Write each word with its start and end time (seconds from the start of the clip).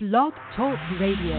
Blog 0.00 0.32
Talk 0.54 0.78
Radio. 1.00 1.34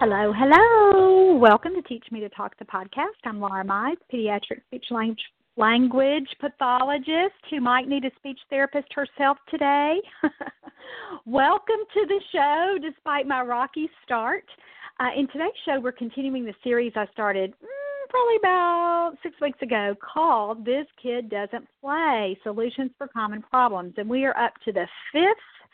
Hello, 0.00 0.32
hello. 0.36 1.36
Welcome 1.36 1.74
to 1.74 1.82
Teach 1.82 2.02
Me 2.10 2.18
to 2.18 2.28
Talk 2.30 2.58
the 2.58 2.64
podcast. 2.64 3.14
I'm 3.24 3.38
Laura 3.38 3.64
Mize, 3.64 3.94
pediatric 4.12 4.64
speech 4.66 4.86
language, 4.90 5.20
language 5.56 6.26
pathologist 6.40 7.36
who 7.48 7.60
might 7.60 7.86
need 7.86 8.06
a 8.06 8.10
speech 8.16 8.40
therapist 8.50 8.92
herself 8.92 9.38
today. 9.48 10.00
Welcome 11.26 11.76
to 11.94 12.06
the 12.08 12.20
show 12.32 12.78
despite 12.82 13.28
my 13.28 13.42
rocky 13.42 13.88
start. 14.04 14.42
Uh, 15.00 15.10
in 15.16 15.28
today's 15.28 15.52
show, 15.64 15.78
we're 15.78 15.92
continuing 15.92 16.44
the 16.44 16.54
series 16.64 16.92
I 16.96 17.06
started 17.12 17.52
mm, 17.52 18.10
probably 18.10 18.34
about 18.36 19.12
six 19.22 19.36
weeks 19.40 19.62
ago 19.62 19.94
called 20.02 20.64
This 20.64 20.86
Kid 21.00 21.30
Doesn't 21.30 21.68
Play 21.80 22.36
Solutions 22.42 22.90
for 22.98 23.06
Common 23.06 23.40
Problems. 23.40 23.94
And 23.96 24.10
we 24.10 24.24
are 24.24 24.36
up 24.36 24.54
to 24.64 24.72
the 24.72 24.88
fifth 25.12 25.68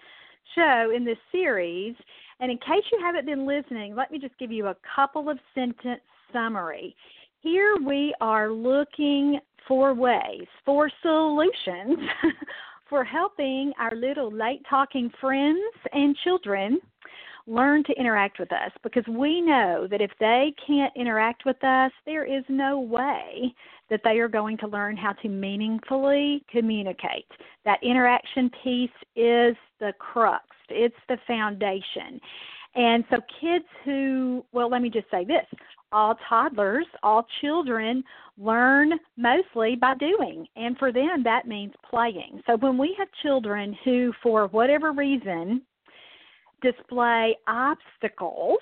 show 0.55 0.92
in 0.95 1.06
this 1.06 1.16
series. 1.33 1.95
And 2.38 2.50
in 2.50 2.59
case 2.59 2.84
you 2.92 2.98
haven't 3.00 3.24
been 3.24 3.47
listening, 3.47 3.95
let 3.95 4.10
me 4.10 4.19
just 4.19 4.37
give 4.38 4.52
you 4.52 4.66
a 4.66 4.77
couple 4.95 5.30
of 5.30 5.38
sentence 5.55 6.02
summary. 6.30 6.95
Here 7.41 7.77
we 7.83 8.14
are 8.20 8.52
looking 8.52 9.41
for 9.66 9.95
ways, 9.95 10.47
for 10.66 10.91
solutions 11.00 11.98
for 12.91 13.05
helping 13.05 13.72
our 13.80 13.97
little 13.97 14.30
late 14.30 14.61
talking 14.69 15.11
friends 15.19 15.62
and 15.95 16.14
children 16.25 16.78
learn 17.47 17.84
to 17.84 17.93
interact 17.98 18.39
with 18.39 18.53
us 18.53 18.71
because 18.83 19.05
we 19.09 19.41
know 19.41 19.87
that 19.91 20.01
if 20.01 20.11
they 20.19 20.55
can't 20.66 20.93
interact 20.97 21.45
with 21.45 21.62
us, 21.62 21.93
there 22.07 22.25
is 22.25 22.45
no 22.48 22.80
way 22.80 23.55
that 23.91 24.01
they 24.03 24.19
are 24.19 24.29
going 24.29 24.57
to 24.59 24.67
learn 24.67 24.97
how 24.97 25.12
to 25.12 25.28
meaningfully 25.28 26.42
communicate. 26.51 27.27
That 27.64 27.83
interaction 27.83 28.51
piece 28.62 28.91
is 29.14 29.56
the 29.78 29.92
crux, 29.98 30.47
it's 30.70 30.97
the 31.09 31.19
foundation. 31.27 32.20
And 32.77 33.05
so, 33.09 33.19
kids 33.41 33.67
who, 33.84 34.45
well, 34.53 34.69
let 34.69 34.83
me 34.83 34.91
just 34.91 35.11
say 35.11 35.25
this 35.25 35.47
all 35.92 36.17
toddlers, 36.29 36.86
all 37.05 37.25
children 37.41 38.03
learn 38.36 38.95
mostly 39.17 39.77
by 39.77 39.95
doing. 39.95 40.45
And 40.56 40.77
for 40.77 40.91
them, 40.91 41.23
that 41.23 41.47
means 41.47 41.73
playing. 41.89 42.42
So, 42.47 42.56
when 42.56 42.77
we 42.77 42.97
have 42.98 43.08
children 43.23 43.77
who, 43.84 44.12
for 44.23 44.48
whatever 44.48 44.91
reason, 44.92 45.62
display 46.65 47.37
obstacles 47.47 48.59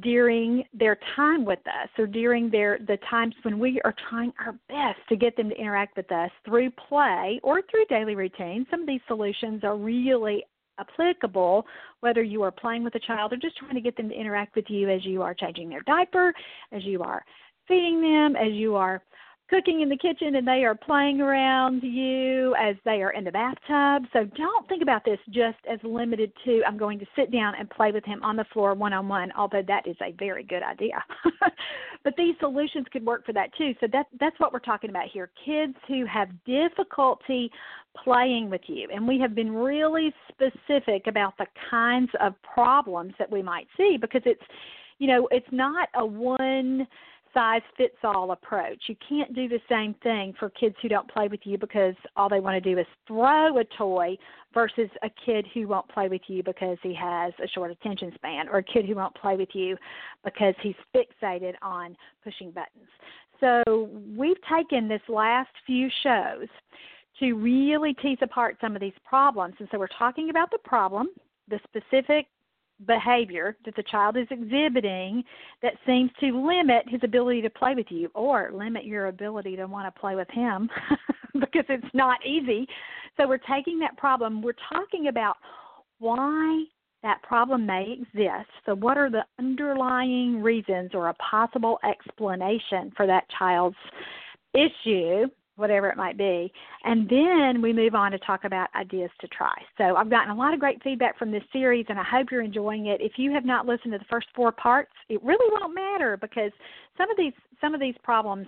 during 0.00 0.62
their 0.72 0.98
time 1.16 1.44
with 1.44 1.58
us 1.66 1.88
or 1.98 2.06
during 2.06 2.50
their 2.50 2.78
the 2.86 2.98
times 3.10 3.34
when 3.42 3.58
we 3.58 3.80
are 3.84 3.94
trying 4.08 4.32
our 4.44 4.52
best 4.68 4.98
to 5.08 5.16
get 5.16 5.36
them 5.36 5.48
to 5.48 5.56
interact 5.56 5.96
with 5.96 6.10
us 6.12 6.30
through 6.44 6.70
play 6.88 7.40
or 7.42 7.62
through 7.70 7.84
daily 7.88 8.14
routine. 8.14 8.66
Some 8.70 8.82
of 8.82 8.86
these 8.86 9.00
solutions 9.08 9.64
are 9.64 9.76
really 9.76 10.44
applicable 10.78 11.64
whether 12.00 12.22
you 12.22 12.42
are 12.42 12.50
playing 12.50 12.84
with 12.84 12.94
a 12.94 13.00
child 13.00 13.32
or 13.32 13.36
just 13.36 13.56
trying 13.56 13.74
to 13.74 13.80
get 13.80 13.96
them 13.96 14.10
to 14.10 14.14
interact 14.14 14.54
with 14.54 14.66
you 14.68 14.90
as 14.90 15.04
you 15.04 15.22
are 15.22 15.34
changing 15.34 15.70
their 15.70 15.80
diaper 15.82 16.34
as 16.70 16.84
you 16.84 17.02
are 17.02 17.24
feeding 17.66 18.02
them 18.02 18.36
as 18.36 18.52
you 18.52 18.76
are 18.76 19.02
cooking 19.48 19.80
in 19.80 19.88
the 19.88 19.96
kitchen 19.96 20.34
and 20.36 20.46
they 20.46 20.64
are 20.64 20.74
playing 20.74 21.20
around 21.20 21.82
you 21.82 22.54
as 22.56 22.74
they 22.84 23.02
are 23.02 23.12
in 23.12 23.24
the 23.24 23.30
bathtub. 23.30 24.08
So 24.12 24.24
don't 24.36 24.68
think 24.68 24.82
about 24.82 25.04
this 25.04 25.18
just 25.30 25.58
as 25.70 25.78
limited 25.84 26.32
to 26.44 26.62
I'm 26.66 26.76
going 26.76 26.98
to 26.98 27.06
sit 27.14 27.30
down 27.30 27.54
and 27.58 27.70
play 27.70 27.92
with 27.92 28.04
him 28.04 28.22
on 28.22 28.36
the 28.36 28.44
floor 28.52 28.74
one 28.74 28.92
on 28.92 29.08
one, 29.08 29.30
although 29.36 29.62
that 29.66 29.86
is 29.86 29.96
a 30.02 30.12
very 30.18 30.42
good 30.42 30.62
idea. 30.62 31.02
but 32.04 32.14
these 32.16 32.34
solutions 32.40 32.86
could 32.92 33.06
work 33.06 33.24
for 33.24 33.32
that 33.34 33.50
too. 33.56 33.72
So 33.80 33.86
that 33.92 34.06
that's 34.18 34.38
what 34.40 34.52
we're 34.52 34.58
talking 34.58 34.90
about 34.90 35.08
here. 35.12 35.30
Kids 35.44 35.74
who 35.86 36.04
have 36.06 36.28
difficulty 36.44 37.50
playing 38.02 38.50
with 38.50 38.62
you. 38.66 38.88
And 38.92 39.06
we 39.06 39.18
have 39.20 39.34
been 39.34 39.54
really 39.54 40.12
specific 40.28 41.06
about 41.06 41.38
the 41.38 41.46
kinds 41.70 42.10
of 42.20 42.34
problems 42.42 43.14
that 43.18 43.30
we 43.30 43.42
might 43.42 43.68
see 43.76 43.96
because 44.00 44.22
it's 44.26 44.42
you 44.98 45.08
know, 45.08 45.28
it's 45.30 45.46
not 45.52 45.88
a 45.94 46.06
one 46.06 46.86
size 47.36 47.60
fits 47.76 47.96
all 48.02 48.30
approach. 48.30 48.84
You 48.86 48.96
can't 49.06 49.34
do 49.34 49.46
the 49.46 49.60
same 49.68 49.94
thing 50.02 50.32
for 50.38 50.48
kids 50.48 50.74
who 50.80 50.88
don't 50.88 51.08
play 51.10 51.28
with 51.28 51.40
you 51.44 51.58
because 51.58 51.94
all 52.16 52.30
they 52.30 52.40
want 52.40 52.62
to 52.62 52.74
do 52.74 52.80
is 52.80 52.86
throw 53.06 53.58
a 53.58 53.64
toy 53.76 54.16
versus 54.54 54.88
a 55.02 55.10
kid 55.24 55.46
who 55.52 55.68
won't 55.68 55.86
play 55.90 56.08
with 56.08 56.22
you 56.28 56.42
because 56.42 56.78
he 56.82 56.94
has 56.94 57.34
a 57.44 57.48
short 57.48 57.70
attention 57.70 58.10
span 58.14 58.48
or 58.48 58.58
a 58.58 58.62
kid 58.62 58.86
who 58.86 58.94
won't 58.94 59.14
play 59.16 59.36
with 59.36 59.50
you 59.52 59.76
because 60.24 60.54
he's 60.62 60.74
fixated 60.94 61.52
on 61.60 61.94
pushing 62.24 62.50
buttons. 62.52 62.88
So, 63.38 63.90
we've 64.16 64.40
taken 64.50 64.88
this 64.88 65.02
last 65.10 65.50
few 65.66 65.90
shows 66.02 66.48
to 67.20 67.34
really 67.34 67.92
tease 67.92 68.16
apart 68.22 68.56
some 68.62 68.74
of 68.74 68.80
these 68.80 68.94
problems. 69.04 69.56
And 69.58 69.68
so, 69.70 69.78
we're 69.78 69.88
talking 69.88 70.30
about 70.30 70.50
the 70.50 70.58
problem, 70.64 71.08
the 71.48 71.60
specific 71.64 72.28
behavior 72.84 73.56
that 73.64 73.74
the 73.76 73.82
child 73.84 74.16
is 74.16 74.26
exhibiting 74.30 75.24
that 75.62 75.74
seems 75.86 76.10
to 76.20 76.46
limit 76.46 76.84
his 76.88 77.00
ability 77.02 77.40
to 77.42 77.50
play 77.50 77.74
with 77.74 77.86
you 77.88 78.10
or 78.14 78.50
limit 78.52 78.84
your 78.84 79.06
ability 79.06 79.56
to 79.56 79.66
want 79.66 79.92
to 79.92 80.00
play 80.00 80.14
with 80.14 80.28
him 80.30 80.68
because 81.40 81.64
it's 81.68 81.94
not 81.94 82.18
easy. 82.26 82.66
So 83.16 83.26
we're 83.26 83.38
taking 83.38 83.78
that 83.78 83.96
problem, 83.96 84.42
we're 84.42 84.52
talking 84.72 85.08
about 85.08 85.36
why 85.98 86.64
that 87.02 87.22
problem 87.22 87.64
may 87.64 87.96
exist. 88.00 88.50
So, 88.64 88.74
what 88.74 88.98
are 88.98 89.10
the 89.10 89.24
underlying 89.38 90.42
reasons 90.42 90.90
or 90.92 91.08
a 91.08 91.14
possible 91.14 91.78
explanation 91.88 92.92
for 92.96 93.06
that 93.06 93.24
child's 93.38 93.76
issue 94.54 95.26
whatever 95.56 95.88
it 95.88 95.96
might 95.96 96.16
be. 96.16 96.52
And 96.84 97.08
then 97.08 97.62
we 97.62 97.72
move 97.72 97.94
on 97.94 98.12
to 98.12 98.18
talk 98.18 98.44
about 98.44 98.68
ideas 98.74 99.10
to 99.20 99.28
try. 99.28 99.54
So 99.78 99.96
I've 99.96 100.10
gotten 100.10 100.30
a 100.30 100.36
lot 100.36 100.54
of 100.54 100.60
great 100.60 100.82
feedback 100.82 101.18
from 101.18 101.30
this 101.30 101.42
series 101.52 101.86
and 101.88 101.98
I 101.98 102.04
hope 102.04 102.28
you're 102.30 102.42
enjoying 102.42 102.86
it. 102.86 103.00
If 103.00 103.12
you 103.16 103.32
have 103.32 103.44
not 103.44 103.66
listened 103.66 103.92
to 103.92 103.98
the 103.98 104.04
first 104.08 104.28
four 104.34 104.52
parts, 104.52 104.92
it 105.08 105.22
really 105.22 105.50
won't 105.58 105.74
matter 105.74 106.16
because 106.16 106.52
some 106.96 107.10
of 107.10 107.16
these 107.16 107.32
some 107.60 107.74
of 107.74 107.80
these 107.80 107.94
problems 108.02 108.46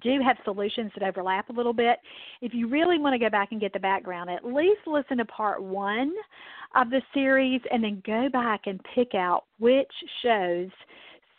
do 0.00 0.20
have 0.24 0.36
solutions 0.44 0.92
that 0.96 1.06
overlap 1.06 1.48
a 1.48 1.52
little 1.52 1.72
bit. 1.72 1.98
If 2.40 2.54
you 2.54 2.68
really 2.68 2.98
want 2.98 3.14
to 3.14 3.18
go 3.18 3.28
back 3.28 3.48
and 3.50 3.60
get 3.60 3.72
the 3.72 3.80
background, 3.80 4.30
at 4.30 4.44
least 4.44 4.80
listen 4.86 5.18
to 5.18 5.24
part 5.24 5.62
one 5.62 6.12
of 6.76 6.90
the 6.90 7.02
series 7.12 7.60
and 7.72 7.82
then 7.82 8.02
go 8.06 8.28
back 8.28 8.62
and 8.66 8.80
pick 8.94 9.14
out 9.14 9.44
which 9.58 9.90
shows 10.22 10.68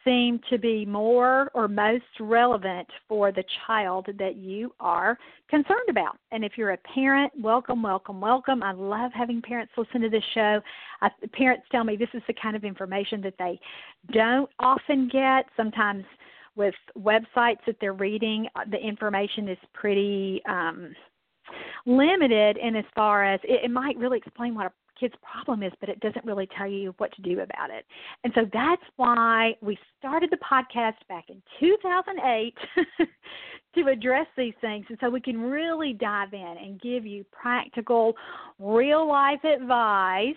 seem 0.04 0.40
to 0.50 0.58
be 0.58 0.86
more 0.86 1.52
or 1.54 1.68
most 1.68 2.04
relevant 2.20 2.88
for 3.08 3.32
the 3.32 3.44
child 3.66 4.08
that 4.18 4.36
you 4.36 4.74
are 4.80 5.18
concerned 5.50 5.90
about. 5.90 6.18
And 6.32 6.44
if 6.44 6.54
you're 6.58 6.72
a 6.72 6.78
parent, 6.78 7.32
welcome, 7.40 7.84
welcome, 7.84 8.20
welcome. 8.22 8.64
I 8.64 8.72
love 8.72 9.12
having 9.14 9.42
parents 9.42 9.74
listen 9.78 10.02
to 10.02 10.10
this 10.10 10.24
show. 10.34 10.62
I, 11.02 11.10
parents 11.34 11.66
tell 11.72 11.84
me 11.84 11.96
this 11.96 12.10
is 12.14 12.24
the 12.28 12.34
kind 12.42 12.56
of 12.56 12.64
information 12.64 13.22
that 13.22 13.36
they 13.38 13.60
don't 14.12 14.50
often 14.60 15.10
get. 15.12 15.46
Sometimes 15.56 16.04
with 16.56 16.76
websites 16.98 17.60
that 17.66 17.76
they're 17.80 17.94
reading, 17.94 18.48
uh, 18.56 18.62
the 18.70 18.78
information 18.78 19.48
is 19.48 19.58
pretty 19.74 20.42
um, 20.48 20.94
limited 21.86 22.58
in 22.58 22.76
as 22.76 22.86
far 22.96 23.24
as 23.24 23.40
it, 23.44 23.66
it 23.66 23.72
might 23.72 23.98
really 23.98 24.18
explain 24.18 24.56
what 24.56 24.68
a 24.68 24.72
kid's 25.02 25.16
problem 25.22 25.64
is, 25.64 25.74
but 25.80 25.90
it 25.90 26.00
doesn't 26.00 26.24
really 26.24 26.48
tell 26.58 26.68
you 26.68 26.94
what 26.98 27.12
to 27.16 27.22
do 27.22 27.40
about 27.42 27.72
it. 27.72 27.86
And 28.24 28.32
so 28.36 28.42
that's 28.54 28.84
why 28.96 29.56
we 29.62 29.78
started 29.98 30.30
the 30.30 30.38
podcast 30.38 31.06
back 31.10 31.26
in 31.30 31.42
2008 31.60 32.56
to 33.76 33.88
address 33.88 34.28
these 34.38 34.54
things. 34.62 34.86
And 34.90 34.98
so 35.02 35.10
we 35.10 35.20
can 35.20 35.42
really 35.42 35.94
dive 35.94 36.34
in 36.34 36.56
and 36.62 36.80
give 36.80 37.06
you 37.06 37.26
practical, 37.32 38.16
real 38.60 39.08
life 39.08 39.44
advice. 39.44 40.36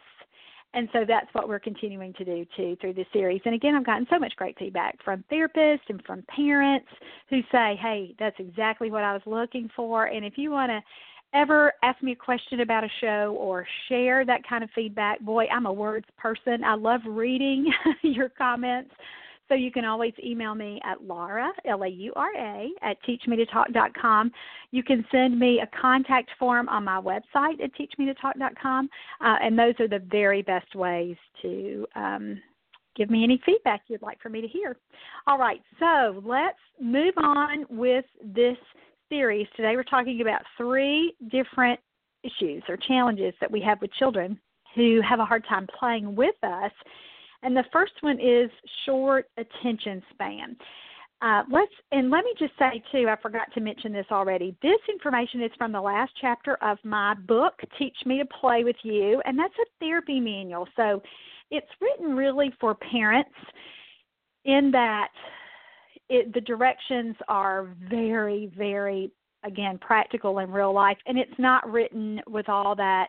And 0.73 0.89
so 0.93 1.05
that's 1.07 1.29
what 1.35 1.49
we're 1.49 1.61
continuing 1.61 2.13
to 2.15 2.25
do 2.25 2.45
too 2.57 2.77
through 2.81 2.95
this 2.95 3.07
series. 3.13 3.41
And 3.45 3.55
again, 3.55 3.77
I've 3.77 3.87
gotten 3.87 4.09
so 4.11 4.19
much 4.19 4.35
great 4.35 4.59
feedback 4.59 4.99
from 5.05 5.23
therapists 5.31 5.89
and 5.89 6.03
from 6.05 6.23
parents 6.23 6.89
who 7.31 7.43
say, 7.53 7.79
hey, 7.81 8.15
that's 8.19 8.35
exactly 8.41 8.91
what 8.91 9.05
I 9.05 9.13
was 9.13 9.23
looking 9.25 9.71
for. 9.77 10.07
And 10.07 10.25
if 10.25 10.37
you 10.37 10.51
want 10.51 10.71
to 10.71 10.81
ever 11.35 11.73
ask 11.83 12.03
me 12.03 12.13
a 12.13 12.17
question 12.17 12.61
about 12.61 12.85
a 12.85 12.89
show 13.01 13.37
or 13.39 13.67
share 13.89 14.25
that 14.25 14.47
kind 14.49 14.65
of 14.65 14.71
feedback, 14.75 15.21
boy, 15.21 15.47
I'm 15.53 15.67
a 15.67 15.73
words 15.73 16.07
person. 16.17 16.65
I 16.65 16.75
love 16.75 17.01
reading 17.07 17.73
your 18.03 18.29
comments. 18.29 18.91
So 19.49 19.55
you 19.55 19.71
can 19.71 19.85
always 19.85 20.15
email 20.25 20.55
me 20.55 20.81
at 20.85 21.03
Laura, 21.03 21.53
L 21.67 21.83
A 21.83 21.89
U 21.89 22.13
R 22.17 22.31
A, 22.35 22.71
at 22.81 22.97
teachmetotalk.com. 23.07 24.33
You 24.71 24.83
can 24.83 25.05
send 25.13 25.39
me 25.39 25.61
a 25.61 25.79
contact 25.79 26.31
form 26.39 26.69
on 26.71 26.85
my 26.85 26.99
website 26.99 27.63
at 27.63 27.71
teachmetotalk.com. 27.75 28.89
Uh, 29.21 29.37
and 29.43 29.59
those 29.59 29.75
are 29.81 29.89
the 29.89 30.03
very 30.11 30.41
best 30.41 30.75
ways 30.75 31.17
to 31.43 31.87
um, 31.95 32.41
give 32.97 33.11
me 33.11 33.23
any 33.23 33.41
feedback 33.45 33.83
you'd 33.89 34.01
like 34.01 34.21
for 34.23 34.31
me 34.31 34.41
to 34.41 34.49
hear. 34.49 34.77
All 35.27 35.39
right, 35.39 35.61
so 35.79 36.23
let's 36.25 36.59
move 36.81 37.15
on 37.19 37.67
with 37.69 38.07
this 38.23 38.57
series, 39.09 39.47
today 39.57 39.77
we're 39.77 39.83
talking 39.83 40.21
about 40.21 40.43
three 40.57 41.15
different 41.31 41.79
issues 42.23 42.63
or 42.69 42.77
challenges 42.77 43.35
that 43.41 43.51
we 43.51 43.61
have 43.61 43.81
with 43.81 43.93
children 43.95 44.39
who 44.75 45.01
have 45.09 45.21
a 45.21 45.25
hard 45.25 45.45
time 45.49 45.67
playing 45.79 46.15
with 46.15 46.35
us. 46.43 46.73
And 47.43 47.57
the 47.57 47.65
first 47.73 47.93
one 48.01 48.19
is 48.19 48.51
short 48.87 49.27
attention 49.37 50.03
span. 50.13 50.57
Uh, 51.23 51.43
let's 51.51 51.73
and 51.93 52.11
let 52.11 52.25
me 52.25 52.33
just 52.39 52.53
say 52.59 52.83
too, 52.93 53.09
I 53.09 53.17
forgot 53.21 53.53
to 53.55 53.61
mention 53.61 53.93
this 53.93 54.07
already. 54.11 54.57
This 54.63 54.81
information 54.91 55.43
is 55.43 55.51
from 55.57 55.73
the 55.73 55.81
last 55.81 56.13
chapter 56.21 56.57
of 56.63 56.79
my 56.85 57.15
book, 57.15 57.55
Teach 57.79 57.97
Me 58.05 58.19
to 58.19 58.27
Play 58.41 58.65
with 58.65 58.77
You, 58.83 59.23
and 59.25 59.39
that's 59.39 59.55
a 59.61 59.67
therapy 59.81 60.21
manual. 60.21 60.69
So 60.77 61.03
it's 61.51 61.67
written 61.81 62.17
really 62.17 62.53
for 62.61 62.75
parents 62.75 63.31
in 64.45 64.71
that 64.73 65.09
it, 66.09 66.33
the 66.35 66.41
directions 66.41 67.17
are 67.29 67.69
very, 67.89 68.53
very 68.57 69.11
again 69.45 69.79
practical 69.79 70.39
in 70.39 70.51
real 70.51 70.73
life, 70.73 70.99
and 71.07 71.19
it's 71.19 71.39
not 71.39 71.71
written 71.71 72.21
with 72.27 72.49
all 72.49 72.75
that 72.77 73.09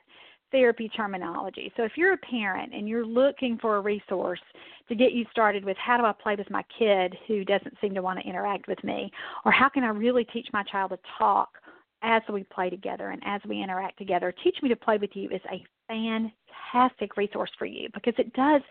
therapy 0.51 0.89
terminology. 0.89 1.71
So 1.75 1.83
if 1.83 1.93
you're 1.95 2.13
a 2.13 2.17
parent 2.17 2.73
and 2.73 2.87
you're 2.87 3.05
looking 3.05 3.57
for 3.57 3.77
a 3.77 3.81
resource 3.81 4.39
to 4.87 4.95
get 4.95 5.11
you 5.11 5.25
started 5.31 5.65
with 5.65 5.75
how 5.77 5.97
do 5.97 6.05
I 6.05 6.13
play 6.13 6.35
with 6.35 6.49
my 6.49 6.63
kid 6.77 7.15
who 7.27 7.43
doesn't 7.43 7.75
seem 7.81 7.93
to 7.95 8.01
want 8.01 8.19
to 8.19 8.29
interact 8.29 8.67
with 8.67 8.81
me, 8.83 9.11
or 9.43 9.51
how 9.51 9.69
can 9.69 9.83
I 9.83 9.89
really 9.89 10.23
teach 10.25 10.47
my 10.53 10.63
child 10.63 10.91
to 10.91 10.99
talk 11.17 11.49
as 12.03 12.21
we 12.31 12.43
play 12.43 12.69
together 12.69 13.09
and 13.09 13.21
as 13.25 13.41
we 13.47 13.61
interact 13.61 13.97
together, 13.97 14.33
Teach 14.43 14.57
Me 14.61 14.69
to 14.69 14.75
Play 14.75 14.97
with 14.97 15.09
You 15.13 15.29
is 15.29 15.41
a 15.51 15.65
fantastic 15.87 17.17
resource 17.17 17.51
for 17.57 17.65
you 17.65 17.89
because 17.93 18.13
it 18.17 18.33
does 18.33 18.61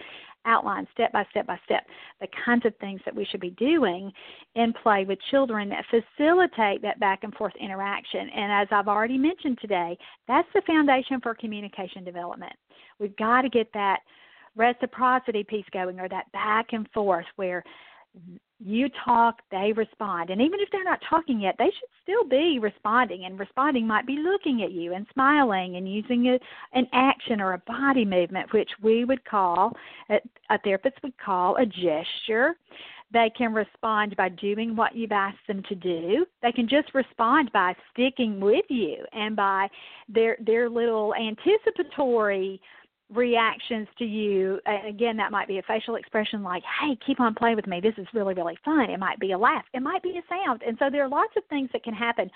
outline 0.46 0.86
step 0.92 1.10
by 1.12 1.24
step 1.30 1.46
by 1.46 1.58
step 1.64 1.86
the 2.20 2.28
kinds 2.44 2.66
of 2.66 2.76
things 2.76 3.00
that 3.04 3.14
we 3.14 3.24
should 3.24 3.40
be 3.40 3.50
doing 3.50 4.12
in 4.54 4.74
play 4.82 5.04
with 5.06 5.18
children 5.30 5.70
that 5.70 5.84
facilitate 5.90 6.82
that 6.82 7.00
back 7.00 7.24
and 7.24 7.34
forth 7.34 7.54
interaction. 7.58 8.28
And 8.28 8.52
as 8.52 8.68
I've 8.70 8.88
already 8.88 9.16
mentioned 9.16 9.58
today, 9.60 9.96
that's 10.28 10.48
the 10.54 10.62
foundation 10.66 11.20
for 11.22 11.34
communication 11.34 12.04
development. 12.04 12.52
We've 12.98 13.16
got 13.16 13.42
to 13.42 13.48
get 13.48 13.72
that 13.72 14.00
reciprocity 14.56 15.44
piece 15.44 15.64
going 15.72 15.98
or 15.98 16.08
that 16.08 16.30
back 16.32 16.66
and 16.72 16.88
forth 16.92 17.26
where 17.36 17.64
you 18.60 18.88
talk, 19.04 19.42
they 19.50 19.72
respond. 19.72 20.30
And 20.30 20.40
even 20.40 20.60
if 20.60 20.70
they're 20.70 20.84
not 20.84 21.00
talking 21.08 21.40
yet, 21.40 21.56
they 21.58 21.66
should 21.66 21.90
still 22.02 22.24
be 22.24 22.58
responding. 22.58 23.24
And 23.24 23.38
responding 23.38 23.86
might 23.86 24.06
be 24.06 24.16
looking 24.16 24.62
at 24.62 24.72
you 24.72 24.94
and 24.94 25.06
smiling 25.12 25.76
and 25.76 25.92
using 25.92 26.28
a, 26.28 26.38
an 26.72 26.86
action 26.92 27.40
or 27.40 27.52
a 27.52 27.62
body 27.66 28.04
movement, 28.04 28.52
which 28.52 28.70
we 28.80 29.04
would 29.04 29.24
call, 29.24 29.76
a, 30.08 30.58
therapist 30.64 30.96
would 31.02 31.16
call 31.18 31.56
a 31.56 31.66
gesture. 31.66 32.54
They 33.12 33.30
can 33.36 33.52
respond 33.52 34.16
by 34.16 34.30
doing 34.30 34.74
what 34.74 34.96
you've 34.96 35.12
asked 35.12 35.46
them 35.46 35.62
to 35.68 35.74
do. 35.74 36.26
They 36.42 36.50
can 36.50 36.66
just 36.68 36.94
respond 36.94 37.52
by 37.52 37.76
sticking 37.92 38.40
with 38.40 38.64
you 38.68 39.04
and 39.12 39.36
by 39.36 39.68
their 40.08 40.36
their 40.40 40.68
little 40.68 41.14
anticipatory 41.14 42.60
reactions 43.12 43.88
to 43.98 44.04
you. 44.04 44.60
And 44.66 44.88
again 44.88 45.16
that 45.18 45.30
might 45.30 45.48
be 45.48 45.58
a 45.58 45.62
facial 45.62 45.96
expression 45.96 46.42
like 46.42 46.62
hey 46.80 46.96
keep 47.06 47.20
on 47.20 47.34
playing 47.34 47.56
with 47.56 47.66
me. 47.66 47.80
This 47.80 47.94
is 47.98 48.06
really 48.14 48.34
really 48.34 48.58
fun. 48.64 48.90
It 48.90 48.98
might 48.98 49.20
be 49.20 49.32
a 49.32 49.38
laugh. 49.38 49.64
It 49.72 49.82
might 49.82 50.02
be 50.02 50.18
a 50.18 50.22
sound. 50.28 50.62
And 50.66 50.76
so 50.78 50.90
there 50.90 51.04
are 51.04 51.08
lots 51.08 51.32
of 51.36 51.42
things 51.50 51.70
that 51.72 51.84
can 51.84 51.94
happen 51.94 52.30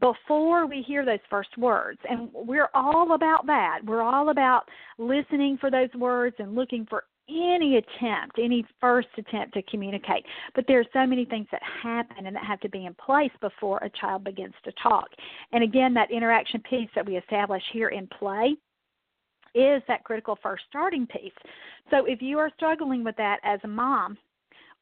before 0.00 0.66
we 0.66 0.82
hear 0.82 1.04
those 1.04 1.18
first 1.30 1.56
words. 1.56 1.98
And 2.08 2.28
we're 2.32 2.68
all 2.74 3.14
about 3.14 3.46
that. 3.46 3.80
We're 3.84 4.02
all 4.02 4.28
about 4.28 4.64
listening 4.98 5.56
for 5.58 5.70
those 5.70 5.88
words 5.94 6.36
and 6.38 6.54
looking 6.54 6.86
for 6.88 7.04
any 7.28 7.78
attempt, 7.78 8.38
any 8.38 8.64
first 8.80 9.08
attempt 9.18 9.54
to 9.54 9.62
communicate. 9.62 10.24
But 10.54 10.64
there 10.68 10.78
are 10.78 10.84
so 10.92 11.06
many 11.06 11.24
things 11.24 11.46
that 11.50 11.62
happen 11.82 12.26
and 12.26 12.36
that 12.36 12.44
have 12.44 12.60
to 12.60 12.68
be 12.68 12.86
in 12.86 12.94
place 12.94 13.32
before 13.40 13.78
a 13.78 13.90
child 14.00 14.22
begins 14.22 14.54
to 14.64 14.72
talk. 14.80 15.08
And 15.52 15.64
again, 15.64 15.92
that 15.94 16.10
interaction 16.10 16.62
piece 16.68 16.88
that 16.94 17.06
we 17.06 17.16
establish 17.16 17.62
here 17.72 17.88
in 17.88 18.06
play 18.06 18.54
is 19.56 19.82
that 19.88 20.04
critical 20.04 20.38
first 20.42 20.64
starting 20.68 21.06
piece. 21.06 21.32
So 21.90 22.04
if 22.04 22.20
you 22.20 22.38
are 22.38 22.50
struggling 22.56 23.02
with 23.02 23.16
that 23.16 23.38
as 23.42 23.58
a 23.64 23.68
mom 23.68 24.18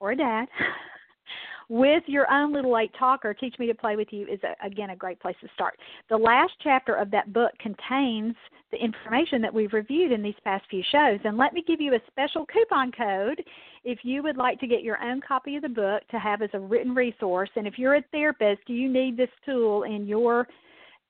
or 0.00 0.12
a 0.12 0.17
dad, 0.17 0.47
with 1.69 2.03
your 2.06 2.31
own 2.31 2.53
little 2.53 2.73
late 2.73 2.91
talker, 2.99 3.32
Teach 3.32 3.55
Me 3.59 3.67
to 3.69 3.75
Play 3.75 3.97
with 3.97 4.09
You 4.11 4.26
is, 4.26 4.41
a, 4.43 4.67
again, 4.67 4.91
a 4.91 4.97
great 4.97 5.21
place 5.21 5.37
to 5.41 5.49
start. 5.55 5.75
The 6.11 6.17
last 6.17 6.53
chapter 6.62 6.94
of 6.94 7.11
that 7.12 7.32
book 7.32 7.53
contains 7.61 8.35
the 8.73 8.79
information 8.79 9.41
that 9.43 9.55
we've 9.55 9.73
reviewed 9.73 10.11
in 10.11 10.23
these 10.23 10.35
past 10.43 10.65
few 10.69 10.82
shows. 10.91 11.20
And 11.25 11.38
let 11.38 11.55
me 11.55 11.62
give 11.67 11.81
you 11.81 11.94
a 11.94 12.00
special 12.09 12.44
coupon 12.47 12.91
code 12.93 13.43
if 13.85 14.00
you 14.03 14.23
would 14.23 14.37
like 14.37 14.59
to 14.61 14.67
get 14.67 14.82
your 14.82 15.03
own 15.03 15.20
copy 15.27 15.56
of 15.56 15.62
the 15.62 15.69
book 15.69 16.03
to 16.11 16.19
have 16.19 16.43
as 16.43 16.50
a 16.53 16.59
written 16.59 16.94
resource. 16.94 17.50
And 17.55 17.67
if 17.67 17.79
you're 17.79 17.97
a 17.97 18.05
therapist, 18.11 18.62
you 18.67 18.93
need 18.93 19.17
this 19.17 19.31
tool 19.47 19.85
in 19.85 20.06
your 20.06 20.49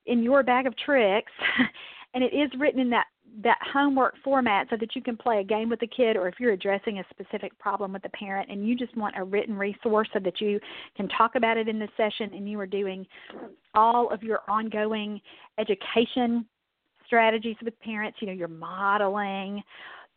in 0.07 0.23
your 0.23 0.43
bag 0.43 0.67
of 0.67 0.77
tricks 0.77 1.33
and 2.15 2.23
it 2.23 2.35
is 2.35 2.51
written 2.59 2.81
in 2.81 2.91
that 2.91 3.07
that 3.43 3.59
homework 3.73 4.15
format 4.23 4.69
so 4.71 4.77
that 4.79 4.95
you 4.95 5.03
can 5.03 5.17
play 5.17 5.41
a 5.41 5.45
game 5.45 5.69
with 5.69 5.81
the 5.81 5.87
kid 5.87 6.17
or 6.17 6.29
if 6.29 6.35
you're 6.39 6.53
addressing 6.53 6.99
a 6.99 7.05
specific 7.11 7.59
problem 7.59 7.93
with 7.93 8.03
the 8.03 8.09
parent 8.11 8.51
and 8.51 8.67
you 8.67 8.77
just 8.77 8.97
want 8.97 9.15
a 9.19 9.25
written 9.25 9.57
resource 9.57 10.09
so 10.13 10.21
that 10.21 10.41
you 10.41 10.61
can 10.97 11.09
talk 11.09 11.35
about 11.35 11.57
it 11.57 11.69
in 11.69 11.79
the 11.79 11.89
session 11.97 12.33
and 12.35 12.49
you 12.49 12.61
are 12.61 12.67
doing 12.67 13.05
all 13.75 14.13
of 14.13 14.23
your 14.23 14.41
ongoing 14.49 15.21
education 15.59 16.47
strategies 17.07 17.57
with 17.65 17.79
parents 17.81 18.19
you 18.21 18.27
know 18.27 18.33
you're 18.33 18.47
modeling 18.47 19.63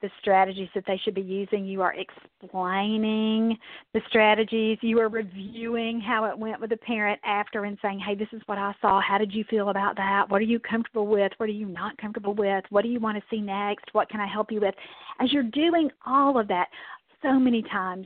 the 0.01 0.09
strategies 0.19 0.69
that 0.75 0.83
they 0.85 0.99
should 1.03 1.15
be 1.15 1.21
using. 1.21 1.65
You 1.65 1.81
are 1.81 1.95
explaining 1.95 3.57
the 3.93 4.01
strategies. 4.07 4.77
You 4.81 4.99
are 4.99 5.09
reviewing 5.09 5.99
how 5.99 6.25
it 6.25 6.37
went 6.37 6.61
with 6.61 6.69
the 6.69 6.77
parent 6.77 7.19
after 7.25 7.65
and 7.65 7.77
saying, 7.81 7.99
hey, 7.99 8.15
this 8.15 8.27
is 8.31 8.41
what 8.45 8.57
I 8.57 8.73
saw. 8.81 9.01
How 9.01 9.17
did 9.17 9.33
you 9.33 9.43
feel 9.49 9.69
about 9.69 9.95
that? 9.95 10.29
What 10.29 10.39
are 10.39 10.45
you 10.45 10.59
comfortable 10.59 11.07
with? 11.07 11.31
What 11.37 11.49
are 11.49 11.53
you 11.53 11.67
not 11.67 11.97
comfortable 11.97 12.33
with? 12.33 12.63
What 12.69 12.83
do 12.83 12.89
you 12.89 12.99
want 12.99 13.17
to 13.17 13.23
see 13.29 13.41
next? 13.41 13.85
What 13.93 14.09
can 14.09 14.19
I 14.19 14.27
help 14.27 14.51
you 14.51 14.61
with? 14.61 14.75
As 15.19 15.33
you're 15.33 15.43
doing 15.43 15.89
all 16.05 16.39
of 16.39 16.47
that, 16.49 16.67
so 17.23 17.39
many 17.39 17.63
times 17.63 18.05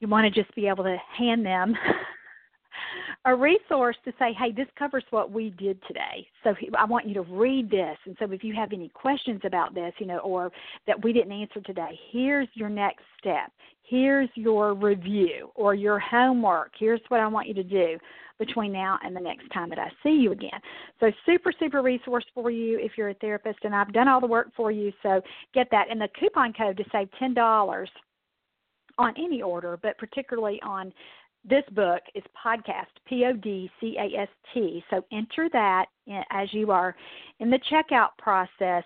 you 0.00 0.08
want 0.08 0.32
to 0.32 0.42
just 0.42 0.54
be 0.54 0.66
able 0.66 0.84
to 0.84 0.96
hand 1.16 1.44
them 1.44 1.74
a 3.26 3.34
resource 3.34 3.96
to 4.04 4.12
say, 4.18 4.32
hey, 4.38 4.50
this 4.50 4.66
covers 4.78 5.04
what 5.10 5.30
we 5.30 5.50
did 5.50 5.78
today. 5.86 6.26
So 6.42 6.54
I 6.78 6.84
want 6.86 7.06
you 7.06 7.14
to 7.14 7.22
read 7.22 7.70
this. 7.70 7.96
And 8.06 8.16
so 8.18 8.30
if 8.32 8.42
you 8.42 8.54
have 8.54 8.72
any 8.72 8.88
questions 8.88 9.40
about 9.44 9.74
this, 9.74 9.92
you 9.98 10.06
know, 10.06 10.18
or 10.18 10.50
that 10.86 11.02
we 11.04 11.12
didn't 11.12 11.32
answer 11.32 11.60
today, 11.60 11.98
here's 12.10 12.48
your 12.54 12.70
next 12.70 13.02
step. 13.18 13.52
Here's 13.82 14.30
your 14.34 14.72
review 14.72 15.50
or 15.54 15.74
your 15.74 15.98
homework. 15.98 16.72
Here's 16.78 17.00
what 17.08 17.20
I 17.20 17.26
want 17.26 17.48
you 17.48 17.54
to 17.54 17.62
do 17.62 17.98
between 18.38 18.72
now 18.72 18.98
and 19.04 19.14
the 19.14 19.20
next 19.20 19.50
time 19.52 19.68
that 19.68 19.78
I 19.78 19.90
see 20.02 20.14
you 20.14 20.32
again. 20.32 20.58
So 20.98 21.10
super, 21.26 21.52
super 21.58 21.82
resource 21.82 22.24
for 22.32 22.50
you 22.50 22.78
if 22.80 22.92
you're 22.96 23.10
a 23.10 23.14
therapist. 23.14 23.58
And 23.64 23.74
I've 23.74 23.92
done 23.92 24.08
all 24.08 24.20
the 24.20 24.26
work 24.26 24.48
for 24.56 24.72
you. 24.72 24.92
So 25.02 25.20
get 25.52 25.66
that. 25.72 25.90
And 25.90 26.00
the 26.00 26.08
coupon 26.18 26.54
code 26.54 26.78
to 26.78 26.84
save 26.90 27.08
$10 27.20 27.86
on 28.98 29.14
any 29.16 29.42
order, 29.42 29.78
but 29.82 29.98
particularly 29.98 30.60
on 30.62 30.92
this 31.44 31.64
book 31.72 32.02
is 32.14 32.22
podcast 32.44 32.86
P 33.06 33.24
O 33.24 33.32
D 33.32 33.70
C 33.80 33.96
A 33.98 34.20
S 34.20 34.28
T. 34.52 34.84
So 34.90 35.04
enter 35.12 35.48
that 35.52 35.86
as 36.30 36.52
you 36.52 36.70
are 36.70 36.94
in 37.38 37.50
the 37.50 37.60
checkout 37.70 38.10
process. 38.18 38.84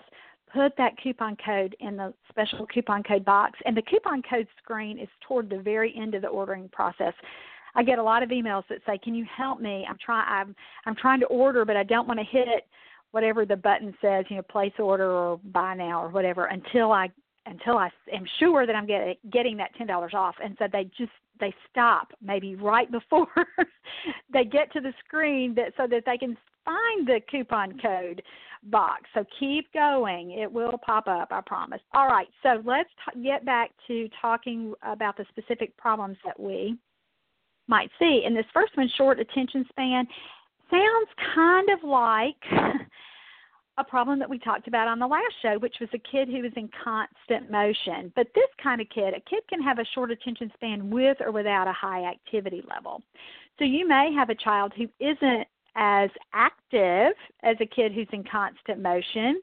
Put 0.52 0.76
that 0.76 0.92
coupon 1.02 1.36
code 1.44 1.74
in 1.80 1.96
the 1.96 2.14
special 2.28 2.64
coupon 2.72 3.02
code 3.02 3.24
box, 3.24 3.58
and 3.64 3.76
the 3.76 3.82
coupon 3.82 4.22
code 4.22 4.46
screen 4.62 5.00
is 5.00 5.08
toward 5.26 5.50
the 5.50 5.58
very 5.58 5.92
end 6.00 6.14
of 6.14 6.22
the 6.22 6.28
ordering 6.28 6.68
process. 6.68 7.12
I 7.74 7.82
get 7.82 7.98
a 7.98 8.02
lot 8.02 8.22
of 8.22 8.28
emails 8.28 8.62
that 8.68 8.78
say, 8.86 8.98
"Can 8.98 9.16
you 9.16 9.24
help 9.36 9.60
me? 9.60 9.84
I'm 9.88 9.98
trying. 9.98 10.26
I'm 10.28 10.54
I'm 10.86 10.94
trying 10.94 11.18
to 11.20 11.26
order, 11.26 11.64
but 11.64 11.76
I 11.76 11.82
don't 11.82 12.06
want 12.06 12.20
to 12.20 12.26
hit 12.26 12.68
whatever 13.10 13.46
the 13.46 13.56
button 13.56 13.94
says, 14.00 14.24
you 14.28 14.36
know, 14.36 14.42
place 14.42 14.72
order 14.78 15.10
or 15.10 15.38
buy 15.52 15.74
now 15.74 16.02
or 16.02 16.08
whatever 16.08 16.46
until 16.46 16.90
I 16.90 17.10
until 17.46 17.76
I 17.78 17.90
am 18.12 18.24
sure 18.38 18.66
that 18.66 18.74
I'm 18.74 18.86
getting 18.86 19.16
getting 19.32 19.56
that 19.58 19.74
ten 19.76 19.86
dollars 19.86 20.12
off." 20.14 20.36
And 20.42 20.56
so 20.58 20.66
they 20.70 20.84
just 20.96 21.12
they 21.40 21.54
stop 21.70 22.12
maybe 22.22 22.54
right 22.56 22.90
before 22.90 23.26
they 24.32 24.44
get 24.44 24.72
to 24.72 24.80
the 24.80 24.92
screen 25.06 25.54
that 25.56 25.72
so 25.76 25.86
that 25.86 26.04
they 26.06 26.18
can 26.18 26.36
find 26.64 27.06
the 27.06 27.20
coupon 27.30 27.78
code 27.78 28.22
box. 28.64 29.02
So 29.14 29.24
keep 29.38 29.72
going. 29.72 30.32
It 30.32 30.50
will 30.50 30.78
pop 30.78 31.06
up, 31.06 31.28
I 31.30 31.40
promise. 31.42 31.80
All 31.92 32.06
right, 32.06 32.28
so 32.42 32.62
let's 32.64 32.88
t- 33.12 33.22
get 33.22 33.44
back 33.44 33.70
to 33.88 34.08
talking 34.20 34.74
about 34.82 35.16
the 35.16 35.26
specific 35.30 35.76
problems 35.76 36.16
that 36.24 36.38
we 36.38 36.76
might 37.66 37.90
see. 37.98 38.22
And 38.24 38.36
this 38.36 38.46
first 38.52 38.76
one, 38.76 38.88
short 38.96 39.20
attention 39.20 39.64
span, 39.68 40.06
sounds 40.70 41.08
kind 41.34 41.68
of 41.70 41.84
like 41.84 42.36
a 43.76 43.84
problem 43.84 44.18
that 44.20 44.30
we 44.30 44.38
talked 44.38 44.68
about 44.68 44.88
on 44.88 44.98
the 44.98 45.06
last 45.06 45.34
show, 45.42 45.58
which 45.58 45.76
was 45.80 45.88
a 45.94 45.98
kid 45.98 46.28
who 46.28 46.42
was 46.42 46.52
in 46.56 46.68
constant 46.82 47.50
motion. 47.50 48.12
But 48.14 48.28
this 48.34 48.48
kind 48.62 48.80
of 48.80 48.88
kid, 48.88 49.14
a 49.14 49.20
kid 49.28 49.42
can 49.48 49.60
have 49.62 49.78
a 49.78 49.84
short 49.94 50.10
attention 50.10 50.50
span 50.54 50.90
with 50.90 51.16
or 51.20 51.32
without 51.32 51.66
a 51.66 51.72
high 51.72 52.04
activity 52.04 52.62
level. 52.68 53.02
So 53.58 53.64
you 53.64 53.86
may 53.86 54.12
have 54.16 54.30
a 54.30 54.34
child 54.34 54.72
who 54.76 54.86
isn't 55.00 55.46
as 55.76 56.10
active 56.32 57.14
as 57.42 57.56
a 57.60 57.66
kid 57.66 57.92
who's 57.92 58.08
in 58.12 58.24
constant 58.24 58.80
motion, 58.80 59.40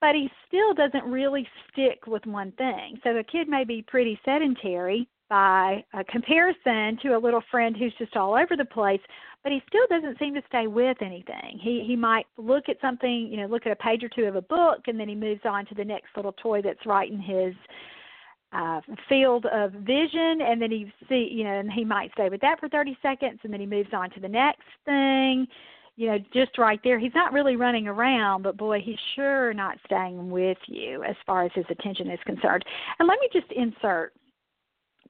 but 0.00 0.14
he 0.14 0.30
still 0.46 0.72
doesn't 0.74 1.04
really 1.04 1.46
stick 1.70 2.06
with 2.06 2.24
one 2.26 2.52
thing. 2.52 2.98
So 3.04 3.16
a 3.16 3.24
kid 3.24 3.48
may 3.48 3.64
be 3.64 3.82
pretty 3.82 4.18
sedentary 4.24 5.08
by 5.28 5.84
a 5.92 6.04
comparison 6.04 6.98
to 7.02 7.16
a 7.16 7.18
little 7.18 7.42
friend 7.50 7.76
who's 7.76 7.94
just 7.98 8.16
all 8.16 8.34
over 8.34 8.56
the 8.56 8.64
place, 8.64 9.00
but 9.46 9.52
he 9.52 9.62
still 9.68 9.86
doesn't 9.88 10.18
seem 10.18 10.34
to 10.34 10.42
stay 10.48 10.66
with 10.66 10.96
anything. 11.00 11.60
He 11.62 11.84
he 11.86 11.94
might 11.94 12.26
look 12.36 12.68
at 12.68 12.80
something, 12.80 13.28
you 13.30 13.36
know, 13.36 13.46
look 13.46 13.64
at 13.64 13.70
a 13.70 13.76
page 13.76 14.02
or 14.02 14.08
two 14.08 14.24
of 14.24 14.34
a 14.34 14.42
book, 14.42 14.80
and 14.88 14.98
then 14.98 15.08
he 15.08 15.14
moves 15.14 15.42
on 15.44 15.64
to 15.66 15.74
the 15.76 15.84
next 15.84 16.08
little 16.16 16.32
toy 16.32 16.62
that's 16.62 16.84
right 16.84 17.08
in 17.08 17.20
his 17.20 17.54
uh, 18.52 18.80
field 19.08 19.46
of 19.46 19.70
vision, 19.70 20.40
and 20.42 20.60
then 20.60 20.72
he 20.72 20.92
see 21.08 21.28
you 21.30 21.44
know, 21.44 21.60
and 21.60 21.70
he 21.70 21.84
might 21.84 22.10
stay 22.10 22.28
with 22.28 22.40
that 22.40 22.58
for 22.58 22.68
30 22.68 22.98
seconds, 23.00 23.38
and 23.44 23.52
then 23.52 23.60
he 23.60 23.66
moves 23.66 23.90
on 23.92 24.10
to 24.10 24.18
the 24.18 24.28
next 24.28 24.66
thing. 24.84 25.46
You 25.94 26.08
know, 26.08 26.18
just 26.34 26.58
right 26.58 26.80
there. 26.82 26.98
He's 26.98 27.14
not 27.14 27.32
really 27.32 27.54
running 27.54 27.86
around, 27.86 28.42
but 28.42 28.56
boy, 28.56 28.80
he's 28.80 28.98
sure 29.14 29.54
not 29.54 29.78
staying 29.86 30.28
with 30.28 30.58
you 30.66 31.04
as 31.04 31.14
far 31.24 31.44
as 31.44 31.52
his 31.54 31.66
attention 31.70 32.10
is 32.10 32.18
concerned. 32.26 32.64
And 32.98 33.06
let 33.06 33.20
me 33.20 33.28
just 33.32 33.52
insert 33.52 34.12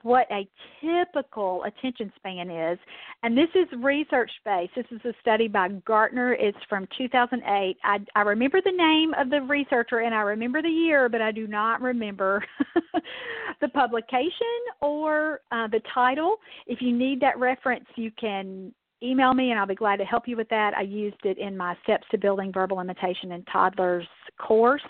what 0.03 0.26
a 0.31 0.49
typical 0.81 1.65
attention 1.65 2.12
span 2.17 2.50
is. 2.50 2.79
And 3.23 3.37
this 3.37 3.49
is 3.55 3.67
research 3.83 4.31
based. 4.45 4.73
This 4.76 4.87
is 4.91 5.00
a 5.05 5.12
study 5.21 5.49
by 5.49 5.69
Gartner. 5.87 6.35
It's 6.35 6.59
from 6.69 6.87
2008. 6.97 7.76
I, 7.83 7.99
I 8.15 8.21
remember 8.23 8.61
the 8.65 8.73
name 8.73 9.15
of 9.15 9.31
the 9.31 9.43
researcher 9.43 10.00
and 10.00 10.15
I 10.15 10.21
remember 10.21 10.62
the 10.62 10.69
year, 10.69 11.09
but 11.09 11.21
I 11.21 11.33
do 11.33 11.47
not 11.47 11.81
remember 11.81 12.45
the 13.61 13.69
publication 13.69 14.47
or 14.81 15.41
uh, 15.53 15.69
the 15.69 15.81
title. 15.93 16.37
If 16.67 16.81
you 16.81 16.97
need 16.97 17.21
that 17.21 17.38
reference, 17.38 17.87
you 17.97 18.11
can 18.19 18.73
email 19.03 19.35
me 19.35 19.50
and 19.50 19.61
I'll 19.61 19.67
be 19.67 19.75
glad 19.75 19.97
to 19.97 20.05
help 20.05 20.26
you 20.26 20.37
with 20.37 20.49
that. 20.49 20.73
I 20.76 20.83
used 20.83 21.25
it 21.25 21.38
in 21.38 21.57
my 21.57 21.76
Steps 21.83 22.07
to 22.11 22.19
Building 22.19 22.53
Verbal 22.53 22.81
Imitation 22.81 23.33
in 23.33 23.43
Toddlers 23.45 24.07
course. 24.38 24.83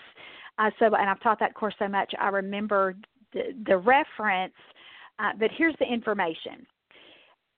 Uh, 0.58 0.70
so, 0.78 0.86
and 0.86 1.10
I've 1.10 1.20
taught 1.20 1.38
that 1.40 1.54
course 1.54 1.74
so 1.78 1.88
much, 1.88 2.12
I 2.18 2.28
remember 2.28 2.94
the, 3.32 3.54
the 3.66 3.76
reference 3.76 4.54
uh, 5.18 5.32
but 5.38 5.50
here's 5.56 5.74
the 5.78 5.86
information. 5.86 6.66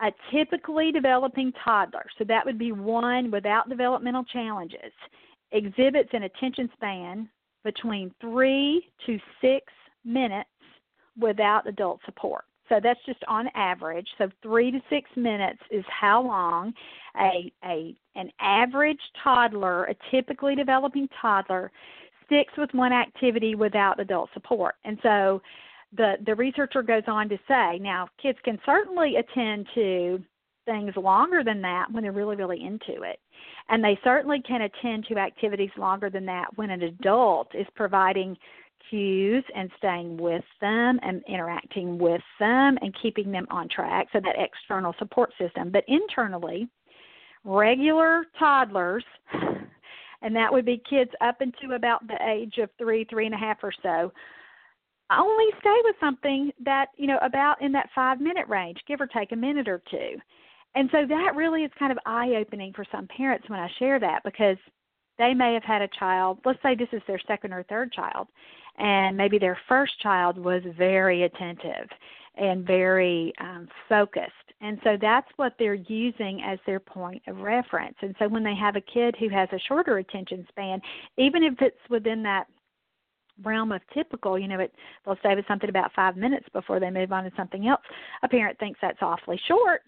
A 0.00 0.12
typically 0.30 0.92
developing 0.92 1.52
toddler, 1.64 2.06
so 2.18 2.24
that 2.24 2.44
would 2.46 2.58
be 2.58 2.72
one 2.72 3.30
without 3.30 3.68
developmental 3.68 4.24
challenges, 4.24 4.92
exhibits 5.50 6.10
an 6.12 6.24
attention 6.24 6.70
span 6.74 7.28
between 7.64 8.14
three 8.20 8.88
to 9.06 9.18
six 9.40 9.66
minutes 10.04 10.48
without 11.18 11.66
adult 11.66 12.00
support. 12.04 12.44
So 12.68 12.80
that's 12.82 13.00
just 13.06 13.24
on 13.26 13.48
average. 13.54 14.06
So 14.18 14.28
three 14.42 14.70
to 14.70 14.78
six 14.90 15.08
minutes 15.16 15.60
is 15.70 15.84
how 15.88 16.22
long 16.22 16.72
a, 17.18 17.50
a 17.64 17.96
an 18.14 18.30
average 18.40 19.00
toddler, 19.22 19.84
a 19.84 19.94
typically 20.10 20.54
developing 20.54 21.08
toddler, 21.20 21.72
sticks 22.26 22.52
with 22.58 22.72
one 22.72 22.92
activity 22.92 23.54
without 23.54 23.98
adult 24.00 24.28
support. 24.34 24.74
And 24.84 24.98
so 25.02 25.40
the 25.96 26.14
the 26.26 26.34
researcher 26.34 26.82
goes 26.82 27.04
on 27.06 27.28
to 27.28 27.38
say 27.48 27.78
now 27.80 28.08
kids 28.20 28.38
can 28.44 28.58
certainly 28.66 29.16
attend 29.16 29.66
to 29.74 30.22
things 30.66 30.92
longer 30.96 31.42
than 31.42 31.62
that 31.62 31.86
when 31.90 32.02
they're 32.02 32.12
really 32.12 32.36
really 32.36 32.64
into 32.64 33.02
it. 33.02 33.18
And 33.70 33.82
they 33.82 33.98
certainly 34.04 34.42
can 34.46 34.62
attend 34.62 35.06
to 35.06 35.18
activities 35.18 35.70
longer 35.76 36.10
than 36.10 36.26
that 36.26 36.46
when 36.56 36.70
an 36.70 36.82
adult 36.82 37.54
is 37.54 37.66
providing 37.74 38.36
cues 38.90 39.44
and 39.54 39.70
staying 39.76 40.16
with 40.16 40.44
them 40.60 40.98
and 41.02 41.22
interacting 41.28 41.98
with 41.98 42.22
them 42.38 42.78
and 42.80 42.94
keeping 43.02 43.30
them 43.30 43.46
on 43.50 43.68
track 43.68 44.06
so 44.12 44.20
that 44.20 44.36
external 44.38 44.94
support 44.98 45.30
system. 45.38 45.70
But 45.70 45.84
internally 45.88 46.68
regular 47.44 48.24
toddlers 48.38 49.04
and 50.22 50.34
that 50.34 50.52
would 50.52 50.64
be 50.64 50.82
kids 50.88 51.10
up 51.20 51.40
into 51.40 51.74
about 51.74 52.06
the 52.06 52.18
age 52.28 52.58
of 52.58 52.68
three 52.78 53.04
three 53.04 53.26
and 53.26 53.34
a 53.34 53.38
half 53.38 53.58
or 53.62 53.72
so 53.82 54.12
only 55.10 55.46
stay 55.60 55.76
with 55.84 55.96
something 56.00 56.50
that 56.64 56.88
you 56.96 57.06
know 57.06 57.18
about 57.22 57.60
in 57.62 57.72
that 57.72 57.88
five 57.94 58.20
minute 58.20 58.46
range 58.48 58.78
give 58.86 59.00
or 59.00 59.06
take 59.06 59.32
a 59.32 59.36
minute 59.36 59.68
or 59.68 59.82
two. 59.90 60.16
And 60.74 60.88
so 60.92 61.06
that 61.08 61.34
really 61.34 61.64
is 61.64 61.70
kind 61.78 61.92
of 61.92 61.98
eye 62.04 62.34
opening 62.38 62.72
for 62.74 62.84
some 62.92 63.08
parents 63.08 63.48
when 63.48 63.58
i 63.58 63.68
share 63.78 63.98
that 63.98 64.22
because 64.24 64.58
they 65.18 65.34
may 65.34 65.54
have 65.54 65.64
had 65.64 65.82
a 65.82 65.88
child 65.98 66.38
let's 66.44 66.62
say 66.62 66.74
this 66.74 66.88
is 66.92 67.02
their 67.06 67.20
second 67.26 67.52
or 67.52 67.62
third 67.64 67.92
child 67.92 68.28
and 68.78 69.16
maybe 69.16 69.38
their 69.38 69.58
first 69.68 69.98
child 70.00 70.38
was 70.38 70.62
very 70.76 71.24
attentive 71.24 71.88
and 72.36 72.64
very 72.64 73.32
um, 73.40 73.68
focused. 73.88 74.32
And 74.60 74.78
so 74.84 74.96
that's 75.00 75.26
what 75.36 75.54
they're 75.58 75.74
using 75.74 76.42
as 76.44 76.58
their 76.66 76.80
point 76.80 77.22
of 77.26 77.38
reference. 77.38 77.96
And 78.00 78.14
so 78.18 78.28
when 78.28 78.44
they 78.44 78.54
have 78.54 78.76
a 78.76 78.80
kid 78.80 79.16
who 79.18 79.28
has 79.28 79.48
a 79.52 79.58
shorter 79.66 79.98
attention 79.98 80.46
span 80.48 80.80
even 81.16 81.42
if 81.42 81.54
it's 81.60 81.76
within 81.90 82.22
that 82.22 82.46
realm 83.42 83.72
of 83.72 83.80
typical, 83.94 84.38
you 84.38 84.48
know, 84.48 84.60
it 84.60 84.72
they'll 85.04 85.16
with 85.34 85.46
something 85.46 85.70
about 85.70 85.92
five 85.94 86.16
minutes 86.16 86.46
before 86.52 86.80
they 86.80 86.90
move 86.90 87.12
on 87.12 87.24
to 87.24 87.30
something 87.36 87.66
else. 87.68 87.82
A 88.22 88.28
parent 88.28 88.58
thinks 88.58 88.78
that's 88.80 88.98
awfully 89.02 89.40
short 89.46 89.82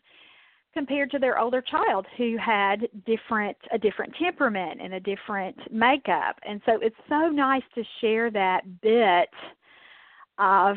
compared 0.73 1.11
to 1.11 1.19
their 1.19 1.38
older 1.38 1.61
child 1.62 2.07
who 2.16 2.37
had 2.37 2.88
different 3.04 3.57
a 3.73 3.78
different 3.78 4.14
temperament 4.23 4.80
and 4.80 4.95
a 4.95 5.00
different 5.00 5.57
makeup. 5.73 6.37
And 6.47 6.61
so 6.64 6.78
it's 6.80 6.97
so 7.09 7.28
nice 7.28 7.62
to 7.75 7.83
share 8.00 8.30
that 8.30 8.80
bit 8.80 9.28
of 10.40 10.76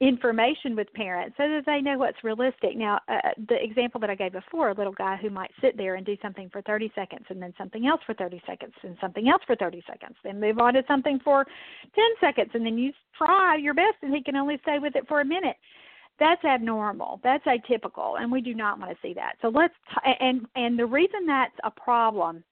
information 0.00 0.76
with 0.76 0.92
parents 0.92 1.34
so 1.38 1.48
that 1.48 1.64
they 1.66 1.80
know 1.80 1.98
what's 1.98 2.22
realistic. 2.22 2.76
Now, 2.76 3.00
uh, 3.08 3.30
the 3.48 3.62
example 3.62 3.98
that 4.00 4.10
I 4.10 4.14
gave 4.14 4.32
before, 4.32 4.68
a 4.68 4.74
little 4.74 4.92
guy 4.92 5.16
who 5.16 5.30
might 5.30 5.50
sit 5.60 5.76
there 5.76 5.94
and 5.94 6.04
do 6.04 6.16
something 6.20 6.50
for 6.50 6.60
30 6.62 6.92
seconds 6.94 7.24
and 7.30 7.42
then 7.42 7.54
something 7.56 7.86
else 7.86 8.00
for 8.06 8.14
30 8.14 8.40
seconds 8.46 8.74
and 8.82 8.96
something 9.00 9.28
else 9.28 9.42
for 9.46 9.56
30 9.56 9.82
seconds, 9.88 10.14
then 10.22 10.38
move 10.38 10.58
on 10.58 10.74
to 10.74 10.82
something 10.86 11.18
for 11.24 11.46
10 11.94 12.04
seconds 12.20 12.50
and 12.54 12.64
then 12.64 12.76
you 12.76 12.92
try 13.16 13.56
your 13.56 13.74
best 13.74 13.96
and 14.02 14.14
he 14.14 14.22
can 14.22 14.36
only 14.36 14.58
stay 14.62 14.78
with 14.78 14.94
it 14.94 15.08
for 15.08 15.22
a 15.22 15.24
minute. 15.24 15.56
That's 16.20 16.44
abnormal. 16.44 17.20
That's 17.24 17.44
atypical 17.46 18.20
and 18.20 18.30
we 18.30 18.42
do 18.42 18.54
not 18.54 18.78
want 18.78 18.90
to 18.90 18.96
see 19.00 19.14
that. 19.14 19.36
So 19.40 19.48
let's 19.48 19.74
t- 19.94 20.12
and 20.20 20.46
and 20.54 20.78
the 20.78 20.86
reason 20.86 21.26
that's 21.26 21.56
a 21.64 21.70
problem 21.70 22.44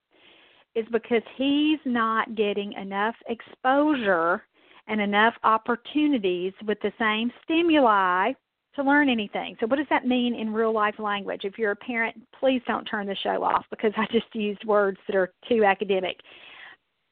is 0.74 0.86
because 0.90 1.22
he's 1.36 1.78
not 1.84 2.34
getting 2.34 2.72
enough 2.74 3.16
exposure 3.28 4.42
and 4.88 5.00
enough 5.00 5.34
opportunities 5.44 6.52
with 6.66 6.78
the 6.80 6.92
same 6.98 7.30
stimuli 7.44 8.32
to 8.76 8.82
learn 8.82 9.08
anything. 9.08 9.56
So, 9.58 9.66
what 9.66 9.76
does 9.76 9.86
that 9.90 10.06
mean 10.06 10.34
in 10.34 10.52
real 10.52 10.72
life 10.72 10.96
language? 10.98 11.42
If 11.44 11.58
you're 11.58 11.72
a 11.72 11.76
parent, 11.76 12.16
please 12.38 12.62
don't 12.66 12.84
turn 12.84 13.06
the 13.06 13.16
show 13.22 13.42
off 13.42 13.64
because 13.70 13.92
I 13.96 14.06
just 14.12 14.32
used 14.34 14.64
words 14.64 14.98
that 15.06 15.16
are 15.16 15.32
too 15.48 15.64
academic. 15.64 16.16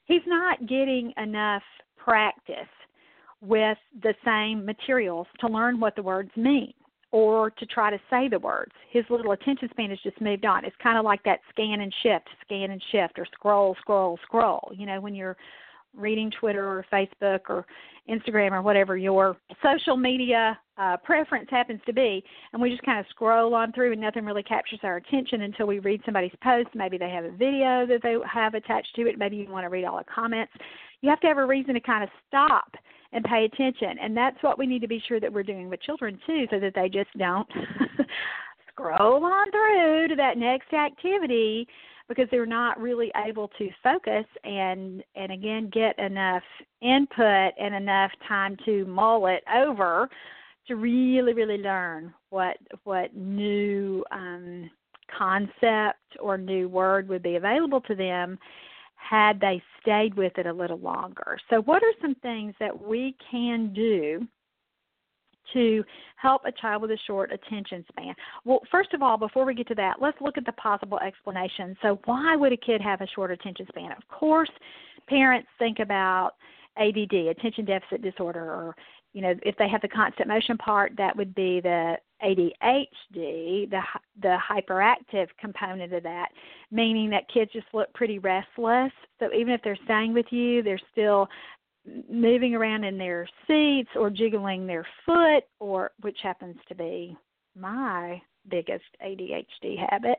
He's 0.04 0.22
not 0.26 0.60
getting 0.60 1.12
enough 1.16 1.62
practice 1.96 2.54
with 3.40 3.78
the 4.02 4.14
same 4.24 4.64
materials 4.64 5.26
to 5.40 5.48
learn 5.48 5.80
what 5.80 5.96
the 5.96 6.02
words 6.02 6.30
mean 6.36 6.72
or 7.10 7.50
to 7.50 7.66
try 7.66 7.90
to 7.90 8.00
say 8.10 8.28
the 8.28 8.38
words. 8.38 8.72
His 8.90 9.04
little 9.08 9.32
attention 9.32 9.68
span 9.70 9.90
has 9.90 10.00
just 10.02 10.20
moved 10.20 10.44
on. 10.44 10.64
It's 10.64 10.76
kind 10.82 10.98
of 10.98 11.04
like 11.04 11.22
that 11.22 11.40
scan 11.50 11.80
and 11.80 11.94
shift, 12.02 12.28
scan 12.44 12.72
and 12.72 12.82
shift, 12.90 13.18
or 13.18 13.26
scroll, 13.32 13.76
scroll, 13.80 14.18
scroll. 14.24 14.72
You 14.74 14.86
know, 14.86 15.00
when 15.00 15.14
you're 15.14 15.36
reading 15.96 16.30
Twitter 16.38 16.66
or 16.66 16.84
Facebook 16.92 17.40
or 17.48 17.66
Instagram 18.08 18.52
or 18.52 18.62
whatever 18.62 18.96
your 18.96 19.36
social 19.62 19.96
media 19.96 20.58
uh, 20.76 20.96
preference 20.98 21.48
happens 21.50 21.80
to 21.86 21.92
be, 21.92 22.22
and 22.52 22.60
we 22.60 22.70
just 22.70 22.82
kind 22.82 22.98
of 22.98 23.06
scroll 23.10 23.54
on 23.54 23.72
through 23.72 23.92
and 23.92 24.00
nothing 24.00 24.24
really 24.24 24.42
captures 24.42 24.80
our 24.82 24.96
attention 24.96 25.42
until 25.42 25.66
we 25.66 25.78
read 25.78 26.00
somebody's 26.04 26.34
post. 26.42 26.68
Maybe 26.74 26.98
they 26.98 27.10
have 27.10 27.24
a 27.24 27.30
video 27.30 27.86
that 27.86 28.00
they 28.02 28.16
have 28.30 28.54
attached 28.54 28.94
to 28.96 29.08
it. 29.08 29.18
Maybe 29.18 29.36
you 29.36 29.50
want 29.50 29.64
to 29.64 29.70
read 29.70 29.84
all 29.84 29.98
the 29.98 30.04
comments. 30.04 30.52
You 31.00 31.10
have 31.10 31.20
to 31.20 31.26
have 31.28 31.38
a 31.38 31.46
reason 31.46 31.74
to 31.74 31.80
kind 31.80 32.02
of 32.02 32.10
stop 32.28 32.74
and 33.12 33.24
pay 33.24 33.44
attention, 33.44 33.96
and 34.02 34.16
that's 34.16 34.42
what 34.42 34.58
we 34.58 34.66
need 34.66 34.80
to 34.80 34.88
be 34.88 35.02
sure 35.06 35.20
that 35.20 35.32
we're 35.32 35.42
doing 35.44 35.70
with 35.70 35.80
children 35.82 36.18
too, 36.26 36.46
so 36.50 36.58
that 36.58 36.74
they 36.74 36.88
just 36.88 37.16
don't 37.16 37.48
scroll 38.68 39.24
on 39.24 39.50
through 39.50 40.08
to 40.08 40.16
that 40.16 40.36
next 40.36 40.72
activity 40.72 41.66
because 42.08 42.28
they're 42.30 42.46
not 42.46 42.80
really 42.80 43.10
able 43.26 43.48
to 43.58 43.68
focus 43.82 44.24
and 44.44 45.02
and 45.14 45.32
again 45.32 45.70
get 45.72 45.98
enough 45.98 46.42
input 46.82 47.52
and 47.58 47.74
enough 47.74 48.10
time 48.28 48.56
to 48.64 48.84
mull 48.86 49.26
it 49.26 49.42
over 49.54 50.08
to 50.66 50.76
really 50.76 51.32
really 51.32 51.58
learn 51.58 52.12
what 52.30 52.56
what 52.84 53.14
new 53.16 54.04
um, 54.10 54.70
concept 55.16 56.00
or 56.20 56.38
new 56.38 56.68
word 56.68 57.08
would 57.08 57.22
be 57.22 57.36
available 57.36 57.80
to 57.80 57.94
them 57.94 58.38
had 58.96 59.38
they 59.40 59.62
stayed 59.82 60.14
with 60.14 60.36
it 60.38 60.46
a 60.46 60.52
little 60.52 60.78
longer. 60.78 61.38
So 61.50 61.60
what 61.62 61.82
are 61.82 61.92
some 62.00 62.14
things 62.16 62.54
that 62.58 62.78
we 62.78 63.14
can 63.30 63.72
do 63.74 64.26
to 65.52 65.84
help 66.16 66.42
a 66.44 66.52
child 66.52 66.82
with 66.82 66.90
a 66.90 66.98
short 67.06 67.32
attention 67.32 67.84
span? 67.88 68.14
Well, 68.44 68.60
first 68.70 68.92
of 68.94 69.02
all, 69.02 69.16
before 69.16 69.44
we 69.44 69.54
get 69.54 69.68
to 69.68 69.74
that, 69.76 69.96
let's 70.00 70.20
look 70.20 70.38
at 70.38 70.46
the 70.46 70.52
possible 70.52 70.98
explanations. 71.00 71.76
So, 71.82 72.00
why 72.04 72.36
would 72.36 72.52
a 72.52 72.56
kid 72.56 72.80
have 72.80 73.00
a 73.00 73.06
short 73.08 73.30
attention 73.30 73.66
span? 73.68 73.92
Of 73.92 74.06
course, 74.08 74.50
parents 75.08 75.48
think 75.58 75.78
about 75.78 76.32
ADD, 76.76 77.12
attention 77.12 77.64
deficit 77.64 78.02
disorder, 78.02 78.44
or 78.44 78.74
you 79.14 79.22
know, 79.22 79.34
if 79.42 79.56
they 79.56 79.68
have 79.68 79.80
the 79.80 79.88
constant 79.88 80.28
motion 80.28 80.58
part, 80.58 80.92
that 80.96 81.16
would 81.16 81.34
be 81.36 81.60
the 81.60 81.96
ADHD, 82.22 83.70
the 83.70 83.80
the 84.20 84.36
hyperactive 84.50 85.28
component 85.40 85.92
of 85.92 86.02
that, 86.02 86.30
meaning 86.72 87.10
that 87.10 87.28
kids 87.32 87.52
just 87.52 87.66
look 87.72 87.92
pretty 87.94 88.18
restless. 88.18 88.92
So 89.20 89.32
even 89.32 89.52
if 89.52 89.60
they're 89.62 89.78
staying 89.84 90.14
with 90.14 90.26
you, 90.30 90.62
they're 90.62 90.80
still 90.90 91.28
moving 92.10 92.54
around 92.54 92.84
in 92.84 92.96
their 92.98 93.28
seats 93.46 93.90
or 93.96 94.10
jiggling 94.10 94.66
their 94.66 94.86
foot 95.04 95.44
or 95.60 95.92
which 96.00 96.18
happens 96.22 96.56
to 96.68 96.74
be 96.74 97.16
my 97.56 98.20
biggest 98.50 98.84
ADHD 99.04 99.76
habit, 99.90 100.18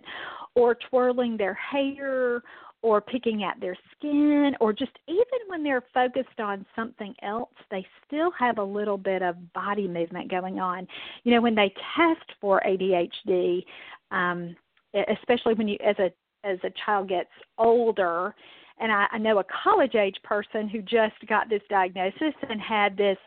or 0.56 0.76
twirling 0.90 1.38
their 1.38 1.54
hair, 1.54 2.42
or 2.82 3.02
picking 3.02 3.44
at 3.44 3.60
their 3.60 3.76
skin, 3.96 4.56
or 4.60 4.72
just 4.72 4.92
even 5.08 5.26
when 5.48 5.64
they're 5.64 5.84
focused 5.94 6.40
on 6.40 6.66
something 6.76 7.16
else, 7.24 7.50
they 7.72 7.86
still 8.06 8.32
have 8.38 8.58
a 8.58 8.64
little 8.64 8.98
bit 8.98 9.22
of 9.22 9.36
body 9.54 9.88
movement 9.88 10.30
going 10.30 10.60
on. 10.60 10.88
You 11.24 11.34
know, 11.34 11.42
when 11.42 11.56
they 11.56 11.74
test 11.96 12.32
for 12.40 12.62
ADHD, 12.66 13.66
um, 14.12 14.56
especially 14.94 15.56
when 15.56 15.68
you 15.68 15.78
as 15.86 15.98
a 16.00 16.12
as 16.48 16.60
a 16.64 16.70
child 16.86 17.10
gets 17.10 17.30
older, 17.58 18.36
and 18.80 18.92
I, 18.92 19.08
I 19.12 19.18
know 19.18 19.40
a 19.40 19.46
college 19.64 19.96
age 19.96 20.18
person 20.24 20.68
who 20.68 20.82
just 20.82 21.16
got 21.28 21.50
this 21.50 21.62
diagnosis 21.70 22.34
and 22.50 22.62
had 22.62 22.98
this 22.98 23.18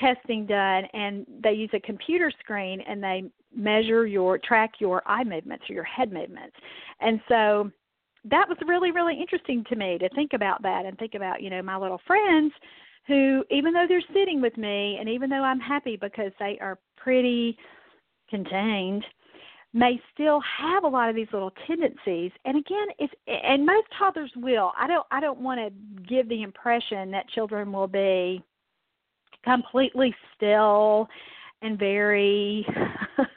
testing 0.00 0.46
done 0.46 0.84
and 0.92 1.24
they 1.42 1.52
use 1.52 1.70
a 1.72 1.80
computer 1.80 2.32
screen 2.40 2.80
and 2.86 3.02
they 3.02 3.24
measure 3.54 4.06
your 4.06 4.38
track 4.38 4.72
your 4.80 5.02
eye 5.06 5.24
movements 5.24 5.64
or 5.70 5.74
your 5.74 5.84
head 5.84 6.12
movements. 6.12 6.56
And 7.00 7.20
so 7.28 7.70
that 8.24 8.48
was 8.48 8.58
really 8.66 8.90
really 8.90 9.18
interesting 9.20 9.64
to 9.68 9.76
me 9.76 9.98
to 9.98 10.08
think 10.10 10.32
about 10.32 10.62
that 10.62 10.86
and 10.86 10.98
think 10.98 11.14
about 11.14 11.42
you 11.42 11.50
know 11.50 11.62
my 11.62 11.76
little 11.76 12.00
friends 12.06 12.52
who 13.06 13.44
even 13.50 13.72
though 13.72 13.86
they're 13.88 14.02
sitting 14.14 14.40
with 14.40 14.56
me 14.56 14.96
and 14.98 15.08
even 15.08 15.28
though 15.28 15.42
i'm 15.42 15.60
happy 15.60 15.96
because 15.96 16.32
they 16.38 16.58
are 16.60 16.78
pretty 16.96 17.56
contained 18.30 19.04
may 19.74 20.00
still 20.14 20.40
have 20.58 20.84
a 20.84 20.88
lot 20.88 21.10
of 21.10 21.16
these 21.16 21.26
little 21.32 21.52
tendencies 21.66 22.30
and 22.44 22.56
again 22.56 22.86
if 22.98 23.10
and 23.26 23.66
most 23.66 23.86
toddlers 23.98 24.30
will 24.36 24.72
i 24.78 24.86
don't 24.86 25.04
i 25.10 25.20
don't 25.20 25.40
want 25.40 25.58
to 25.58 26.04
give 26.08 26.28
the 26.28 26.42
impression 26.42 27.10
that 27.10 27.28
children 27.30 27.72
will 27.72 27.88
be 27.88 28.42
completely 29.44 30.14
still 30.36 31.08
and 31.62 31.78
very 31.78 32.66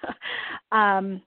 um 0.72 1.22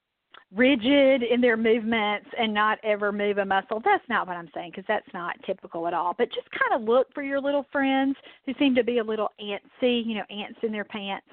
rigid 0.54 1.22
in 1.22 1.40
their 1.40 1.56
movements 1.56 2.26
and 2.38 2.52
not 2.52 2.78
ever 2.82 3.12
move 3.12 3.38
a 3.38 3.44
muscle. 3.44 3.80
That's 3.84 4.02
not 4.08 4.26
what 4.26 4.36
I'm 4.36 4.50
saying 4.52 4.72
because 4.72 4.84
that's 4.88 5.06
not 5.14 5.36
typical 5.46 5.86
at 5.86 5.94
all. 5.94 6.14
But 6.18 6.28
just 6.32 6.48
kind 6.50 6.80
of 6.80 6.88
look 6.88 7.06
for 7.14 7.22
your 7.22 7.40
little 7.40 7.66
friends 7.70 8.16
who 8.46 8.52
seem 8.58 8.74
to 8.74 8.82
be 8.82 8.98
a 8.98 9.04
little 9.04 9.28
antsy, 9.40 10.04
you 10.04 10.16
know, 10.16 10.24
ants 10.28 10.58
in 10.62 10.72
their 10.72 10.84
pants, 10.84 11.26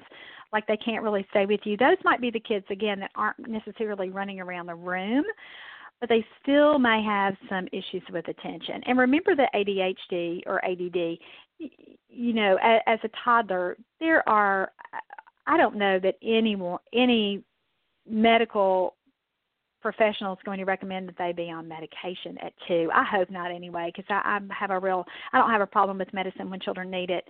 like 0.52 0.66
they 0.66 0.76
can't 0.76 1.02
really 1.02 1.26
stay 1.30 1.46
with 1.46 1.60
you. 1.64 1.76
Those 1.76 1.96
might 2.04 2.20
be 2.20 2.30
the 2.30 2.40
kids 2.40 2.66
again 2.70 3.00
that 3.00 3.10
aren't 3.14 3.38
necessarily 3.48 4.10
running 4.10 4.40
around 4.40 4.66
the 4.66 4.74
room, 4.74 5.24
but 6.00 6.08
they 6.08 6.24
still 6.42 6.78
may 6.78 7.02
have 7.02 7.36
some 7.48 7.66
issues 7.72 8.02
with 8.12 8.26
attention. 8.28 8.82
And 8.86 8.98
remember 8.98 9.36
that 9.36 9.52
ADHD 9.54 10.42
or 10.46 10.64
ADD 10.64 11.18
you 12.08 12.32
know, 12.32 12.56
as, 12.62 12.80
as 12.86 12.98
a 13.04 13.10
toddler, 13.24 13.76
there 14.00 14.26
are 14.28 14.72
I 15.46 15.56
don't 15.56 15.76
know 15.76 15.98
that 16.00 16.16
any 16.22 16.56
any 16.92 17.42
medical 18.08 18.94
professional 19.92 20.34
is 20.34 20.38
going 20.44 20.58
to 20.58 20.66
recommend 20.66 21.08
that 21.08 21.16
they 21.16 21.32
be 21.32 21.50
on 21.50 21.66
medication 21.66 22.36
at 22.42 22.52
two. 22.66 22.90
I 22.94 23.04
hope 23.04 23.30
not 23.30 23.50
anyway, 23.50 23.90
because 23.94 24.04
I, 24.10 24.38
I 24.38 24.54
have 24.54 24.70
a 24.70 24.78
real 24.78 25.06
I 25.32 25.38
don't 25.38 25.50
have 25.50 25.62
a 25.62 25.66
problem 25.66 25.96
with 25.96 26.12
medicine 26.12 26.50
when 26.50 26.60
children 26.60 26.90
need 26.90 27.08
it 27.08 27.24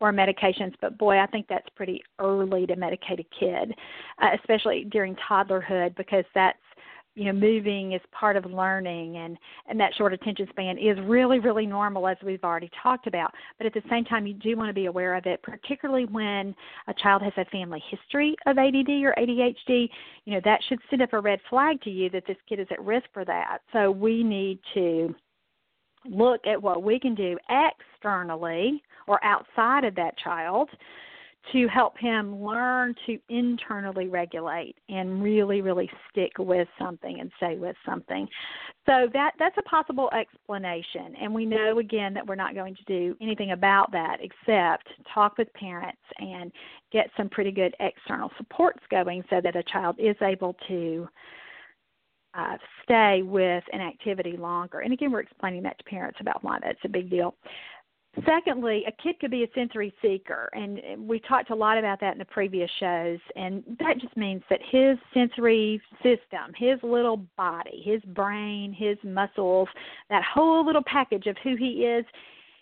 or 0.00 0.12
medications, 0.12 0.72
but 0.80 0.98
boy, 0.98 1.18
I 1.18 1.26
think 1.26 1.46
that's 1.48 1.68
pretty 1.76 2.02
early 2.18 2.66
to 2.66 2.74
medicate 2.74 3.20
a 3.20 3.26
kid, 3.38 3.74
uh, 4.20 4.30
especially 4.40 4.86
during 4.90 5.14
toddlerhood, 5.30 5.94
because 5.96 6.24
that's 6.34 6.58
you 7.20 7.26
know 7.26 7.38
moving 7.38 7.92
is 7.92 8.00
part 8.12 8.34
of 8.34 8.46
learning 8.46 9.18
and 9.18 9.36
and 9.68 9.78
that 9.78 9.92
short 9.98 10.14
attention 10.14 10.46
span 10.48 10.78
is 10.78 10.96
really 11.04 11.38
really 11.38 11.66
normal 11.66 12.08
as 12.08 12.16
we've 12.24 12.42
already 12.42 12.70
talked 12.82 13.06
about. 13.06 13.30
But 13.58 13.66
at 13.66 13.74
the 13.74 13.82
same 13.90 14.06
time 14.06 14.26
you 14.26 14.32
do 14.32 14.56
want 14.56 14.70
to 14.70 14.74
be 14.74 14.86
aware 14.86 15.14
of 15.14 15.26
it 15.26 15.42
particularly 15.42 16.06
when 16.06 16.54
a 16.88 16.94
child 16.94 17.20
has 17.20 17.34
a 17.36 17.44
family 17.50 17.82
history 17.90 18.34
of 18.46 18.56
ADD 18.56 18.88
or 19.04 19.14
ADHD 19.18 19.90
you 20.24 20.32
know 20.32 20.40
that 20.46 20.60
should 20.66 20.78
send 20.88 21.02
up 21.02 21.12
a 21.12 21.20
red 21.20 21.40
flag 21.50 21.82
to 21.82 21.90
you 21.90 22.08
that 22.08 22.24
this 22.26 22.38
kid 22.48 22.58
is 22.58 22.68
at 22.70 22.82
risk 22.82 23.04
for 23.12 23.26
that. 23.26 23.58
So 23.74 23.90
we 23.90 24.24
need 24.24 24.58
to 24.72 25.14
look 26.06 26.46
at 26.46 26.60
what 26.60 26.82
we 26.82 26.98
can 26.98 27.14
do 27.14 27.36
externally 27.50 28.82
or 29.06 29.22
outside 29.22 29.84
of 29.84 29.94
that 29.96 30.16
child 30.16 30.70
to 31.52 31.66
help 31.68 31.98
him 31.98 32.42
learn 32.44 32.94
to 33.06 33.18
internally 33.28 34.08
regulate 34.08 34.76
and 34.88 35.22
really 35.22 35.60
really 35.62 35.90
stick 36.10 36.32
with 36.38 36.68
something 36.78 37.20
and 37.20 37.30
stay 37.36 37.56
with 37.56 37.76
something 37.84 38.28
so 38.86 39.08
that 39.12 39.32
that's 39.38 39.56
a 39.58 39.62
possible 39.62 40.10
explanation 40.12 41.14
and 41.20 41.34
we 41.34 41.46
know 41.46 41.78
again 41.78 42.12
that 42.12 42.26
we're 42.26 42.34
not 42.34 42.54
going 42.54 42.74
to 42.74 42.84
do 42.84 43.16
anything 43.20 43.52
about 43.52 43.90
that 43.90 44.18
except 44.20 44.88
talk 45.12 45.36
with 45.38 45.52
parents 45.54 46.02
and 46.18 46.52
get 46.92 47.10
some 47.16 47.28
pretty 47.28 47.50
good 47.50 47.74
external 47.80 48.30
supports 48.36 48.80
going 48.90 49.24
so 49.30 49.40
that 49.40 49.56
a 49.56 49.62
child 49.64 49.96
is 49.98 50.16
able 50.22 50.54
to 50.68 51.08
uh, 52.34 52.56
stay 52.84 53.22
with 53.22 53.64
an 53.72 53.80
activity 53.80 54.36
longer. 54.36 54.80
And 54.80 54.92
again, 54.92 55.10
we're 55.10 55.20
explaining 55.20 55.62
that 55.64 55.78
to 55.78 55.84
parents 55.84 56.18
about 56.20 56.44
why 56.44 56.58
that's 56.62 56.78
a 56.84 56.88
big 56.88 57.10
deal. 57.10 57.34
Secondly, 58.26 58.84
a 58.88 59.02
kid 59.02 59.20
could 59.20 59.30
be 59.30 59.44
a 59.44 59.48
sensory 59.54 59.94
seeker, 60.02 60.50
and 60.52 61.06
we 61.06 61.20
talked 61.20 61.50
a 61.50 61.54
lot 61.54 61.78
about 61.78 62.00
that 62.00 62.12
in 62.12 62.18
the 62.18 62.24
previous 62.24 62.70
shows. 62.80 63.20
And 63.36 63.62
that 63.78 63.98
just 64.00 64.16
means 64.16 64.42
that 64.50 64.58
his 64.68 64.98
sensory 65.14 65.80
system, 66.02 66.52
his 66.56 66.78
little 66.82 67.18
body, 67.36 67.82
his 67.84 68.02
brain, 68.02 68.72
his 68.72 68.98
muscles, 69.04 69.68
that 70.08 70.24
whole 70.24 70.66
little 70.66 70.82
package 70.86 71.26
of 71.26 71.36
who 71.44 71.54
he 71.54 71.84
is, 71.84 72.04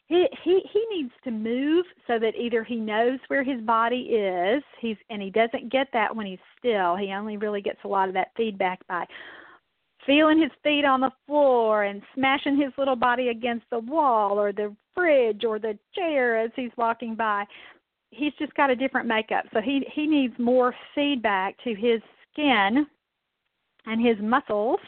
he 0.06 0.26
he 0.42 0.60
he 0.72 0.86
needs 0.90 1.12
to 1.24 1.30
move 1.30 1.84
so 2.06 2.18
that 2.18 2.34
either 2.34 2.64
he 2.64 2.76
knows 2.76 3.18
where 3.28 3.44
his 3.44 3.60
body 3.62 4.00
is, 4.00 4.62
he's 4.80 4.96
and 5.10 5.20
he 5.22 5.30
doesn't 5.30 5.70
get 5.70 5.88
that 5.92 6.14
when 6.14 6.26
he's 6.26 6.38
still. 6.58 6.96
He 6.96 7.12
only 7.12 7.36
really 7.36 7.60
gets 7.60 7.80
a 7.84 7.88
lot 7.88 8.08
of 8.08 8.14
that 8.14 8.28
feedback 8.36 8.86
by 8.86 9.06
feeling 10.08 10.40
his 10.40 10.50
feet 10.64 10.86
on 10.86 11.02
the 11.02 11.12
floor 11.26 11.84
and 11.84 12.00
smashing 12.14 12.56
his 12.56 12.72
little 12.78 12.96
body 12.96 13.28
against 13.28 13.66
the 13.70 13.78
wall 13.78 14.40
or 14.40 14.52
the 14.52 14.74
fridge 14.94 15.44
or 15.44 15.58
the 15.58 15.78
chair 15.94 16.38
as 16.38 16.50
he's 16.56 16.70
walking 16.78 17.14
by. 17.14 17.44
He's 18.10 18.32
just 18.38 18.54
got 18.54 18.70
a 18.70 18.74
different 18.74 19.06
makeup. 19.06 19.44
So 19.52 19.60
he 19.60 19.86
he 19.94 20.06
needs 20.06 20.32
more 20.38 20.74
feedback 20.94 21.62
to 21.62 21.74
his 21.74 22.00
skin 22.32 22.86
and 23.84 24.04
his 24.04 24.16
muscles, 24.22 24.80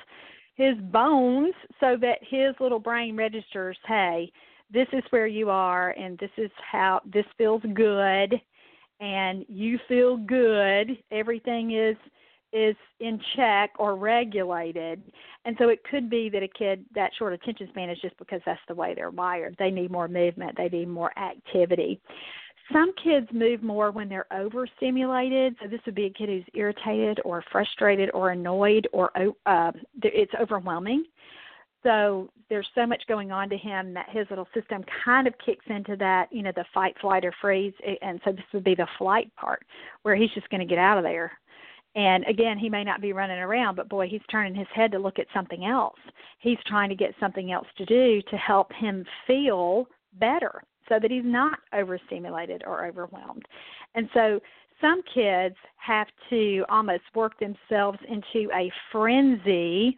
his 0.54 0.74
bones 0.90 1.52
so 1.80 1.98
that 2.00 2.18
his 2.22 2.54
little 2.58 2.78
brain 2.78 3.14
registers, 3.14 3.76
hey, 3.86 4.32
this 4.72 4.88
is 4.94 5.02
where 5.10 5.26
you 5.26 5.50
are 5.50 5.90
and 5.90 6.18
this 6.18 6.30
is 6.38 6.50
how 6.72 7.02
this 7.12 7.26
feels 7.36 7.62
good 7.74 8.40
and 9.00 9.44
you 9.48 9.78
feel 9.86 10.16
good. 10.16 10.96
Everything 11.10 11.72
is 11.72 11.96
is 12.52 12.76
in 13.00 13.20
check 13.36 13.70
or 13.78 13.96
regulated. 13.96 15.02
And 15.44 15.56
so 15.58 15.68
it 15.68 15.82
could 15.90 16.10
be 16.10 16.28
that 16.30 16.42
a 16.42 16.48
kid 16.48 16.84
that 16.94 17.12
short 17.18 17.32
attention 17.32 17.68
span 17.70 17.90
is 17.90 18.00
just 18.00 18.16
because 18.18 18.40
that's 18.44 18.60
the 18.68 18.74
way 18.74 18.94
they're 18.94 19.10
wired. 19.10 19.56
They 19.58 19.70
need 19.70 19.90
more 19.90 20.08
movement, 20.08 20.56
they 20.56 20.68
need 20.68 20.88
more 20.88 21.16
activity. 21.18 22.00
Some 22.72 22.92
kids 23.02 23.26
move 23.32 23.64
more 23.64 23.90
when 23.90 24.08
they're 24.08 24.32
overstimulated. 24.32 25.56
So 25.60 25.68
this 25.68 25.80
would 25.86 25.96
be 25.96 26.04
a 26.04 26.10
kid 26.10 26.28
who's 26.28 26.44
irritated 26.54 27.20
or 27.24 27.42
frustrated 27.50 28.10
or 28.14 28.30
annoyed 28.30 28.86
or 28.92 29.10
uh, 29.46 29.72
it's 30.02 30.32
overwhelming. 30.40 31.04
So 31.82 32.28
there's 32.48 32.68
so 32.74 32.86
much 32.86 33.02
going 33.08 33.32
on 33.32 33.48
to 33.48 33.56
him 33.56 33.94
that 33.94 34.08
his 34.10 34.26
little 34.28 34.46
system 34.54 34.84
kind 35.04 35.26
of 35.26 35.34
kicks 35.44 35.64
into 35.68 35.96
that, 35.96 36.28
you 36.30 36.42
know, 36.42 36.52
the 36.54 36.64
fight, 36.74 36.94
flight, 37.00 37.24
or 37.24 37.32
freeze. 37.40 37.72
And 38.02 38.20
so 38.24 38.32
this 38.32 38.44
would 38.52 38.64
be 38.64 38.74
the 38.74 38.86
flight 38.98 39.34
part 39.34 39.64
where 40.02 40.14
he's 40.14 40.30
just 40.30 40.48
going 40.50 40.60
to 40.60 40.66
get 40.66 40.78
out 40.78 40.98
of 40.98 41.04
there 41.04 41.32
and 41.96 42.24
again, 42.28 42.58
he 42.58 42.68
may 42.68 42.84
not 42.84 43.00
be 43.00 43.12
running 43.12 43.38
around, 43.38 43.74
but 43.74 43.88
boy, 43.88 44.08
he's 44.08 44.20
turning 44.30 44.54
his 44.54 44.68
head 44.74 44.92
to 44.92 44.98
look 44.98 45.18
at 45.18 45.26
something 45.34 45.64
else. 45.64 45.98
He's 46.38 46.58
trying 46.66 46.88
to 46.88 46.94
get 46.94 47.14
something 47.18 47.50
else 47.50 47.66
to 47.78 47.84
do 47.84 48.22
to 48.30 48.36
help 48.36 48.72
him 48.72 49.04
feel 49.26 49.88
better 50.14 50.62
so 50.88 50.98
that 51.00 51.10
he's 51.10 51.24
not 51.24 51.58
overstimulated 51.72 52.62
or 52.66 52.86
overwhelmed. 52.86 53.44
And 53.94 54.08
so 54.14 54.40
some 54.80 55.02
kids 55.12 55.56
have 55.76 56.06
to 56.30 56.64
almost 56.68 57.02
work 57.14 57.32
themselves 57.38 57.98
into 58.08 58.50
a 58.54 58.70
frenzy 58.92 59.96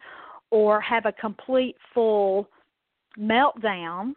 or 0.49 0.81
have 0.81 1.05
a 1.05 1.11
complete 1.13 1.75
full 1.93 2.47
meltdown 3.19 4.13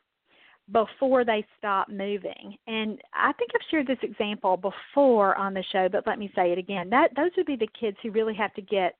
before 0.72 1.24
they 1.24 1.44
stop 1.58 1.88
moving. 1.88 2.56
And 2.66 3.00
I 3.14 3.32
think 3.32 3.50
I've 3.54 3.68
shared 3.70 3.86
this 3.86 3.98
example 4.02 4.56
before 4.56 5.36
on 5.36 5.54
the 5.54 5.64
show, 5.72 5.88
but 5.90 6.06
let 6.06 6.18
me 6.18 6.30
say 6.34 6.52
it 6.52 6.58
again. 6.58 6.90
That 6.90 7.10
those 7.16 7.30
would 7.36 7.46
be 7.46 7.56
the 7.56 7.68
kids 7.78 7.96
who 8.02 8.10
really 8.10 8.34
have 8.34 8.52
to 8.54 8.62
get 8.62 8.96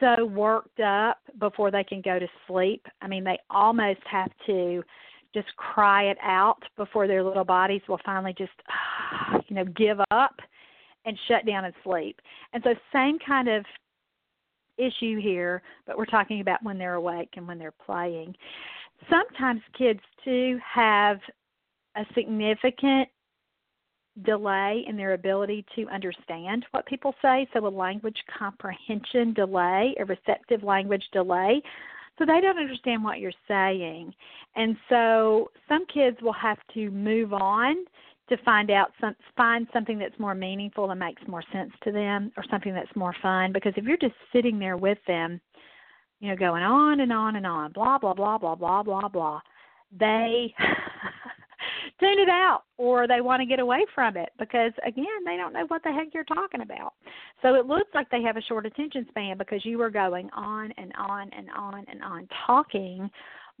so 0.00 0.24
worked 0.24 0.80
up 0.80 1.18
before 1.38 1.70
they 1.70 1.84
can 1.84 2.00
go 2.00 2.18
to 2.18 2.26
sleep. 2.48 2.84
I 3.00 3.06
mean, 3.06 3.22
they 3.22 3.38
almost 3.48 4.00
have 4.10 4.30
to 4.46 4.82
just 5.32 5.54
cry 5.56 6.04
it 6.04 6.18
out 6.22 6.62
before 6.76 7.06
their 7.06 7.22
little 7.22 7.44
bodies 7.44 7.82
will 7.88 8.00
finally 8.04 8.34
just 8.36 8.52
you 9.48 9.56
know 9.56 9.64
give 9.76 9.98
up 10.10 10.36
and 11.04 11.18
shut 11.28 11.46
down 11.46 11.64
and 11.64 11.74
sleep. 11.84 12.20
And 12.52 12.62
so 12.64 12.74
same 12.92 13.18
kind 13.24 13.48
of 13.48 13.64
issue 14.78 15.20
here, 15.20 15.62
but 15.86 15.96
we're 15.96 16.06
talking 16.06 16.40
about 16.40 16.62
when 16.62 16.78
they're 16.78 16.94
awake 16.94 17.30
and 17.36 17.46
when 17.46 17.58
they're 17.58 17.74
playing 17.84 18.34
sometimes 19.10 19.60
kids 19.76 20.00
too 20.24 20.58
have 20.74 21.18
a 21.96 22.04
significant 22.14 23.08
delay 24.22 24.84
in 24.86 24.96
their 24.96 25.14
ability 25.14 25.64
to 25.74 25.88
understand 25.88 26.64
what 26.70 26.86
people 26.86 27.14
say, 27.20 27.48
so 27.52 27.66
a 27.66 27.68
language 27.68 28.18
comprehension 28.38 29.32
delay, 29.34 29.94
a 29.98 30.04
receptive 30.04 30.62
language 30.62 31.04
delay. 31.12 31.60
So 32.18 32.24
they 32.24 32.40
don't 32.40 32.58
understand 32.58 33.02
what 33.02 33.18
you're 33.18 33.32
saying. 33.48 34.14
And 34.54 34.76
so 34.88 35.50
some 35.68 35.84
kids 35.92 36.16
will 36.22 36.34
have 36.34 36.58
to 36.74 36.90
move 36.90 37.32
on 37.32 37.84
to 38.28 38.36
find 38.44 38.70
out 38.70 38.92
some 39.00 39.14
find 39.36 39.66
something 39.72 39.98
that's 39.98 40.18
more 40.18 40.34
meaningful 40.34 40.90
and 40.90 41.00
makes 41.00 41.22
more 41.26 41.42
sense 41.52 41.72
to 41.82 41.92
them 41.92 42.32
or 42.36 42.44
something 42.50 42.72
that's 42.72 42.94
more 42.96 43.14
fun 43.20 43.52
because 43.52 43.74
if 43.76 43.84
you're 43.84 43.98
just 43.98 44.14
sitting 44.32 44.58
there 44.58 44.78
with 44.78 44.96
them 45.06 45.40
you 46.24 46.30
know 46.30 46.36
going 46.36 46.62
on 46.62 47.00
and 47.00 47.12
on 47.12 47.36
and 47.36 47.46
on 47.46 47.70
blah 47.72 47.98
blah 47.98 48.14
blah 48.14 48.38
blah 48.38 48.54
blah 48.54 48.82
blah 48.82 49.08
blah. 49.08 49.40
They 50.00 50.54
tune 52.00 52.18
it 52.18 52.30
out 52.30 52.62
or 52.78 53.06
they 53.06 53.20
want 53.20 53.40
to 53.40 53.46
get 53.46 53.60
away 53.60 53.84
from 53.94 54.16
it 54.16 54.30
because 54.38 54.72
again 54.86 55.04
they 55.26 55.36
don't 55.36 55.52
know 55.52 55.66
what 55.68 55.82
the 55.84 55.92
heck 55.92 56.14
you're 56.14 56.24
talking 56.24 56.62
about. 56.62 56.94
So 57.42 57.54
it 57.56 57.66
looks 57.66 57.90
like 57.94 58.10
they 58.10 58.22
have 58.22 58.38
a 58.38 58.42
short 58.42 58.64
attention 58.64 59.04
span 59.10 59.36
because 59.36 59.66
you 59.66 59.82
are 59.82 59.90
going 59.90 60.30
on 60.30 60.72
and 60.78 60.92
on 60.98 61.28
and 61.36 61.50
on 61.54 61.84
and 61.88 62.02
on 62.02 62.26
talking 62.46 63.10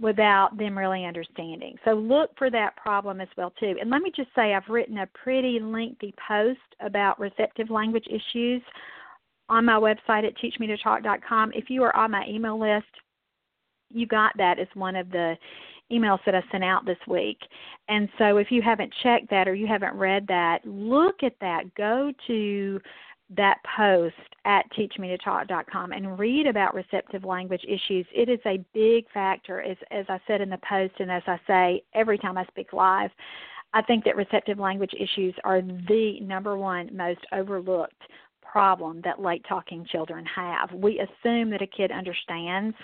without 0.00 0.56
them 0.56 0.76
really 0.76 1.04
understanding. 1.04 1.76
So 1.84 1.90
look 1.90 2.30
for 2.38 2.50
that 2.50 2.76
problem 2.76 3.20
as 3.20 3.28
well 3.36 3.52
too. 3.60 3.76
And 3.78 3.90
let 3.90 4.00
me 4.00 4.10
just 4.16 4.30
say 4.34 4.54
i've 4.54 4.68
written 4.70 4.96
a 4.98 5.06
pretty 5.08 5.60
lengthy 5.60 6.14
post 6.26 6.60
about 6.80 7.20
receptive 7.20 7.68
language 7.68 8.06
issues 8.08 8.62
on 9.48 9.64
my 9.64 9.74
website 9.74 10.26
at 10.26 10.34
teachmetotalk.com 10.38 11.52
if 11.54 11.68
you 11.68 11.82
are 11.82 11.94
on 11.96 12.10
my 12.10 12.24
email 12.28 12.58
list 12.58 12.86
you 13.90 14.06
got 14.06 14.32
that 14.36 14.58
as 14.58 14.68
one 14.74 14.96
of 14.96 15.10
the 15.10 15.36
emails 15.92 16.18
that 16.26 16.34
I 16.34 16.42
sent 16.50 16.64
out 16.64 16.84
this 16.84 16.98
week. 17.06 17.38
And 17.88 18.08
so 18.18 18.38
if 18.38 18.50
you 18.50 18.62
haven't 18.62 18.92
checked 19.02 19.30
that 19.30 19.46
or 19.46 19.54
you 19.54 19.66
haven't 19.66 19.94
read 19.94 20.26
that, 20.28 20.60
look 20.64 21.22
at 21.22 21.34
that. 21.40 21.74
Go 21.76 22.12
to 22.26 22.80
that 23.36 23.58
post 23.76 24.14
at 24.44 24.64
teachmetotalk.com 24.72 25.92
and 25.92 26.18
read 26.18 26.46
about 26.46 26.74
receptive 26.74 27.24
language 27.24 27.64
issues. 27.64 28.06
It 28.14 28.28
is 28.28 28.40
a 28.46 28.64
big 28.74 29.10
factor, 29.12 29.62
as, 29.62 29.76
as 29.90 30.04
I 30.08 30.20
said 30.26 30.40
in 30.40 30.50
the 30.50 30.58
post 30.68 30.94
and 30.98 31.10
as 31.10 31.22
I 31.26 31.38
say 31.46 31.82
every 31.94 32.18
time 32.18 32.36
I 32.36 32.44
speak 32.46 32.72
live. 32.72 33.10
I 33.72 33.82
think 33.82 34.04
that 34.04 34.14
receptive 34.14 34.58
language 34.58 34.94
issues 34.98 35.34
are 35.42 35.60
the 35.60 36.20
number 36.20 36.56
one 36.56 36.90
most 36.96 37.20
overlooked 37.32 38.02
problem 38.50 39.00
that 39.04 39.20
late 39.20 39.44
talking 39.48 39.86
children 39.90 40.24
have. 40.26 40.72
We 40.72 41.00
assume 41.00 41.50
that 41.50 41.62
a 41.62 41.66
kid 41.66 41.90
understands 41.90 42.76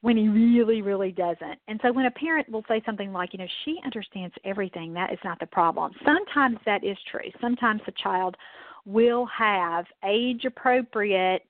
when 0.00 0.16
he 0.18 0.28
really, 0.28 0.82
really 0.82 1.12
doesn't. 1.12 1.58
And 1.66 1.80
so 1.82 1.90
when 1.90 2.06
a 2.06 2.10
parent 2.10 2.48
will 2.50 2.64
say 2.68 2.82
something 2.84 3.12
like, 3.12 3.32
you 3.32 3.38
know, 3.38 3.46
she 3.64 3.80
understands 3.84 4.34
everything, 4.44 4.92
that 4.92 5.12
is 5.12 5.18
not 5.24 5.40
the 5.40 5.46
problem. 5.46 5.92
Sometimes 6.04 6.58
that 6.66 6.84
is 6.84 6.98
true. 7.10 7.30
Sometimes 7.40 7.80
the 7.86 7.92
child 8.02 8.36
will 8.84 9.26
have 9.26 9.86
age 10.04 10.44
appropriate 10.44 11.42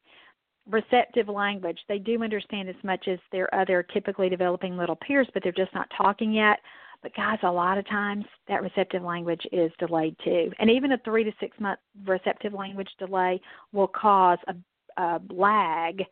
receptive 0.70 1.29
language. 1.29 1.79
They 1.88 1.99
do 1.99 2.23
understand 2.23 2.68
as 2.68 2.77
much 2.85 3.09
as 3.09 3.18
their 3.33 3.53
other 3.55 3.83
typically 3.83 4.29
developing 4.29 4.77
little 4.77 4.97
peers, 4.97 5.29
but 5.35 5.42
they're 5.42 5.53
just 5.53 5.75
not 5.75 5.90
talking 5.97 6.33
yet. 6.33 6.61
But 7.05 7.14
guys, 7.14 7.38
a 7.43 7.53
lot 7.53 7.77
of 7.77 7.87
times 7.87 8.25
that 8.49 8.62
receptive 8.62 9.03
language 9.03 9.43
is 9.53 9.71
delayed 9.79 10.17
too. 10.25 10.51
And 10.59 10.71
even 10.71 10.93
a 10.93 10.99
three 11.05 11.23
to 11.23 11.33
six 11.38 11.55
month 11.61 11.79
receptive 12.07 12.55
language 12.55 12.88
delay 12.99 13.43
will 13.73 13.88
cause 13.88 14.38
a, 14.49 14.55
a 15.03 15.21
lag 15.31 16.03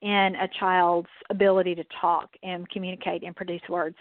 in 0.00 0.34
a 0.34 0.48
child's 0.58 1.08
ability 1.30 1.76
to 1.76 1.84
talk 2.00 2.28
and 2.42 2.68
communicate 2.70 3.22
and 3.22 3.36
produce 3.36 3.62
words. 3.68 3.94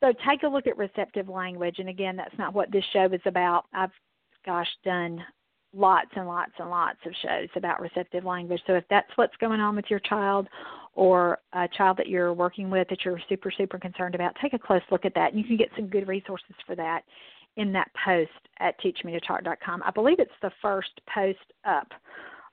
So 0.00 0.12
take 0.28 0.42
a 0.42 0.48
look 0.48 0.66
at 0.66 0.76
receptive 0.76 1.28
language. 1.28 1.76
And 1.78 1.88
again, 1.88 2.16
that's 2.16 2.36
not 2.36 2.52
what 2.52 2.72
this 2.72 2.84
show 2.92 3.04
is 3.04 3.20
about. 3.24 3.66
I've, 3.72 3.92
gosh, 4.44 4.66
done 4.84 5.24
lots 5.72 6.10
and 6.16 6.26
lots 6.26 6.50
and 6.58 6.68
lots 6.68 6.98
of 7.06 7.12
shows 7.22 7.48
about 7.54 7.80
receptive 7.80 8.24
language. 8.24 8.60
So 8.66 8.74
if 8.74 8.84
that's 8.90 9.10
what's 9.14 9.36
going 9.36 9.60
on 9.60 9.76
with 9.76 9.84
your 9.88 10.00
child 10.00 10.48
or 10.94 11.38
a 11.52 11.68
child 11.76 11.96
that 11.96 12.08
you're 12.08 12.32
working 12.32 12.70
with 12.70 12.88
that 12.88 13.04
you're 13.04 13.20
super, 13.28 13.50
super 13.56 13.78
concerned 13.78 14.14
about, 14.14 14.34
take 14.42 14.52
a 14.52 14.58
close 14.58 14.82
look 14.90 15.04
at 15.04 15.14
that. 15.14 15.32
And 15.32 15.38
you 15.40 15.46
can 15.46 15.56
get 15.56 15.68
some 15.76 15.86
good 15.86 16.08
resources 16.08 16.54
for 16.66 16.74
that 16.76 17.02
in 17.56 17.72
that 17.72 17.90
post 18.04 18.30
at 18.58 18.74
teachmetotalk.com. 18.80 19.82
I 19.84 19.90
believe 19.90 20.18
it's 20.18 20.30
the 20.42 20.50
first 20.60 21.00
post 21.14 21.38
up 21.64 21.88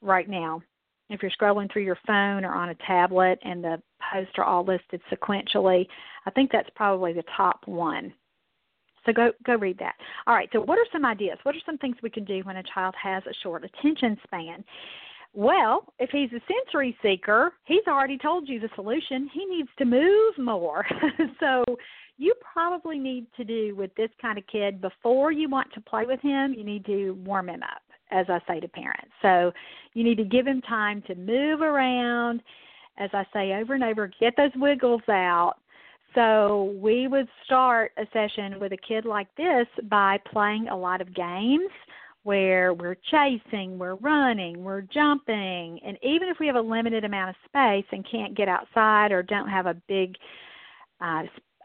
right 0.01 0.29
now 0.29 0.61
if 1.09 1.21
you're 1.21 1.31
scrolling 1.31 1.71
through 1.71 1.83
your 1.83 1.97
phone 2.05 2.43
or 2.43 2.53
on 2.53 2.69
a 2.69 2.75
tablet 2.85 3.39
and 3.43 3.63
the 3.63 3.81
posts 4.11 4.33
are 4.37 4.43
all 4.43 4.65
listed 4.65 5.01
sequentially, 5.11 5.87
I 6.25 6.31
think 6.31 6.51
that's 6.51 6.69
probably 6.75 7.13
the 7.13 7.23
top 7.35 7.61
one. 7.65 8.13
So 9.05 9.13
go 9.13 9.31
go 9.45 9.55
read 9.55 9.77
that. 9.79 9.95
All 10.25 10.35
right. 10.35 10.49
So 10.51 10.59
what 10.59 10.77
are 10.77 10.85
some 10.91 11.05
ideas? 11.05 11.37
What 11.43 11.55
are 11.55 11.61
some 11.65 11.77
things 11.77 11.95
we 12.03 12.09
can 12.09 12.25
do 12.25 12.41
when 12.43 12.57
a 12.57 12.63
child 12.73 12.93
has 13.01 13.23
a 13.25 13.33
short 13.41 13.63
attention 13.63 14.17
span? 14.23 14.65
Well, 15.33 15.93
if 15.99 16.09
he's 16.11 16.31
a 16.31 16.41
sensory 16.47 16.97
seeker, 17.01 17.53
he's 17.65 17.85
already 17.87 18.17
told 18.17 18.49
you 18.49 18.59
the 18.59 18.69
solution. 18.75 19.29
He 19.33 19.45
needs 19.45 19.69
to 19.77 19.85
move 19.85 20.37
more. 20.37 20.85
so 21.39 21.63
you 22.17 22.33
probably 22.53 22.97
need 22.97 23.27
to 23.37 23.43
do 23.43 23.75
with 23.75 23.93
this 23.95 24.09
kind 24.21 24.37
of 24.37 24.47
kid 24.47 24.81
before 24.81 25.31
you 25.31 25.49
want 25.49 25.71
to 25.73 25.81
play 25.81 26.05
with 26.05 26.19
him, 26.21 26.53
you 26.53 26.63
need 26.63 26.85
to 26.85 27.11
warm 27.23 27.49
him 27.49 27.61
up 27.63 27.81
as 28.11 28.25
I 28.29 28.39
say 28.47 28.59
to 28.59 28.67
parents. 28.67 29.11
So 29.21 29.51
you 29.93 30.03
need 30.03 30.17
to 30.17 30.23
give 30.23 30.47
him 30.47 30.61
time 30.61 31.03
to 31.07 31.15
move 31.15 31.61
around. 31.61 32.41
As 32.97 33.09
I 33.13 33.25
say 33.31 33.53
over 33.53 33.75
and 33.75 33.83
over, 33.83 34.09
get 34.19 34.35
those 34.37 34.51
wiggles 34.55 35.01
out. 35.07 35.55
So 36.15 36.75
we 36.81 37.07
would 37.07 37.27
start 37.45 37.91
a 37.97 38.07
session 38.11 38.59
with 38.59 38.71
a 38.71 38.77
kid 38.77 39.05
like 39.05 39.27
this 39.35 39.67
by 39.83 40.17
playing 40.31 40.67
a 40.69 40.75
lot 40.75 41.01
of 41.01 41.13
games 41.13 41.69
where 42.27 42.73
we're 42.73 42.97
chasing, 43.09 43.79
we're 43.79 43.95
running, 43.95 44.61
we're 44.61 44.81
jumping, 44.81 45.79
and 45.85 45.97
even 46.03 46.27
if 46.27 46.35
we 46.41 46.45
have 46.45 46.57
a 46.57 46.61
limited 46.61 47.05
amount 47.05 47.29
of 47.29 47.35
space 47.45 47.85
and 47.93 48.05
can't 48.11 48.35
get 48.35 48.49
outside 48.49 49.13
or 49.13 49.23
don't 49.23 49.47
have 49.47 49.65
a 49.65 49.73
big 49.87 50.13
uh, 50.99 51.21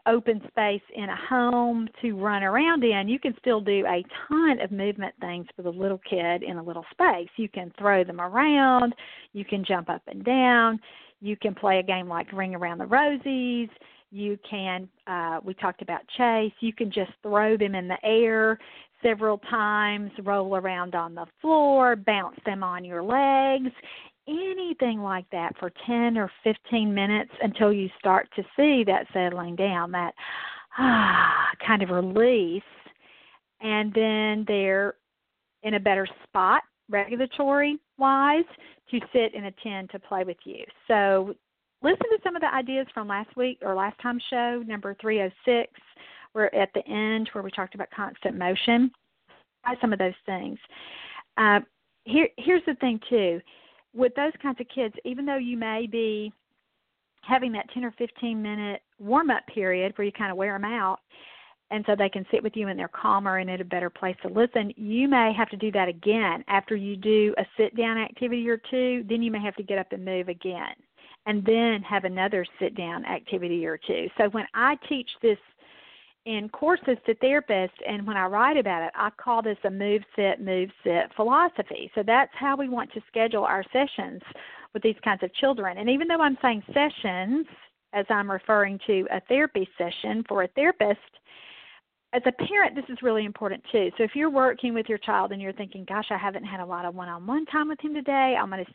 open 0.07 0.39
space 0.47 0.81
in 0.95 1.09
a 1.09 1.17
home 1.27 1.85
to 2.01 2.13
run 2.13 2.43
around 2.43 2.81
in, 2.81 3.09
you 3.09 3.19
can 3.19 3.35
still 3.39 3.59
do 3.59 3.85
a 3.85 4.05
ton 4.29 4.61
of 4.61 4.71
movement 4.71 5.13
things 5.19 5.45
for 5.53 5.63
the 5.63 5.69
little 5.69 5.99
kid 6.09 6.43
in 6.43 6.55
a 6.55 6.63
little 6.63 6.85
space. 6.91 7.27
You 7.35 7.49
can 7.49 7.69
throw 7.77 8.05
them 8.05 8.21
around, 8.21 8.95
you 9.33 9.43
can 9.43 9.65
jump 9.65 9.89
up 9.89 10.01
and 10.07 10.23
down, 10.23 10.79
you 11.19 11.35
can 11.35 11.53
play 11.53 11.79
a 11.79 11.83
game 11.83 12.07
like 12.07 12.31
Ring 12.31 12.55
Around 12.55 12.77
the 12.77 12.85
Rosies. 12.85 13.69
You 14.11 14.37
can, 14.47 14.87
uh, 15.07 15.39
we 15.43 15.55
talked 15.55 15.81
about 15.81 16.01
chase. 16.15 16.53
You 16.59 16.71
can 16.71 16.91
just 16.91 17.11
throw 17.23 17.57
them 17.57 17.73
in 17.73 17.87
the 17.87 17.97
air 18.03 18.59
several 19.03 19.37
times, 19.37 20.11
roll 20.23 20.55
around 20.55 20.95
on 20.95 21.13
the 21.13 21.25
floor, 21.41 21.95
bounce 21.95 22.37
them 22.45 22.63
on 22.63 22.83
your 22.85 23.03
legs 23.03 23.71
anything 24.27 24.99
like 24.99 25.25
that 25.31 25.57
for 25.59 25.71
10 25.85 26.17
or 26.17 26.31
15 26.43 26.93
minutes 26.93 27.31
until 27.41 27.73
you 27.73 27.89
start 27.99 28.29
to 28.35 28.43
see 28.55 28.83
that 28.85 29.05
settling 29.13 29.55
down, 29.55 29.91
that 29.91 30.13
ah, 30.77 31.49
kind 31.65 31.83
of 31.83 31.89
release, 31.89 32.61
and 33.61 33.93
then 33.93 34.45
they're 34.47 34.95
in 35.63 35.75
a 35.75 35.79
better 35.79 36.07
spot 36.23 36.63
regulatory 36.89 37.77
wise 37.97 38.43
to 38.91 38.99
sit 39.13 39.33
and 39.35 39.45
attend 39.45 39.89
to 39.89 39.99
play 39.99 40.23
with 40.23 40.37
you. 40.45 40.63
So 40.87 41.33
listen 41.81 41.97
to 41.97 42.17
some 42.23 42.35
of 42.35 42.41
the 42.41 42.53
ideas 42.53 42.87
from 42.93 43.07
last 43.07 43.35
week 43.35 43.59
or 43.61 43.73
last 43.75 43.99
time's 44.01 44.23
show, 44.29 44.63
number 44.65 44.95
306. 44.99 45.71
We're 46.33 46.45
at 46.45 46.69
the 46.73 46.85
end 46.87 47.29
where 47.33 47.43
we 47.43 47.51
talked 47.51 47.75
about 47.75 47.89
constant 47.95 48.37
motion. 48.37 48.91
Try 49.63 49.75
some 49.79 49.93
of 49.93 49.99
those 49.99 50.13
things. 50.25 50.57
Uh, 51.37 51.59
here, 52.05 52.27
here's 52.37 52.65
the 52.65 52.75
thing 52.75 52.99
too 53.09 53.39
with 53.93 54.13
those 54.15 54.33
kinds 54.41 54.59
of 54.59 54.67
kids, 54.73 54.95
even 55.05 55.25
though 55.25 55.37
you 55.37 55.57
may 55.57 55.87
be 55.87 56.33
having 57.21 57.51
that 57.53 57.69
10 57.73 57.85
or 57.85 57.91
15 57.97 58.41
minute 58.41 58.81
warm 58.99 59.29
up 59.29 59.45
period 59.47 59.93
where 59.95 60.05
you 60.05 60.11
kind 60.11 60.31
of 60.31 60.37
wear 60.37 60.53
them 60.53 60.65
out 60.65 60.99
and 61.71 61.83
so 61.87 61.95
they 61.95 62.09
can 62.09 62.25
sit 62.29 62.43
with 62.43 62.55
you 62.55 62.67
and 62.67 62.77
they're 62.77 62.87
calmer 62.89 63.37
and 63.37 63.49
in 63.49 63.61
a 63.61 63.65
better 63.65 63.89
place 63.89 64.15
to 64.21 64.27
listen, 64.27 64.73
you 64.75 65.07
may 65.07 65.31
have 65.35 65.49
to 65.49 65.57
do 65.57 65.71
that 65.71 65.87
again 65.87 66.43
after 66.47 66.75
you 66.75 66.95
do 66.95 67.33
a 67.37 67.45
sit 67.57 67.75
down 67.75 67.97
activity 67.97 68.47
or 68.49 68.57
two, 68.69 69.03
then 69.07 69.23
you 69.23 69.31
may 69.31 69.41
have 69.41 69.55
to 69.55 69.63
get 69.63 69.79
up 69.79 69.91
and 69.91 70.03
move 70.03 70.27
again 70.27 70.75
and 71.25 71.43
then 71.45 71.81
have 71.81 72.03
another 72.03 72.45
sit 72.59 72.75
down 72.75 73.05
activity 73.05 73.65
or 73.65 73.77
two. 73.77 74.07
So 74.17 74.29
when 74.29 74.45
I 74.53 74.75
teach 74.89 75.09
this 75.21 75.37
in 76.25 76.47
courses 76.49 76.97
to 77.05 77.15
therapists 77.15 77.69
and 77.87 78.07
when 78.07 78.17
I 78.17 78.25
write 78.25 78.57
about 78.57 78.83
it, 78.83 78.91
I 78.95 79.09
call 79.17 79.41
this 79.41 79.57
a 79.65 79.69
move 79.69 80.03
sit 80.15 80.39
move 80.39 80.69
sit 80.83 81.11
philosophy. 81.15 81.91
So 81.95 82.03
that's 82.05 82.31
how 82.33 82.55
we 82.55 82.69
want 82.69 82.91
to 82.93 83.01
schedule 83.07 83.43
our 83.43 83.63
sessions 83.73 84.21
with 84.73 84.83
these 84.83 84.95
kinds 85.03 85.23
of 85.23 85.33
children. 85.35 85.77
And 85.77 85.89
even 85.89 86.07
though 86.07 86.21
I'm 86.21 86.37
saying 86.41 86.63
sessions 86.73 87.45
as 87.93 88.05
I'm 88.09 88.31
referring 88.31 88.79
to 88.87 89.05
a 89.11 89.19
therapy 89.27 89.67
session 89.77 90.23
for 90.27 90.43
a 90.43 90.47
therapist, 90.49 90.99
as 92.13 92.21
a 92.27 92.31
parent, 92.31 92.75
this 92.75 92.85
is 92.89 92.97
really 93.01 93.25
important 93.25 93.63
too. 93.71 93.89
So 93.97 94.03
if 94.03 94.11
you're 94.13 94.29
working 94.29 94.73
with 94.75 94.87
your 94.87 94.99
child 94.99 95.31
and 95.31 95.41
you're 95.41 95.53
thinking, 95.53 95.83
"Gosh, 95.83 96.05
I 96.11 96.17
haven't 96.17 96.43
had 96.43 96.59
a 96.59 96.65
lot 96.65 96.85
of 96.85 96.93
one-on-one 96.93 97.47
time 97.47 97.69
with 97.69 97.79
him 97.79 97.93
today. 97.93 98.37
I'm 98.39 98.51
gonna, 98.51 98.65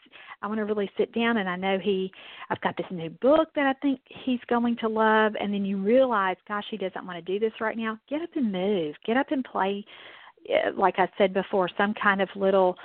I 0.42 0.48
want 0.48 0.58
to 0.58 0.64
really 0.64 0.90
sit 0.96 1.12
down, 1.12 1.36
and 1.36 1.48
I 1.48 1.54
know 1.54 1.78
he, 1.78 2.12
I've 2.50 2.60
got 2.62 2.76
this 2.76 2.90
new 2.90 3.10
book 3.10 3.48
that 3.54 3.66
I 3.66 3.74
think 3.74 4.00
he's 4.24 4.40
going 4.48 4.76
to 4.78 4.88
love." 4.88 5.34
And 5.40 5.54
then 5.54 5.64
you 5.64 5.78
realize, 5.78 6.36
"Gosh, 6.48 6.66
he 6.68 6.76
doesn't 6.76 7.06
want 7.06 7.24
to 7.24 7.32
do 7.32 7.38
this 7.38 7.60
right 7.60 7.76
now." 7.76 7.98
Get 8.08 8.22
up 8.22 8.30
and 8.34 8.50
move. 8.50 8.96
Get 9.06 9.16
up 9.16 9.30
and 9.30 9.44
play 9.44 9.84
eh, 10.48 10.70
like 10.76 10.98
I 10.98 11.08
said 11.16 11.32
before, 11.32 11.68
some 11.78 11.94
kind 11.94 12.20
of 12.20 12.28
little 12.34 12.76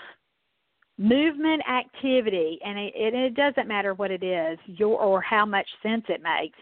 movement 0.99 1.63
activity 1.67 2.59
and 2.63 2.77
it, 2.77 2.93
it 2.95 3.33
doesn't 3.33 3.67
matter 3.67 3.95
what 3.95 4.11
it 4.11 4.21
is 4.21 4.59
your 4.67 5.01
or 5.01 5.21
how 5.21 5.43
much 5.43 5.67
sense 5.81 6.03
it 6.07 6.21
makes 6.21 6.59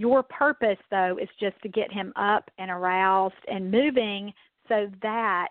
your 0.00 0.22
purpose 0.22 0.78
though 0.90 1.18
is 1.20 1.28
just 1.38 1.60
to 1.62 1.68
get 1.68 1.92
him 1.92 2.10
up 2.16 2.50
and 2.58 2.70
aroused 2.70 3.34
and 3.48 3.70
moving 3.70 4.32
so 4.66 4.90
that 5.02 5.48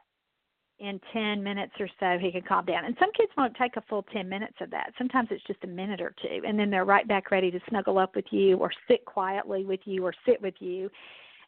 in 0.79 0.99
10 1.13 1.43
minutes 1.43 1.73
or 1.79 1.87
so 1.99 2.17
he 2.19 2.31
can 2.31 2.41
calm 2.41 2.65
down. 2.65 2.85
And 2.85 2.95
some 2.99 3.11
kids 3.11 3.31
won't 3.37 3.55
take 3.55 3.75
a 3.75 3.81
full 3.81 4.03
10 4.11 4.27
minutes 4.27 4.55
of 4.59 4.71
that. 4.71 4.91
Sometimes 4.97 5.27
it's 5.29 5.43
just 5.45 5.63
a 5.65 5.67
minute 5.67 6.01
or 6.01 6.15
two 6.19 6.41
and 6.47 6.57
then 6.57 6.71
they're 6.71 6.85
right 6.85 7.07
back 7.07 7.29
ready 7.29 7.51
to 7.51 7.59
snuggle 7.69 7.99
up 7.99 8.15
with 8.15 8.25
you 8.31 8.57
or 8.57 8.71
sit 8.87 9.05
quietly 9.05 9.65
with 9.65 9.81
you 9.85 10.03
or 10.03 10.13
sit 10.25 10.41
with 10.41 10.55
you 10.59 10.89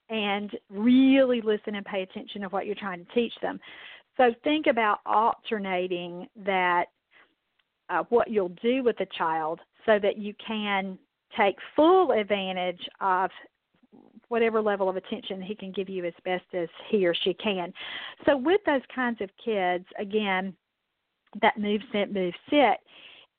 and 0.09 0.51
really 0.69 1.41
listen 1.41 1.73
and 1.73 1.85
pay 1.85 2.03
attention 2.03 2.41
to 2.41 2.49
what 2.49 2.67
you're 2.67 2.75
trying 2.75 3.03
to 3.03 3.11
teach 3.13 3.33
them. 3.41 3.59
So 4.17 4.31
think 4.43 4.67
about 4.67 4.99
alternating 5.07 6.27
that 6.45 6.85
uh, 7.89 8.03
what 8.09 8.29
you'll 8.29 8.55
do 8.61 8.83
with 8.83 8.97
the 8.97 9.07
child 9.17 9.59
so 9.87 9.97
that 9.97 10.19
you 10.19 10.35
can 10.45 10.99
take 11.37 11.55
full 11.75 12.11
advantage 12.11 12.81
of 12.99 13.29
whatever 14.29 14.61
level 14.61 14.87
of 14.87 14.95
attention 14.95 15.41
he 15.41 15.53
can 15.53 15.71
give 15.71 15.89
you 15.89 16.05
as 16.05 16.13
best 16.23 16.45
as 16.53 16.69
he 16.89 17.05
or 17.05 17.13
she 17.13 17.33
can. 17.33 17.73
So 18.25 18.37
with 18.37 18.61
those 18.65 18.81
kinds 18.93 19.19
of 19.21 19.29
kids, 19.43 19.85
again, 19.99 20.55
that 21.41 21.57
move, 21.57 21.81
sit, 21.91 22.13
move, 22.13 22.33
sit, 22.49 22.77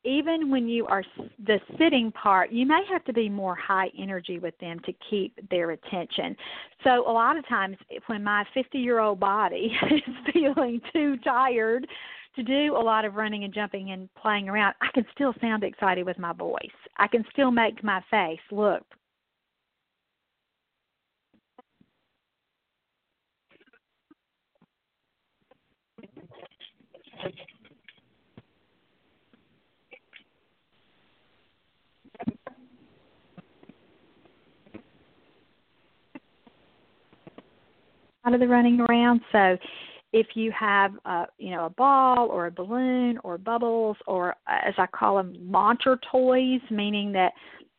even 0.04 0.50
when 0.50 0.68
you 0.68 0.86
are 0.86 1.04
the 1.46 1.60
sitting 1.78 2.10
part, 2.12 2.50
you 2.50 2.66
may 2.66 2.82
have 2.90 3.04
to 3.04 3.12
be 3.12 3.28
more 3.28 3.54
high 3.54 3.90
energy 3.96 4.38
with 4.38 4.58
them 4.58 4.80
to 4.80 4.92
keep 5.08 5.38
their 5.48 5.70
attention. 5.70 6.36
So 6.82 7.08
a 7.08 7.12
lot 7.12 7.38
of 7.38 7.46
times 7.48 7.76
when 8.06 8.24
my 8.24 8.44
50 8.52 8.78
year 8.78 8.98
old 8.98 9.20
body 9.20 9.76
is 9.90 10.32
feeling 10.32 10.80
too 10.92 11.16
tired 11.18 11.86
to 12.36 12.42
do 12.42 12.76
a 12.76 12.82
lot 12.82 13.04
of 13.04 13.14
running 13.14 13.44
and 13.44 13.52
jumping 13.52 13.90
and 13.90 14.08
playing 14.14 14.48
around, 14.48 14.74
I 14.80 14.88
can 14.94 15.04
still 15.12 15.34
sound 15.40 15.64
excited 15.64 16.06
with 16.06 16.18
my 16.18 16.32
voice. 16.32 16.58
I 16.96 17.06
can 17.06 17.24
still 17.32 17.50
make 17.50 17.82
my 17.84 18.02
face 18.10 18.40
look 18.50 18.84
out 38.24 38.34
of 38.34 38.40
the 38.40 38.48
running 38.48 38.80
around. 38.80 39.20
So 39.32 39.56
if 40.12 40.28
you 40.34 40.52
have 40.52 40.92
a 41.04 41.26
you 41.38 41.50
know 41.50 41.66
a 41.66 41.70
ball 41.70 42.28
or 42.28 42.46
a 42.46 42.50
balloon 42.50 43.18
or 43.24 43.38
bubbles 43.38 43.96
or 44.06 44.34
as 44.46 44.74
I 44.78 44.86
call 44.86 45.16
them 45.16 45.34
launcher 45.40 45.98
toys, 46.10 46.60
meaning 46.70 47.12
that 47.12 47.32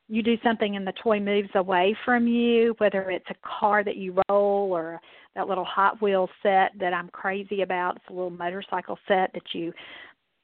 you 0.09 0.21
do 0.21 0.37
something 0.43 0.75
and 0.75 0.85
the 0.85 0.93
toy 1.01 1.19
moves 1.19 1.49
away 1.55 1.95
from 2.03 2.27
you, 2.27 2.75
whether 2.77 3.09
it's 3.09 3.29
a 3.29 3.47
car 3.47 3.83
that 3.83 3.95
you 3.95 4.19
roll 4.29 4.71
or 4.71 4.99
that 5.35 5.47
little 5.47 5.65
Hot 5.65 6.01
Wheels 6.01 6.29
set 6.43 6.71
that 6.79 6.93
I'm 6.93 7.09
crazy 7.09 7.61
about. 7.61 7.95
It's 7.95 8.05
a 8.09 8.13
little 8.13 8.29
motorcycle 8.29 8.99
set 9.07 9.31
that 9.33 9.53
you 9.53 9.73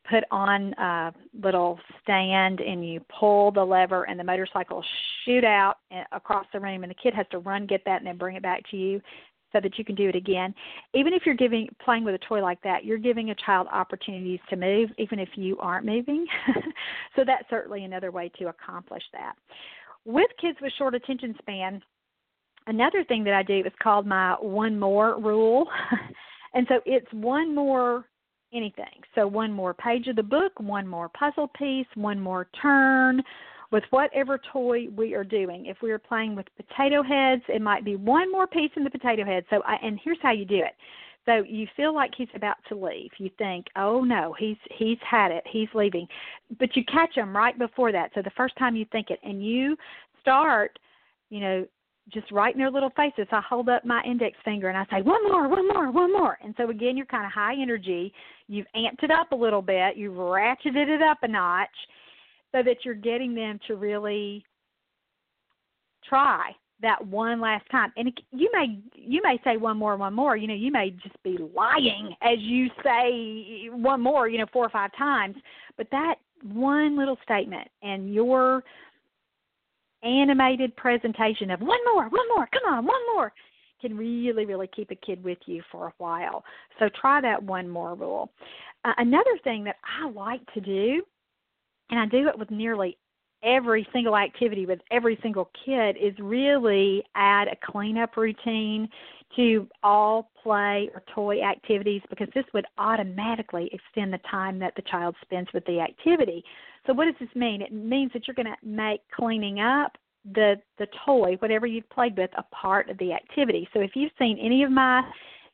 put 0.10 0.23
on 0.32 0.73
a 0.73 1.13
little 1.43 1.80
stand 2.02 2.62
and 2.62 2.88
you 2.88 2.99
pull 3.19 3.52
the 3.52 3.63
lever 3.63 4.06
and 4.06 4.19
the 4.19 4.23
motorcycle 4.23 4.84
shoot 5.23 5.43
out 5.43 5.75
eh, 5.91 6.04
across 6.12 6.45
the 6.52 6.60
room 6.60 6.84
and 6.84 6.89
the 6.89 6.95
kid 6.95 7.13
has 7.13 7.28
to 7.32 7.39
run 7.39 7.67
get 7.67 7.84
that 7.86 7.97
and 7.97 8.08
then 8.08 8.17
bring 8.17 8.36
it 8.36 8.41
back 8.41 8.63
to 8.71 8.78
you 8.78 8.99
so 9.51 9.59
that 9.59 9.77
you 9.77 9.85
can 9.85 9.95
do 9.95 10.09
it 10.09 10.15
again. 10.15 10.53
Even 10.93 11.13
if 11.13 11.23
you're 11.25 11.35
giving 11.35 11.67
playing 11.83 12.03
with 12.03 12.15
a 12.15 12.25
toy 12.27 12.41
like 12.41 12.62
that, 12.63 12.85
you're 12.85 12.97
giving 12.97 13.29
a 13.31 13.35
child 13.35 13.67
opportunities 13.71 14.39
to 14.49 14.55
move 14.55 14.89
even 14.97 15.19
if 15.19 15.29
you 15.35 15.57
aren't 15.59 15.85
moving. 15.85 16.25
so 17.15 17.23
that's 17.25 17.49
certainly 17.49 17.83
another 17.83 18.12
way 18.12 18.31
to 18.39 18.47
accomplish 18.47 19.03
that. 19.13 19.33
With 20.05 20.29
kids 20.39 20.57
with 20.62 20.71
short 20.77 20.95
attention 20.95 21.35
span, 21.39 21.81
another 22.67 23.03
thing 23.03 23.23
that 23.25 23.33
I 23.33 23.43
do 23.43 23.59
is 23.59 23.73
called 23.81 24.05
my 24.05 24.35
one 24.39 24.79
more 24.79 25.19
rule. 25.19 25.67
and 26.53 26.65
so 26.69 26.79
it's 26.85 27.12
one 27.12 27.53
more 27.53 28.05
anything. 28.53 28.85
So 29.15 29.27
one 29.27 29.51
more 29.51 29.73
page 29.73 30.07
of 30.07 30.15
the 30.15 30.23
book, 30.23 30.53
one 30.59 30.88
more 30.88 31.09
puzzle 31.09 31.49
piece, 31.57 31.85
one 31.95 32.19
more 32.19 32.47
turn, 32.62 33.21
with 33.71 33.84
whatever 33.91 34.39
toy 34.51 34.88
we 34.95 35.13
are 35.13 35.23
doing. 35.23 35.67
If 35.67 35.77
we 35.82 35.91
are 35.91 35.99
playing 35.99 36.36
with 36.36 36.47
potato 36.58 37.03
heads, 37.03 37.43
it 37.47 37.62
might 37.62 37.86
be 37.86 37.95
one 37.95 38.32
more 38.32 38.47
piece 38.47 38.71
in 38.75 38.84
the 38.84 38.89
potato 38.89 39.23
head. 39.23 39.45
So 39.49 39.62
I, 39.65 39.75
and 39.84 39.99
here's 40.03 40.17
how 40.21 40.32
you 40.32 40.45
do 40.45 40.58
it. 40.58 40.73
So 41.25 41.43
you 41.47 41.67
feel 41.77 41.93
like 41.93 42.12
he's 42.17 42.29
about 42.34 42.58
to 42.69 42.75
leave. 42.75 43.12
You 43.17 43.29
think, 43.38 43.67
"Oh 43.75 44.03
no, 44.03 44.34
he's 44.39 44.58
he's 44.71 44.97
had 45.08 45.32
it. 45.32 45.43
He's 45.45 45.67
leaving." 45.75 46.08
But 46.58 46.75
you 46.75 46.84
catch 46.86 47.15
him 47.15 47.36
right 47.36 47.58
before 47.58 47.91
that. 47.91 48.12
So 48.15 48.21
the 48.21 48.32
first 48.32 48.55
time 48.58 48.75
you 48.75 48.86
think 48.91 49.12
it 49.12 49.19
and 49.21 49.45
you 49.45 49.77
start, 50.21 50.79
you 51.29 51.39
know, 51.39 51.67
just 52.12 52.32
right 52.32 52.53
in 52.53 52.60
their 52.60 52.71
little 52.71 52.89
faces. 52.95 53.27
I 53.32 53.41
hold 53.47 53.69
up 53.69 53.86
my 53.86 54.01
index 54.03 54.38
finger 54.43 54.69
and 54.69 54.77
I 54.77 54.86
say, 54.89 55.03
one 55.03 55.23
more, 55.27 55.47
one 55.47 55.67
more, 55.67 55.91
one 55.91 56.12
more. 56.12 56.39
And 56.43 56.55
so 56.58 56.69
again, 56.69 56.97
you're 56.97 57.05
kind 57.05 57.25
of 57.25 57.32
high 57.32 57.55
energy. 57.62 58.12
You've 58.47 58.65
amped 58.75 59.03
it 59.03 59.12
up 59.12 59.32
a 59.32 59.36
little 59.36 59.62
bit. 59.62 59.95
You've 59.95 60.15
ratcheted 60.15 60.88
it 60.88 61.01
up 61.03 61.19
a 61.21 61.27
notch 61.27 61.67
so 62.51 62.63
that 62.63 62.77
you're 62.83 62.95
getting 62.95 63.35
them 63.35 63.59
to 63.67 63.75
really 63.75 64.43
try 66.07 66.51
that 66.81 67.05
one 67.05 67.41
last 67.41 67.69
time. 67.69 67.91
And 67.97 68.12
you 68.31 68.49
may 68.53 68.79
you 68.93 69.21
may 69.23 69.39
say 69.43 69.57
one 69.57 69.77
more 69.77 69.97
one 69.97 70.13
more. 70.13 70.38
You 70.38 70.47
know 70.47 70.53
you 70.53 70.71
may 70.71 70.91
just 70.91 71.21
be 71.23 71.38
lying 71.55 72.15
as 72.21 72.39
you 72.39 72.69
say 72.83 73.69
one 73.71 74.01
more 74.01 74.27
you 74.29 74.38
know 74.38 74.45
four 74.51 74.65
or 74.65 74.69
five 74.69 74.91
times. 74.97 75.35
But 75.77 75.88
that 75.91 76.15
one 76.43 76.97
little 76.97 77.17
statement 77.23 77.67
and 77.83 78.13
your 78.13 78.63
animated 80.03 80.75
presentation 80.77 81.51
of 81.51 81.59
one 81.59 81.79
more 81.93 82.03
one 82.09 82.27
more 82.33 82.47
come 82.53 82.73
on 82.73 82.85
one 82.85 83.01
more 83.13 83.33
can 83.81 83.97
really 83.97 84.45
really 84.45 84.69
keep 84.73 84.91
a 84.91 84.95
kid 84.95 85.23
with 85.23 85.39
you 85.45 85.62
for 85.71 85.88
a 85.88 85.93
while. 85.97 86.43
So 86.79 86.89
try 86.99 87.19
that 87.21 87.41
one 87.41 87.67
more 87.67 87.95
rule. 87.95 88.31
Uh, 88.85 88.93
another 88.97 89.38
thing 89.43 89.65
that 89.65 89.75
i 89.99 90.09
like 90.09 90.41
to 90.53 90.62
do 90.62 91.01
and 91.89 91.99
I 91.99 92.06
do 92.06 92.28
it 92.28 92.38
with 92.38 92.52
nearly 92.52 92.97
every 93.43 93.88
single 93.93 94.17
activity 94.17 94.65
with 94.65 94.80
every 94.91 95.17
single 95.21 95.49
kid 95.65 95.95
is 95.97 96.13
really 96.19 97.04
add 97.15 97.47
a 97.47 97.71
cleanup 97.71 98.17
routine 98.17 98.89
to 99.36 99.67
all 99.84 100.32
play 100.41 100.89
or 100.93 101.04
toy 101.13 101.41
activities 101.41 102.02
because 102.10 102.28
this 102.34 102.45
would 102.54 102.65
automatically 102.78 103.69
extend 103.71 104.12
the 104.12 104.19
time 104.30 104.60
that 104.60 104.73
the 104.75 104.82
child 104.84 105.15
spends 105.21 105.47
with 105.54 105.63
the 105.65 105.80
activity. 105.80 106.43
So 106.88 106.93
what 106.93 107.06
does 107.06 107.15
this 107.19 107.34
mean? 107.36 107.62
It 107.62 107.71
means 107.71 108.12
that 108.13 108.28
you're 108.28 108.36
going 108.36 108.47
to 108.47 108.67
make 108.67 109.02
cleaning 109.15 109.60
up 109.60 109.97
the 110.34 110.56
the 110.78 110.88
toy, 111.06 111.36
whatever 111.39 111.65
you've 111.65 111.89
played 111.89 112.17
with, 112.17 112.30
a 112.38 112.43
part 112.54 112.89
of 112.89 112.97
the 112.97 113.13
activity. 113.13 113.67
So 113.73 113.80
if 113.80 113.91
you've 113.95 114.12
seen 114.19 114.38
any 114.39 114.63
of 114.63 114.71
my 114.71 115.04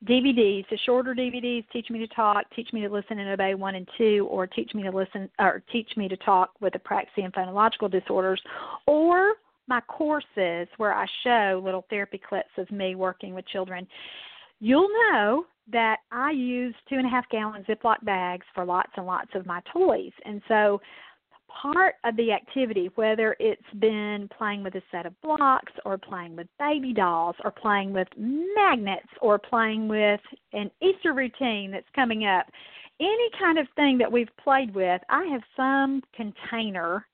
DVDs, 0.07 0.69
the 0.69 0.77
shorter 0.85 1.15
DVDs, 1.15 1.65
Teach 1.71 1.89
Me 1.89 1.99
to 1.99 2.07
Talk, 2.07 2.45
Teach 2.55 2.71
Me 2.73 2.81
to 2.81 2.89
Listen 2.89 3.19
and 3.19 3.29
Obey 3.29 3.55
1 3.55 3.75
and 3.75 3.87
2, 3.97 4.27
or 4.29 4.45
Teach 4.45 4.73
Me 4.75 4.83
to 4.83 4.91
Listen 4.91 5.29
or 5.39 5.63
Teach 5.71 5.89
Me 5.97 6.07
to 6.07 6.17
Talk 6.17 6.51
with 6.61 6.73
Apraxia 6.73 7.23
and 7.23 7.33
Phonological 7.33 7.89
Disorders, 7.89 8.41
or 8.85 9.33
my 9.67 9.81
courses 9.81 10.67
where 10.77 10.93
I 10.93 11.07
show 11.23 11.61
little 11.63 11.85
therapy 11.89 12.21
clips 12.27 12.51
of 12.57 12.71
me 12.71 12.95
working 12.95 13.33
with 13.33 13.47
children, 13.47 13.87
you'll 14.59 14.89
know 14.89 15.45
that 15.71 15.97
I 16.11 16.31
use 16.31 16.75
two 16.87 16.95
and 16.95 17.07
a 17.07 17.09
half 17.09 17.27
gallon 17.29 17.65
Ziploc 17.67 18.03
bags 18.03 18.45
for 18.53 18.63
lots 18.63 18.91
and 18.95 19.07
lots 19.07 19.31
of 19.33 19.47
my 19.47 19.61
toys. 19.73 20.11
And 20.23 20.41
so 20.47 20.79
part 21.61 21.95
of 22.03 22.15
the 22.17 22.31
activity, 22.31 22.89
whether 22.95 23.35
it's 23.39 23.61
been 23.79 24.29
playing 24.37 24.63
with 24.63 24.75
a 24.75 24.81
set 24.91 25.05
of 25.05 25.19
blocks 25.21 25.71
or 25.85 25.97
playing 25.97 26.35
with 26.35 26.47
baby 26.59 26.93
dolls 26.93 27.35
or 27.43 27.51
playing 27.51 27.93
with 27.93 28.07
magnets 28.17 29.07
or 29.21 29.39
playing 29.39 29.87
with 29.87 30.19
an 30.53 30.69
Easter 30.81 31.13
routine 31.13 31.71
that's 31.71 31.87
coming 31.95 32.25
up, 32.25 32.45
any 32.99 33.29
kind 33.39 33.57
of 33.57 33.67
thing 33.75 33.97
that 33.97 34.11
we've 34.11 34.29
played 34.41 34.73
with, 34.73 35.01
I 35.09 35.25
have 35.25 35.41
some 35.55 36.01
container. 36.15 37.05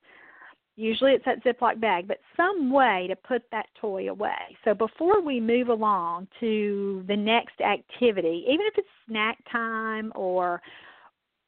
Usually 0.76 1.12
it's 1.12 1.26
that 1.26 1.44
Ziploc 1.44 1.80
bag, 1.80 2.08
but 2.08 2.20
some 2.38 2.72
way 2.72 3.06
to 3.10 3.16
put 3.16 3.44
that 3.52 3.68
toy 3.80 4.10
away. 4.10 4.58
So 4.64 4.74
before 4.74 5.22
we 5.22 5.40
move 5.40 5.70
along 5.70 6.28
to 6.40 7.04
the 7.08 7.16
next 7.16 7.62
activity, 7.62 8.46
even 8.48 8.66
if 8.66 8.74
it's 8.78 8.88
snack 9.08 9.38
time 9.52 10.12
or 10.16 10.62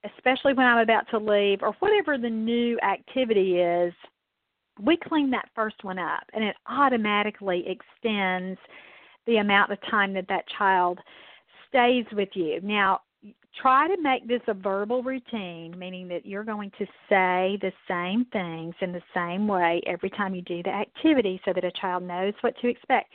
especially 0.04 0.54
when 0.54 0.66
I'm 0.66 0.80
about 0.80 1.10
to 1.12 1.18
leave 1.18 1.60
or 1.62 1.74
whatever 1.80 2.18
the 2.18 2.30
new 2.30 2.80
activity 2.80 3.60
is, 3.60 3.94
we 4.82 4.98
clean 4.98 5.30
that 5.32 5.50
first 5.56 5.84
one 5.84 6.00
up 6.00 6.24
and 6.34 6.44
it 6.44 6.56
automatically 6.68 7.66
extends 7.68 8.60
the 9.28 9.38
amount 9.38 9.72
of 9.72 9.78
time 9.90 10.14
that 10.14 10.28
that 10.28 10.46
child 10.58 11.00
stays 11.70 12.06
with 12.12 12.30
you. 12.34 12.60
Now, 12.62 13.02
try 13.62 13.88
to 13.88 14.02
make 14.02 14.28
this 14.28 14.42
a 14.48 14.54
verbal 14.54 15.04
routine, 15.04 15.78
meaning 15.78 16.08
that 16.10 16.26
you're 16.26 16.44
going 16.44 16.72
to 16.78 16.86
say 17.08 17.58
the 17.62 17.72
same 17.88 18.26
things 18.34 18.74
in 18.82 18.92
the 18.92 19.02
same 19.14 19.48
way 19.48 19.82
every 19.86 20.10
time 20.10 20.36
you 20.36 20.42
do 20.42 20.64
the 20.64 20.70
activity 20.70 21.40
so 21.46 21.54
that 21.54 21.64
a 21.64 21.72
child 21.80 22.04
knows 22.04 22.34
what 22.42 22.58
to 22.62 22.68
expect. 22.68 23.14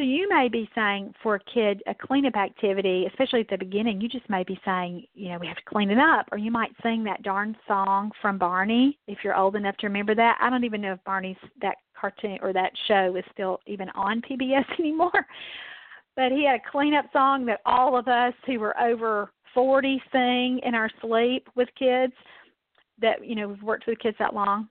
So 0.00 0.04
you 0.04 0.30
may 0.30 0.48
be 0.48 0.66
saying 0.74 1.12
for 1.22 1.34
a 1.34 1.40
kid 1.40 1.82
a 1.86 1.94
cleanup 1.94 2.34
activity, 2.34 3.04
especially 3.06 3.40
at 3.40 3.48
the 3.50 3.58
beginning, 3.58 4.00
you 4.00 4.08
just 4.08 4.30
may 4.30 4.42
be 4.44 4.58
saying, 4.64 5.04
you 5.12 5.28
know, 5.28 5.38
we 5.38 5.46
have 5.46 5.58
to 5.58 5.62
clean 5.66 5.90
it 5.90 5.98
up, 5.98 6.26
or 6.32 6.38
you 6.38 6.50
might 6.50 6.70
sing 6.82 7.04
that 7.04 7.22
darn 7.22 7.54
song 7.68 8.10
from 8.22 8.38
Barney 8.38 8.98
if 9.08 9.18
you're 9.22 9.36
old 9.36 9.56
enough 9.56 9.76
to 9.76 9.88
remember 9.88 10.14
that. 10.14 10.38
I 10.40 10.48
don't 10.48 10.64
even 10.64 10.80
know 10.80 10.94
if 10.94 11.04
Barney's 11.04 11.36
that 11.60 11.74
cartoon 11.94 12.38
or 12.40 12.54
that 12.54 12.72
show 12.88 13.14
is 13.14 13.24
still 13.30 13.60
even 13.66 13.90
on 13.90 14.22
PBS 14.22 14.64
anymore. 14.78 15.26
But 16.16 16.32
he 16.32 16.46
had 16.46 16.60
a 16.60 16.70
cleanup 16.72 17.12
song 17.12 17.44
that 17.44 17.60
all 17.66 17.94
of 17.94 18.08
us 18.08 18.32
who 18.46 18.58
were 18.58 18.80
over 18.80 19.30
40 19.52 20.02
sing 20.10 20.60
in 20.64 20.74
our 20.74 20.88
sleep 21.02 21.46
with 21.56 21.68
kids 21.78 22.14
that 23.02 23.22
you 23.22 23.34
know 23.34 23.48
we've 23.48 23.62
worked 23.62 23.86
with 23.86 23.98
kids 23.98 24.16
that 24.18 24.32
long. 24.32 24.66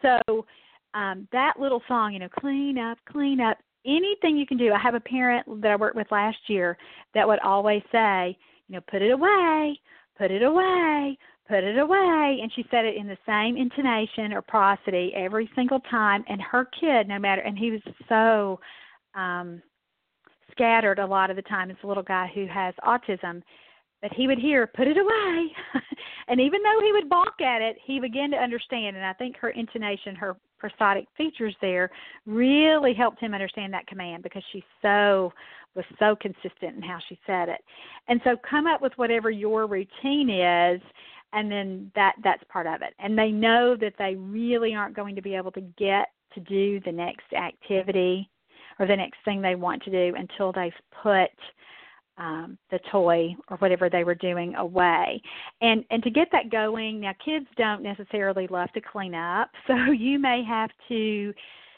So 0.00 0.46
um, 0.94 1.28
that 1.32 1.60
little 1.60 1.82
song, 1.86 2.14
you 2.14 2.18
know, 2.18 2.30
clean 2.40 2.78
up, 2.78 2.96
clean 3.06 3.38
up, 3.38 3.58
anything 3.86 4.36
you 4.36 4.46
can 4.46 4.58
do. 4.58 4.72
I 4.72 4.78
have 4.78 4.94
a 4.94 5.00
parent 5.00 5.46
that 5.62 5.70
I 5.70 5.76
worked 5.76 5.96
with 5.96 6.10
last 6.10 6.38
year 6.48 6.76
that 7.14 7.26
would 7.26 7.40
always 7.40 7.82
say, 7.90 8.36
you 8.68 8.76
know, 8.76 8.82
put 8.90 9.02
it 9.02 9.10
away, 9.10 9.80
put 10.16 10.30
it 10.30 10.42
away, 10.42 11.18
put 11.48 11.64
it 11.64 11.78
away. 11.78 12.38
And 12.42 12.50
she 12.54 12.64
said 12.70 12.84
it 12.84 12.96
in 12.96 13.06
the 13.06 13.18
same 13.26 13.56
intonation 13.56 14.32
or 14.32 14.42
prosody 14.42 15.12
every 15.14 15.50
single 15.54 15.80
time. 15.80 16.24
And 16.28 16.40
her 16.40 16.68
kid, 16.80 17.08
no 17.08 17.18
matter, 17.18 17.42
and 17.42 17.58
he 17.58 17.70
was 17.70 17.80
so 18.08 18.60
um, 19.14 19.62
scattered 20.50 20.98
a 20.98 21.06
lot 21.06 21.30
of 21.30 21.36
the 21.36 21.42
time. 21.42 21.70
It's 21.70 21.82
a 21.84 21.86
little 21.86 22.02
guy 22.02 22.30
who 22.34 22.46
has 22.46 22.74
autism. 22.84 23.42
But 24.00 24.12
he 24.14 24.26
would 24.26 24.38
hear, 24.38 24.66
put 24.66 24.88
it 24.88 24.96
away. 24.96 25.52
and 26.28 26.40
even 26.40 26.60
though 26.62 26.80
he 26.84 26.92
would 26.92 27.08
balk 27.08 27.40
at 27.40 27.62
it, 27.62 27.76
he 27.84 28.00
began 28.00 28.32
to 28.32 28.36
understand. 28.36 28.96
And 28.96 29.06
I 29.06 29.12
think 29.12 29.36
her 29.36 29.50
intonation, 29.50 30.16
her 30.16 30.36
prosodic 30.62 31.06
features 31.16 31.54
there 31.60 31.90
really 32.26 32.94
helped 32.94 33.20
him 33.20 33.34
understand 33.34 33.72
that 33.72 33.86
command 33.86 34.22
because 34.22 34.42
she 34.52 34.62
so 34.80 35.32
was 35.74 35.84
so 35.98 36.14
consistent 36.16 36.76
in 36.76 36.82
how 36.82 36.98
she 37.08 37.18
said 37.26 37.48
it. 37.48 37.60
And 38.08 38.20
so 38.24 38.36
come 38.48 38.66
up 38.66 38.82
with 38.82 38.92
whatever 38.96 39.30
your 39.30 39.66
routine 39.66 40.28
is 40.28 40.80
and 41.32 41.50
then 41.50 41.90
that 41.94 42.14
that's 42.22 42.42
part 42.48 42.66
of 42.66 42.82
it. 42.82 42.94
And 42.98 43.18
they 43.18 43.30
know 43.30 43.76
that 43.76 43.94
they 43.98 44.16
really 44.16 44.74
aren't 44.74 44.94
going 44.94 45.16
to 45.16 45.22
be 45.22 45.34
able 45.34 45.52
to 45.52 45.62
get 45.78 46.08
to 46.34 46.40
do 46.40 46.80
the 46.80 46.92
next 46.92 47.32
activity 47.32 48.28
or 48.78 48.86
the 48.86 48.96
next 48.96 49.18
thing 49.24 49.40
they 49.40 49.54
want 49.54 49.82
to 49.84 49.90
do 49.90 50.14
until 50.16 50.52
they've 50.52 50.72
put 51.02 51.30
um, 52.18 52.58
the 52.70 52.78
toy 52.90 53.34
or 53.48 53.56
whatever 53.58 53.88
they 53.88 54.04
were 54.04 54.14
doing 54.14 54.54
away. 54.56 55.20
And 55.60 55.84
and 55.90 56.02
to 56.02 56.10
get 56.10 56.28
that 56.32 56.50
going, 56.50 57.00
now 57.00 57.12
kids 57.24 57.46
don't 57.56 57.82
necessarily 57.82 58.46
love 58.48 58.70
to 58.72 58.80
clean 58.80 59.14
up, 59.14 59.50
so 59.66 59.74
you 59.92 60.18
may 60.18 60.42
have 60.46 60.70
to 60.88 61.32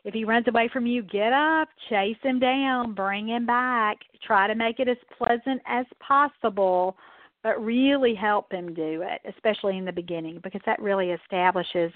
if 0.04 0.12
he 0.12 0.24
runs 0.24 0.46
away 0.48 0.68
from 0.70 0.86
you, 0.86 1.02
get 1.02 1.32
up, 1.32 1.68
chase 1.88 2.18
him 2.22 2.38
down, 2.38 2.92
bring 2.92 3.28
him 3.28 3.46
back, 3.46 3.96
try 4.26 4.46
to 4.46 4.54
make 4.54 4.78
it 4.78 4.86
as 4.86 4.98
pleasant 5.16 5.62
as 5.66 5.86
possible, 5.98 6.94
but 7.42 7.62
really 7.64 8.14
help 8.14 8.52
him 8.52 8.74
do 8.74 9.02
it, 9.02 9.22
especially 9.34 9.78
in 9.78 9.84
the 9.86 9.92
beginning, 9.92 10.40
because 10.42 10.60
that 10.66 10.80
really 10.80 11.12
establishes 11.12 11.90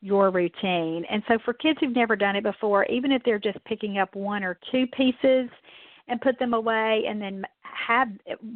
your 0.00 0.30
routine. 0.30 1.04
And 1.10 1.22
so 1.28 1.38
for 1.44 1.52
kids 1.52 1.78
who've 1.80 1.94
never 1.94 2.16
done 2.16 2.34
it 2.34 2.44
before, 2.44 2.86
even 2.86 3.12
if 3.12 3.22
they're 3.24 3.38
just 3.38 3.62
picking 3.66 3.98
up 3.98 4.14
one 4.14 4.42
or 4.42 4.58
two 4.72 4.86
pieces, 4.86 5.50
and 6.10 6.20
put 6.20 6.38
them 6.38 6.52
away 6.52 7.04
and 7.08 7.22
then 7.22 7.44
have 7.74 8.08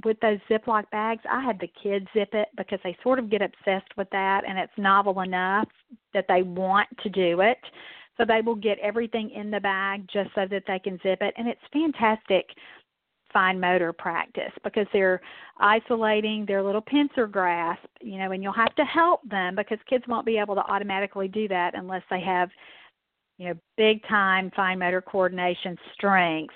with 0.05 0.19
those 0.21 0.39
ziploc 0.51 0.89
bags 0.91 1.23
i 1.31 1.43
had 1.43 1.59
the 1.61 1.71
kids 1.83 2.07
zip 2.13 2.31
it 2.33 2.49
because 2.57 2.79
they 2.85 2.97
sort 3.03 3.19
of 3.19 3.31
get 3.31 3.43
obsessed 3.43 3.91
with 3.97 4.09
that 4.11 4.43
and 4.47 4.59
it's 4.59 4.73
novel 4.77 5.21
enough 5.21 5.69
that 6.15 6.25
they 6.29 6.43
want 6.43 6.89
to 7.03 7.11
do 7.11 7.41
it. 7.41 7.59
So 8.17 8.25
they 8.25 8.41
will 8.41 8.55
get 8.55 8.79
everything 8.79 9.31
in 9.31 9.51
the 9.51 9.61
bag 9.61 10.07
just 10.11 10.31
so 10.35 10.47
that 10.49 10.63
they 10.67 10.79
can 10.79 10.99
zip 11.03 11.19
it. 11.21 11.35
And 11.37 11.49
it's 11.49 11.61
fantastic 11.73 12.47
fine 13.33 13.59
motor 13.59 13.93
practice 13.93 14.53
because 14.63 14.87
they're 14.93 15.21
isolating 15.59 16.47
their 16.47 16.63
little 16.63 16.81
pincer 16.81 17.27
grasp 17.27 17.85
you 18.01 18.17
know 18.17 18.31
and 18.31 18.45
you'll 18.45 18.53
have 18.53 18.73
to 18.77 18.85
help 18.85 19.29
them 19.29 19.57
because 19.57 19.77
kids 19.91 20.05
won't 20.07 20.25
be 20.25 20.39
able 20.39 20.55
to 20.55 20.61
automatically 20.71 21.27
do 21.27 21.49
that 21.49 21.73
unless 21.75 22.03
they 22.11 22.21
have 22.21 22.49
you 23.39 23.49
know 23.49 23.55
big 23.77 24.01
time 24.07 24.53
fine 24.55 24.79
motor 24.79 25.03
coordination 25.03 25.77
strengths 25.95 26.55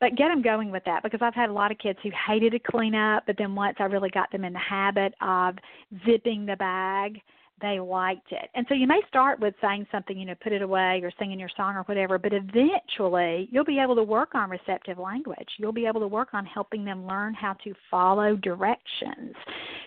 but 0.00 0.16
get 0.16 0.28
them 0.28 0.42
going 0.42 0.70
with 0.70 0.84
that 0.84 1.02
because 1.02 1.20
I've 1.22 1.34
had 1.34 1.50
a 1.50 1.52
lot 1.52 1.70
of 1.70 1.78
kids 1.78 1.98
who 2.02 2.10
hated 2.26 2.52
to 2.52 2.58
clean 2.58 2.94
up, 2.94 3.24
but 3.26 3.36
then 3.38 3.54
once 3.54 3.76
I 3.78 3.84
really 3.84 4.10
got 4.10 4.30
them 4.32 4.44
in 4.44 4.52
the 4.52 4.58
habit 4.58 5.14
of 5.20 5.56
zipping 6.04 6.46
the 6.46 6.56
bag, 6.56 7.20
they 7.60 7.78
liked 7.78 8.32
it. 8.32 8.50
And 8.54 8.66
so 8.68 8.74
you 8.74 8.86
may 8.86 9.00
start 9.08 9.38
with 9.40 9.54
saying 9.60 9.86
something, 9.92 10.18
you 10.18 10.26
know, 10.26 10.34
put 10.42 10.52
it 10.52 10.60
away 10.60 11.00
or 11.02 11.12
singing 11.18 11.38
your 11.38 11.48
song 11.56 11.76
or 11.76 11.82
whatever, 11.84 12.18
but 12.18 12.32
eventually 12.32 13.48
you'll 13.50 13.64
be 13.64 13.78
able 13.78 13.94
to 13.94 14.02
work 14.02 14.34
on 14.34 14.50
receptive 14.50 14.98
language. 14.98 15.48
You'll 15.58 15.72
be 15.72 15.86
able 15.86 16.00
to 16.00 16.08
work 16.08 16.34
on 16.34 16.44
helping 16.44 16.84
them 16.84 17.06
learn 17.06 17.32
how 17.32 17.54
to 17.64 17.72
follow 17.90 18.36
directions 18.36 19.34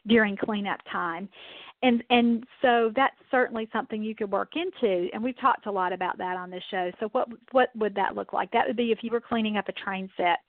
during 0.08 0.38
cleanup 0.38 0.80
time 0.91 1.28
and 1.84 2.04
and 2.10 2.46
so 2.62 2.92
that's 2.96 3.16
certainly 3.30 3.70
something 3.72 4.04
you 4.04 4.16
could 4.16 4.32
work 4.32 4.54
into 4.56 5.10
and 5.13 5.24
we've 5.24 5.40
talked 5.40 5.68
a 5.68 5.72
lot 5.72 5.94
about 5.94 6.18
that 6.18 6.38
on 6.38 6.50
this 6.50 6.63
show. 6.72 6.92
So 7.00 7.10
what 7.12 7.28
what 7.52 7.70
would 7.76 7.96
that 7.96 8.16
look 8.16 8.34
like? 8.34 8.52
That 8.52 8.68
would 8.68 8.78
be 8.78 8.92
if 8.92 9.00
you 9.02 9.12
were 9.12 9.22
cleaning 9.22 9.58
up 9.58 9.70
a 9.70 9.74
train 9.74 10.10
set 10.18 10.40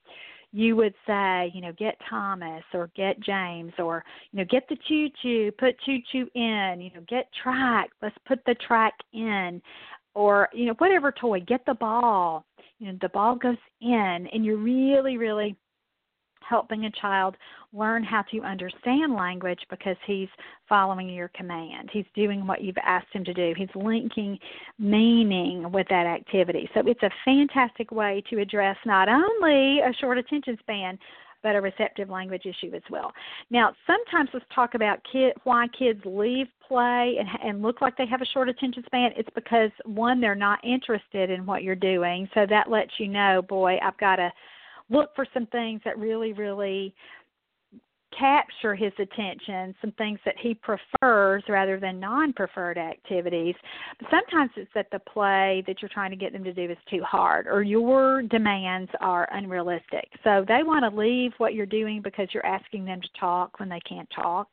you 0.51 0.75
would 0.77 0.95
say 1.07 1.53
you 1.55 1.61
know 1.61 1.73
get 1.79 1.95
thomas 2.09 2.65
or 2.73 2.91
get 2.97 3.21
james 3.21 3.73
or 3.79 4.03
you 4.33 4.39
know 4.39 4.47
get 4.51 4.67
the 4.71 4.79
choo 4.89 5.09
choo 5.23 5.53
put 5.59 5.79
choo 5.81 5.99
choo 6.11 6.27
in 6.35 6.81
you 6.81 6.91
know 6.95 7.05
get 7.07 7.29
track 7.43 7.91
let's 8.01 8.17
put 8.27 8.43
the 8.47 8.55
track 8.67 8.95
in. 9.13 9.61
Or 10.15 10.49
you 10.53 10.67
know 10.67 10.75
whatever 10.79 11.13
toy 11.13 11.41
get 11.41 11.65
the 11.65 11.75
ball. 11.75 12.45
You 12.79 12.89
know 12.89 12.99
the 13.01 13.09
ball 13.11 13.37
goes 13.37 13.57
in 13.81 14.29
and 14.33 14.45
you're 14.45 14.57
really 14.57 15.17
really 15.17 15.55
helping 16.49 16.85
a 16.85 16.91
child 16.91 17.37
learn 17.73 18.03
how 18.03 18.23
to 18.31 18.41
understand 18.41 19.15
language 19.15 19.61
because 19.71 19.97
he's 20.07 20.29
following 20.69 21.09
your 21.09 21.29
command. 21.29 21.91
He's 21.93 22.07
doing 22.15 22.47
what 22.47 22.63
you've 22.63 22.79
asked 22.83 23.13
him 23.13 23.25
to 23.25 23.35
do. 23.35 23.55
He's 23.57 23.69
linking 23.75 24.39
meaning 24.79 25.71
with 25.71 25.87
that 25.91 26.07
activity. 26.07 26.69
So 26.75 26.83
it's 26.87 27.03
a 27.03 27.11
fantastic 27.25 27.91
way 27.91 28.23
to 28.31 28.41
address 28.41 28.77
not 28.87 29.09
only 29.09 29.81
a 29.81 29.93
short 30.01 30.19
attention 30.19 30.57
span, 30.61 30.99
but 31.43 31.55
a 31.55 31.61
receptive 31.61 32.11
language 32.11 32.47
issue 32.47 32.75
as 32.75 32.83
well. 32.91 33.13
Now, 33.51 33.73
sometimes 33.87 34.31
let's 34.33 34.45
talk 34.55 34.75
about 34.75 35.01
kid, 35.11 35.35
why 35.45 35.67
kids 35.79 36.01
leave 36.05 36.47
play 36.67 37.17
and, 37.19 37.29
and 37.45 37.63
look 37.63 37.81
like 37.81 37.97
they 37.97 38.07
have 38.07 38.23
a 38.23 38.27
short 38.27 38.49
attention 38.49 38.83
span. 38.87 39.13
It's 39.17 39.29
because 39.35 39.71
one, 39.85 40.21
they're 40.21 40.35
not 40.35 40.65
interested 40.65 41.31
in 41.31 41.47
what 41.47 41.63
you're 41.63 41.77
doing, 41.77 42.29
so 42.35 42.45
that 42.49 42.71
lets 42.71 42.91
you 42.99 43.09
know, 43.09 43.43
boy, 43.43 43.79
I've 43.83 43.97
got 43.99 44.17
to 44.17 44.33
look 44.91 45.15
for 45.15 45.27
some 45.35 45.47
things 45.47 45.81
that 45.85 45.99
really, 45.99 46.33
really 46.33 46.95
capture 48.17 48.75
his 48.75 48.93
attention, 48.99 49.75
some 49.81 49.93
things 49.93 50.19
that 50.25 50.35
he 50.41 50.55
prefers 50.55 51.43
rather 51.49 51.79
than 51.79 52.01
non 52.01 52.33
preferred 52.33 52.79
activities. 52.79 53.55
But 54.01 54.09
sometimes 54.11 54.51
it's 54.57 54.71
that 54.75 54.89
the 54.91 54.99
play 54.99 55.63
that 55.67 55.81
you're 55.81 55.91
trying 55.91 56.11
to 56.11 56.17
get 56.17 56.33
them 56.33 56.45
to 56.45 56.53
do 56.53 56.71
is 56.71 56.79
too 56.91 57.03
hard 57.03 57.47
or 57.47 57.63
your 57.63 58.23
demands 58.23 58.91
are 59.01 59.29
unrealistic. 59.33 60.09
So 60.25 60.45
they 60.47 60.63
want 60.63 60.91
to 60.91 60.99
leave 60.99 61.33
what 61.39 61.55
you're 61.55 61.67
doing 61.67 62.01
because 62.03 62.29
you're 62.33 62.47
asking 62.47 62.85
them 62.85 63.01
to 63.01 63.09
talk 63.21 63.61
when 63.61 63.69
they 63.69 63.81
can't 63.89 64.09
talk. 64.15 64.49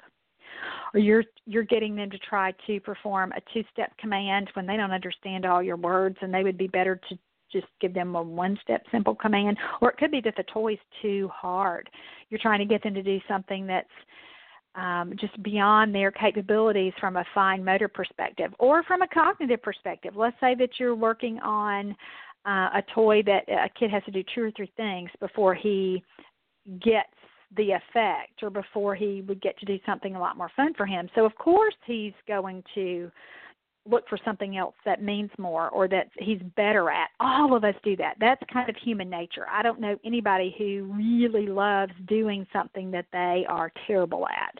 Or 0.93 0.99
you're 0.99 1.23
you're 1.45 1.63
getting 1.63 1.95
them 1.95 2.09
to 2.09 2.17
try 2.17 2.53
to 2.67 2.79
perform 2.79 3.33
a 3.33 3.41
two 3.53 3.63
step 3.71 3.95
command 3.97 4.49
when 4.53 4.65
they 4.65 4.77
don't 4.77 4.91
understand 4.91 5.45
all 5.45 5.61
your 5.61 5.75
words 5.75 6.17
and 6.21 6.33
they 6.33 6.43
would 6.43 6.57
be 6.57 6.67
better 6.67 6.99
to 7.09 7.17
just 7.51 7.67
give 7.81 7.93
them 7.93 8.15
a 8.15 8.21
one 8.21 8.57
step 8.61 8.83
simple 8.91 9.15
command 9.15 9.57
or 9.81 9.89
it 9.89 9.97
could 9.97 10.11
be 10.11 10.21
that 10.21 10.35
the 10.37 10.43
toy's 10.43 10.77
too 11.01 11.29
hard. 11.33 11.89
You're 12.29 12.39
trying 12.41 12.59
to 12.59 12.65
get 12.65 12.83
them 12.83 12.93
to 12.93 13.03
do 13.03 13.19
something 13.27 13.67
that's 13.67 13.87
um, 14.75 15.13
just 15.19 15.41
beyond 15.41 15.95
their 15.95 16.11
capabilities 16.11 16.93
from 16.99 17.15
a 17.15 17.25
fine 17.33 17.63
motor 17.63 17.87
perspective 17.87 18.53
or 18.59 18.83
from 18.83 19.01
a 19.01 19.07
cognitive 19.07 19.61
perspective. 19.61 20.15
Let's 20.15 20.35
say 20.39 20.55
that 20.55 20.71
you're 20.79 20.95
working 20.95 21.39
on 21.39 21.95
uh, 22.45 22.69
a 22.75 22.83
toy 22.93 23.23
that 23.23 23.49
a 23.49 23.69
kid 23.79 23.89
has 23.91 24.03
to 24.03 24.11
do 24.11 24.23
two 24.33 24.43
or 24.43 24.51
three 24.51 24.71
things 24.77 25.09
before 25.19 25.55
he 25.55 26.03
gets 26.83 27.09
the 27.57 27.71
effect 27.71 28.43
or 28.43 28.49
before 28.49 28.95
he 28.95 29.23
would 29.27 29.41
get 29.41 29.57
to 29.59 29.65
do 29.65 29.77
something 29.85 30.15
a 30.15 30.19
lot 30.19 30.37
more 30.37 30.51
fun 30.55 30.73
for 30.75 30.85
him. 30.85 31.07
So 31.15 31.25
of 31.25 31.35
course 31.35 31.75
he's 31.85 32.13
going 32.27 32.63
to 32.75 33.11
look 33.87 34.07
for 34.09 34.17
something 34.25 34.57
else 34.57 34.75
that 34.85 35.03
means 35.03 35.29
more 35.37 35.69
or 35.69 35.87
that 35.87 36.09
he's 36.17 36.41
better 36.55 36.89
at. 36.89 37.09
All 37.19 37.55
of 37.55 37.63
us 37.63 37.75
do 37.83 37.95
that. 37.97 38.15
That's 38.19 38.41
kind 38.51 38.69
of 38.69 38.75
human 38.77 39.09
nature. 39.09 39.45
I 39.49 39.61
don't 39.61 39.79
know 39.79 39.95
anybody 40.03 40.55
who 40.57 40.91
really 40.97 41.47
loves 41.47 41.93
doing 42.07 42.47
something 42.51 42.91
that 42.91 43.05
they 43.11 43.45
are 43.47 43.71
terrible 43.87 44.27
at. 44.27 44.55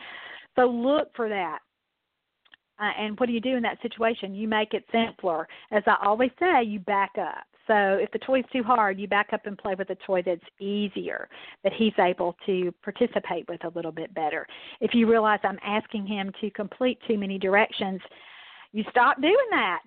So 0.55 0.67
look 0.67 1.09
for 1.15 1.28
that. 1.30 1.59
Uh, 2.80 2.91
and 2.99 3.19
what 3.19 3.28
do 3.28 3.34
you 3.34 3.41
do 3.41 3.55
in 3.55 3.63
that 3.63 3.82
situation? 3.82 4.36
You 4.36 4.47
make 4.47 4.73
it 4.73 4.86
simpler. 4.91 5.47
As 5.71 5.84
I 5.88 5.95
always 6.03 6.32
say, 6.39 6.63
you 6.63 6.80
back 6.80 7.11
up. 7.19 7.45
So 7.67 7.97
if 7.99 8.11
the 8.11 8.19
toy's 8.19 8.43
too 8.53 8.63
hard, 8.63 8.99
you 8.99 9.07
back 9.07 9.30
up 9.34 9.45
and 9.45 9.57
play 9.57 9.76
with 9.76 9.89
a 9.89 9.95
toy 10.05 10.21
that's 10.23 10.43
easier, 10.59 11.28
that 11.63 11.73
he's 11.73 11.93
able 11.97 12.36
to 12.45 12.71
participate 12.84 13.47
with 13.47 13.63
a 13.63 13.69
little 13.69 13.91
bit 13.91 14.13
better. 14.13 14.45
If 14.82 14.93
you 14.93 15.09
realize 15.09 15.39
I'm 15.43 15.57
asking 15.65 16.05
him 16.05 16.32
to 16.41 16.51
complete 16.51 16.99
too 17.07 17.17
many 17.17 17.39
directions, 17.39 18.01
you 18.76 18.84
stop 18.89 19.21
doing 19.21 19.36
that 19.51 19.80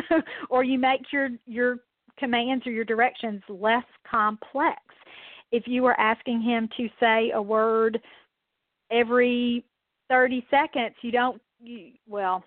or 0.50 0.62
you 0.64 0.78
make 0.78 1.00
your 1.10 1.30
your 1.46 1.78
commands 2.18 2.66
or 2.66 2.72
your 2.72 2.84
directions 2.84 3.42
less 3.48 3.84
complex. 4.08 4.78
If 5.50 5.66
you 5.66 5.82
were 5.82 5.98
asking 5.98 6.42
him 6.42 6.68
to 6.76 6.88
say 7.00 7.30
a 7.34 7.40
word 7.40 7.98
every 8.90 9.64
30 10.10 10.46
seconds, 10.50 10.94
you 11.00 11.10
don't, 11.10 11.40
you, 11.58 11.92
well, 12.06 12.44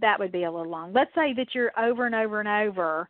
that 0.00 0.18
would 0.18 0.32
be 0.32 0.44
a 0.44 0.50
little 0.50 0.70
long. 0.70 0.94
Let's 0.94 1.14
say 1.14 1.34
that 1.34 1.48
you're 1.54 1.78
over 1.78 2.06
and 2.06 2.14
over 2.14 2.40
and 2.40 2.48
over 2.48 3.06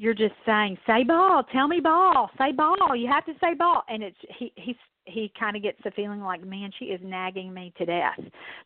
you're 0.00 0.14
just 0.14 0.34
saying, 0.46 0.78
"Say 0.86 1.04
ball, 1.04 1.44
tell 1.52 1.68
me 1.68 1.78
ball, 1.78 2.30
say 2.38 2.52
ball." 2.52 2.96
You 2.96 3.06
have 3.08 3.26
to 3.26 3.34
say 3.38 3.52
ball, 3.52 3.84
and 3.86 4.02
it's 4.02 4.16
he 4.38 4.50
he's 4.56 4.76
he 5.04 5.32
kind 5.38 5.56
of 5.56 5.62
gets 5.62 5.78
the 5.84 5.90
feeling 5.92 6.20
like, 6.20 6.44
man, 6.44 6.70
she 6.78 6.86
is 6.86 7.00
nagging 7.02 7.52
me 7.52 7.72
to 7.78 7.84
death. 7.84 8.18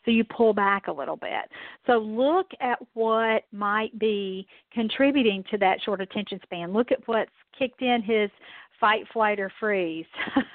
So 0.04 0.10
you 0.10 0.24
pull 0.24 0.52
back 0.52 0.88
a 0.88 0.92
little 0.92 1.16
bit. 1.16 1.50
So 1.86 1.98
look 1.98 2.48
at 2.60 2.78
what 2.94 3.44
might 3.52 3.98
be 3.98 4.46
contributing 4.72 5.44
to 5.50 5.58
that 5.58 5.78
short 5.84 6.00
attention 6.00 6.40
span. 6.42 6.72
Look 6.72 6.92
at 6.92 7.06
what's 7.06 7.30
kicked 7.58 7.82
in 7.82 8.02
his 8.02 8.30
fight, 8.80 9.04
flight, 9.12 9.40
or 9.40 9.50
freeze. 9.60 10.06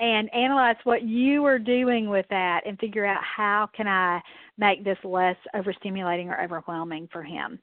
and 0.00 0.32
analyze 0.34 0.76
what 0.84 1.02
you 1.02 1.44
are 1.44 1.58
doing 1.58 2.08
with 2.08 2.26
that 2.28 2.62
and 2.66 2.78
figure 2.78 3.06
out 3.06 3.22
how 3.22 3.68
can 3.76 3.86
I 3.86 4.20
make 4.58 4.84
this 4.84 4.98
less 5.04 5.36
overstimulating 5.54 6.26
or 6.26 6.42
overwhelming 6.42 7.08
for 7.12 7.22
him. 7.22 7.58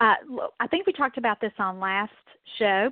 Uh, 0.00 0.14
I 0.60 0.66
think 0.68 0.86
we 0.86 0.92
talked 0.92 1.18
about 1.18 1.40
this 1.40 1.52
on 1.58 1.80
last 1.80 2.12
show, 2.58 2.90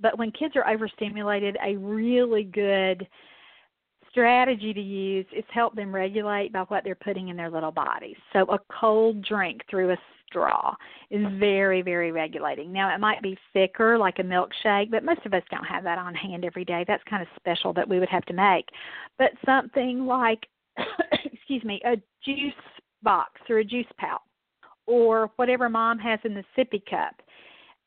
but 0.00 0.18
when 0.18 0.30
kids 0.32 0.54
are 0.56 0.68
overstimulated, 0.68 1.56
a 1.64 1.76
really 1.76 2.44
good 2.44 3.06
strategy 4.10 4.74
to 4.74 4.80
use 4.80 5.26
is 5.34 5.44
help 5.52 5.74
them 5.74 5.94
regulate 5.94 6.52
by 6.52 6.60
what 6.68 6.84
they're 6.84 6.94
putting 6.94 7.28
in 7.28 7.36
their 7.36 7.50
little 7.50 7.72
bodies. 7.72 8.16
So 8.32 8.40
a 8.52 8.58
cold 8.80 9.24
drink 9.24 9.62
through 9.70 9.90
a 9.90 9.96
straw 10.28 10.74
is 11.10 11.24
very, 11.38 11.82
very 11.82 12.12
regulating. 12.12 12.72
Now, 12.72 12.94
it 12.94 13.00
might 13.00 13.22
be 13.22 13.38
thicker, 13.52 13.98
like 13.98 14.18
a 14.18 14.22
milkshake, 14.22 14.90
but 14.90 15.04
most 15.04 15.24
of 15.24 15.34
us 15.34 15.42
don't 15.50 15.64
have 15.64 15.84
that 15.84 15.98
on 15.98 16.14
hand 16.14 16.44
every 16.44 16.64
day. 16.64 16.84
That's 16.86 17.02
kind 17.08 17.22
of 17.22 17.28
special 17.36 17.72
that 17.74 17.88
we 17.88 17.98
would 17.98 18.08
have 18.08 18.24
to 18.26 18.34
make. 18.34 18.66
But 19.18 19.32
something 19.44 20.06
like, 20.06 20.40
excuse 21.24 21.64
me, 21.64 21.80
a 21.84 21.96
juice 22.24 22.52
box 23.02 23.32
or 23.48 23.58
a 23.58 23.64
juice 23.64 23.86
pouch, 23.98 24.20
or 24.86 25.30
whatever 25.36 25.68
mom 25.68 25.98
has 25.98 26.18
in 26.24 26.34
the 26.34 26.44
sippy 26.56 26.82
cup. 26.88 27.14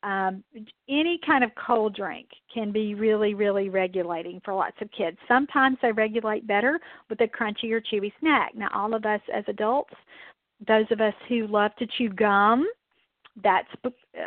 Um, 0.06 0.42
any 0.88 1.18
kind 1.26 1.42
of 1.42 1.50
cold 1.66 1.94
drink 1.94 2.28
can 2.54 2.70
be 2.70 2.94
really, 2.94 3.34
really 3.34 3.68
regulating 3.68 4.40
for 4.44 4.54
lots 4.54 4.76
of 4.80 4.88
kids. 4.96 5.18
Sometimes 5.26 5.76
they 5.82 5.90
regulate 5.90 6.46
better 6.46 6.78
with 7.10 7.20
a 7.20 7.26
crunchy 7.26 7.72
or 7.72 7.80
chewy 7.80 8.12
snack. 8.20 8.54
Now, 8.54 8.68
all 8.72 8.94
of 8.94 9.04
us 9.04 9.20
as 9.34 9.44
adults 9.48 9.92
those 10.66 10.86
of 10.90 11.00
us 11.00 11.14
who 11.28 11.46
love 11.46 11.72
to 11.78 11.86
chew 11.98 12.08
gum, 12.08 12.66
that's 13.42 13.68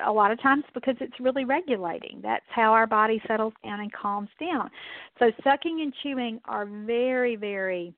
a 0.06 0.12
lot 0.12 0.32
of 0.32 0.42
times 0.42 0.64
because 0.74 0.96
it's 1.00 1.20
really 1.20 1.44
regulating. 1.44 2.20
That's 2.22 2.46
how 2.50 2.72
our 2.72 2.86
body 2.86 3.22
settles 3.28 3.54
down 3.64 3.80
and 3.80 3.92
calms 3.92 4.30
down. 4.40 4.70
So 5.18 5.32
sucking 5.44 5.82
and 5.82 5.94
chewing 6.04 6.40
are 6.46 6.66
very, 6.66 7.36
very 7.36 7.94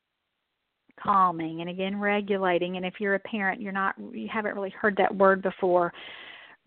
calming 1.01 1.59
and 1.61 1.69
again 1.69 1.99
regulating. 1.99 2.77
And 2.77 2.85
if 2.85 2.95
you're 2.99 3.15
a 3.15 3.19
parent, 3.19 3.61
you're 3.61 3.73
not 3.73 3.95
you 4.13 4.29
haven't 4.31 4.55
really 4.55 4.69
heard 4.69 4.95
that 4.97 5.13
word 5.13 5.41
before. 5.41 5.91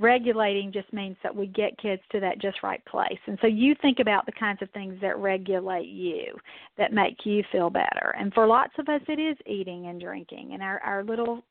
Regulating 0.01 0.73
just 0.73 0.93
means 0.93 1.17
that 1.23 1.35
we 1.35 1.47
get 1.47 1.79
kids 1.79 2.03
to 2.11 2.19
that 2.21 2.41
just 2.41 2.63
right 2.65 2.85
place. 2.85 3.19
And 3.27 3.39
so 3.41 3.47
you 3.47 3.77
think 3.81 4.01
about 4.01 4.27
the 4.27 4.33
kinds 4.33 4.61
of 4.61 4.69
things 4.71 4.99
that 5.01 5.17
regulate 5.19 5.87
you, 5.87 6.37
that 6.77 6.93
make 6.93 7.25
you 7.25 7.45
feel 7.53 7.71
better. 7.71 8.15
And 8.19 8.35
for 8.35 8.47
lots 8.47 8.73
of 8.79 8.89
us, 8.89 9.01
it 9.07 9.21
is 9.21 9.37
eating 9.47 9.87
and 9.87 10.01
drinking. 10.01 10.51
And 10.53 10.63
our, 10.63 10.81
our 10.81 11.05
little 11.05 11.43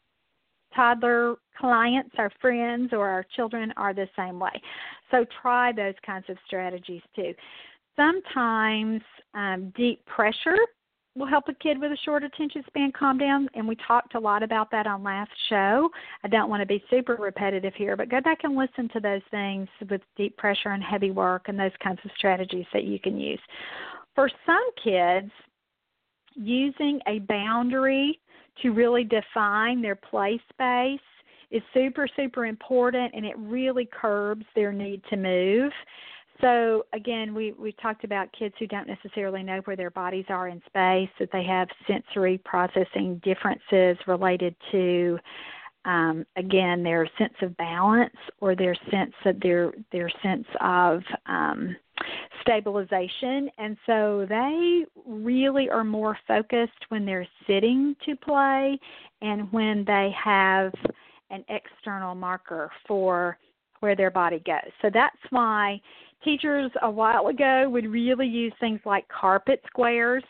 toddler 0.75 1.35
clients, 1.57 2.15
our 2.17 2.31
friends, 2.41 2.89
or 2.91 3.07
our 3.07 3.25
children 3.35 3.73
are 3.77 3.93
the 3.93 4.07
same 4.17 4.39
way. 4.39 4.61
So 5.09 5.25
try 5.41 5.71
those 5.71 5.95
kinds 6.05 6.25
of 6.29 6.37
strategies 6.45 7.01
too. 7.15 7.33
Sometimes 7.95 9.01
um, 9.33 9.71
deep 9.75 10.03
pressure 10.05 10.57
will 11.15 11.27
help 11.27 11.47
a 11.47 11.53
kid 11.53 11.79
with 11.79 11.91
a 11.91 11.97
short 12.03 12.23
attention 12.23 12.63
span 12.67 12.91
calm 12.91 13.17
down, 13.17 13.47
and 13.53 13.67
we 13.67 13.75
talked 13.87 14.15
a 14.15 14.19
lot 14.19 14.41
about 14.41 14.71
that 14.71 14.87
on 14.87 15.03
last 15.03 15.31
show. 15.49 15.89
I 16.23 16.27
don't 16.27 16.49
want 16.49 16.61
to 16.61 16.65
be 16.65 16.83
super 16.89 17.15
repetitive 17.15 17.73
here, 17.75 17.95
but 17.95 18.09
go 18.09 18.19
back 18.19 18.39
and 18.43 18.55
listen 18.55 18.89
to 18.93 18.99
those 18.99 19.21
things 19.29 19.67
with 19.89 20.01
deep 20.17 20.35
pressure 20.37 20.69
and 20.69 20.83
heavy 20.83 21.11
work 21.11 21.43
and 21.47 21.59
those 21.59 21.71
kinds 21.83 21.99
of 22.03 22.11
strategies 22.17 22.65
that 22.73 22.85
you 22.85 22.99
can 22.99 23.19
use. 23.19 23.39
For 24.15 24.29
some 24.45 24.67
kids, 24.83 25.31
using 26.35 26.99
a 27.07 27.19
boundary 27.19 28.19
to 28.61 28.71
really 28.71 29.03
define 29.03 29.81
their 29.81 29.95
play 29.95 30.39
space 30.51 30.99
is 31.51 31.61
super, 31.73 32.07
super 32.15 32.47
important 32.47 33.13
and 33.13 33.25
it 33.25 33.37
really 33.37 33.87
curbs 33.91 34.45
their 34.55 34.71
need 34.71 35.01
to 35.09 35.17
move. 35.17 35.71
So 36.43 36.85
again, 36.91 37.33
we 37.33 37.53
we 37.53 37.71
talked 37.81 38.03
about 38.03 38.27
kids 38.37 38.53
who 38.59 38.67
don't 38.67 38.87
necessarily 38.87 39.43
know 39.43 39.61
where 39.63 39.77
their 39.77 39.91
bodies 39.91 40.25
are 40.27 40.49
in 40.49 40.61
space, 40.67 41.09
that 41.19 41.29
they 41.31 41.43
have 41.43 41.69
sensory 41.87 42.37
processing 42.43 43.21
differences 43.23 43.97
related 44.07 44.53
to 44.71 45.17
um, 45.85 46.25
again 46.35 46.83
their 46.83 47.07
sense 47.17 47.33
of 47.41 47.55
balance 47.55 48.15
or 48.41 48.55
their 48.55 48.75
sense 48.91 49.13
of 49.25 49.39
their 49.39 49.71
their 49.93 50.09
sense 50.21 50.45
of 50.59 51.01
um, 51.27 51.77
stabilization. 52.41 53.49
And 53.57 53.77
so 53.85 54.25
they 54.27 54.83
really 55.07 55.69
are 55.69 55.85
more 55.85 56.17
focused 56.27 56.73
when 56.89 57.05
they're 57.05 57.27
sitting 57.47 57.95
to 58.05 58.17
play 58.17 58.77
and 59.21 59.49
when 59.53 59.85
they 59.85 60.13
have 60.21 60.73
an 61.29 61.45
external 61.47 62.15
marker 62.15 62.69
for 62.85 63.37
where 63.79 63.95
their 63.95 64.11
body 64.11 64.41
goes. 64.45 64.71
So 64.81 64.89
that's 64.93 65.17
why 65.29 65.81
teachers 66.23 66.71
a 66.81 66.89
while 66.89 67.27
ago 67.27 67.69
would 67.69 67.85
really 67.85 68.27
use 68.27 68.53
things 68.59 68.79
like 68.85 69.05
carpet 69.07 69.61
squares 69.67 70.23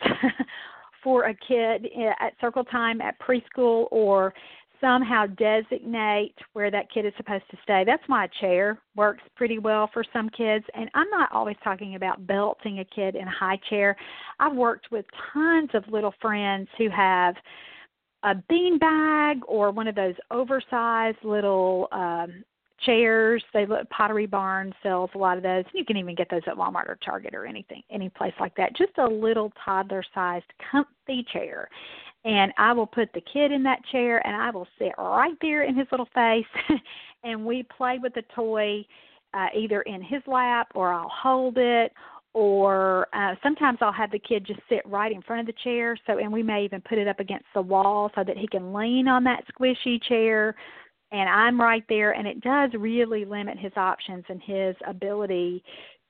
for 1.03 1.25
a 1.25 1.33
kid 1.47 1.87
at 2.19 2.33
circle 2.39 2.63
time 2.63 3.01
at 3.01 3.15
preschool 3.19 3.87
or 3.91 4.33
somehow 4.83 5.25
designate 5.25 6.35
where 6.51 6.69
that 6.69 6.91
kid 6.93 7.05
is 7.05 7.13
supposed 7.15 7.45
to 7.49 7.57
stay. 7.63 7.83
That's 7.85 8.03
why 8.07 8.25
a 8.25 8.29
chair 8.41 8.79
works 8.95 9.23
pretty 9.35 9.57
well 9.57 9.89
for 9.93 10.03
some 10.11 10.29
kids. 10.29 10.65
And 10.73 10.89
I'm 10.93 11.09
not 11.09 11.31
always 11.31 11.55
talking 11.63 11.95
about 11.95 12.27
belting 12.27 12.79
a 12.79 12.85
kid 12.85 13.15
in 13.15 13.27
a 13.27 13.31
high 13.31 13.59
chair. 13.69 13.95
I've 14.39 14.55
worked 14.55 14.91
with 14.91 15.05
tons 15.33 15.69
of 15.73 15.83
little 15.87 16.13
friends 16.21 16.67
who 16.77 16.89
have 16.89 17.35
a 18.23 18.35
bean 18.49 18.77
bag 18.77 19.39
or 19.47 19.71
one 19.71 19.87
of 19.87 19.95
those 19.95 20.15
oversized 20.31 21.17
little 21.23 21.87
um 21.91 22.43
chairs. 22.85 23.43
They 23.53 23.65
look 23.65 23.89
Pottery 23.89 24.25
Barn 24.25 24.73
sells 24.83 25.09
a 25.15 25.17
lot 25.17 25.37
of 25.37 25.43
those. 25.43 25.65
You 25.73 25.85
can 25.85 25.97
even 25.97 26.15
get 26.15 26.29
those 26.29 26.41
at 26.47 26.55
Walmart 26.55 26.87
or 26.87 26.97
Target 27.03 27.35
or 27.35 27.45
anything, 27.45 27.83
any 27.91 28.09
place 28.09 28.33
like 28.39 28.55
that. 28.55 28.75
Just 28.75 28.97
a 28.97 29.07
little 29.07 29.51
toddler 29.63 30.03
sized 30.13 30.45
comfy 30.71 31.25
chair 31.31 31.69
and 32.25 32.53
I 32.57 32.73
will 32.73 32.87
put 32.87 33.11
the 33.13 33.21
kid 33.21 33.51
in 33.51 33.63
that 33.63 33.83
chair 33.91 34.25
and 34.25 34.35
I 34.35 34.49
will 34.51 34.67
sit 34.79 34.93
right 34.97 35.35
there 35.41 35.63
in 35.63 35.75
his 35.75 35.87
little 35.91 36.07
face 36.13 36.45
and 37.23 37.45
we 37.45 37.63
play 37.63 37.99
with 38.01 38.13
the 38.13 38.23
toy 38.35 38.85
uh, 39.33 39.47
either 39.55 39.81
in 39.81 40.01
his 40.01 40.21
lap 40.27 40.69
or 40.75 40.93
I'll 40.93 41.11
hold 41.11 41.57
it 41.57 41.91
or 42.33 43.07
uh, 43.13 43.35
sometimes 43.43 43.79
I'll 43.81 43.91
have 43.91 44.11
the 44.11 44.19
kid 44.19 44.45
just 44.45 44.61
sit 44.69 44.81
right 44.85 45.11
in 45.11 45.21
front 45.21 45.41
of 45.41 45.45
the 45.47 45.61
chair 45.63 45.97
so 46.07 46.17
and 46.17 46.31
we 46.31 46.43
may 46.43 46.63
even 46.63 46.81
put 46.81 46.97
it 46.97 47.07
up 47.07 47.19
against 47.19 47.45
the 47.53 47.61
wall 47.61 48.09
so 48.15 48.23
that 48.23 48.37
he 48.37 48.47
can 48.47 48.73
lean 48.73 49.07
on 49.07 49.23
that 49.25 49.43
squishy 49.53 50.01
chair 50.01 50.55
and 51.13 51.29
I'm 51.29 51.61
right 51.61 51.83
there 51.87 52.11
and 52.11 52.27
it 52.27 52.41
does 52.41 52.71
really 52.77 53.23
limit 53.23 53.57
his 53.57 53.71
options 53.77 54.25
and 54.27 54.41
his 54.41 54.75
ability 54.85 55.63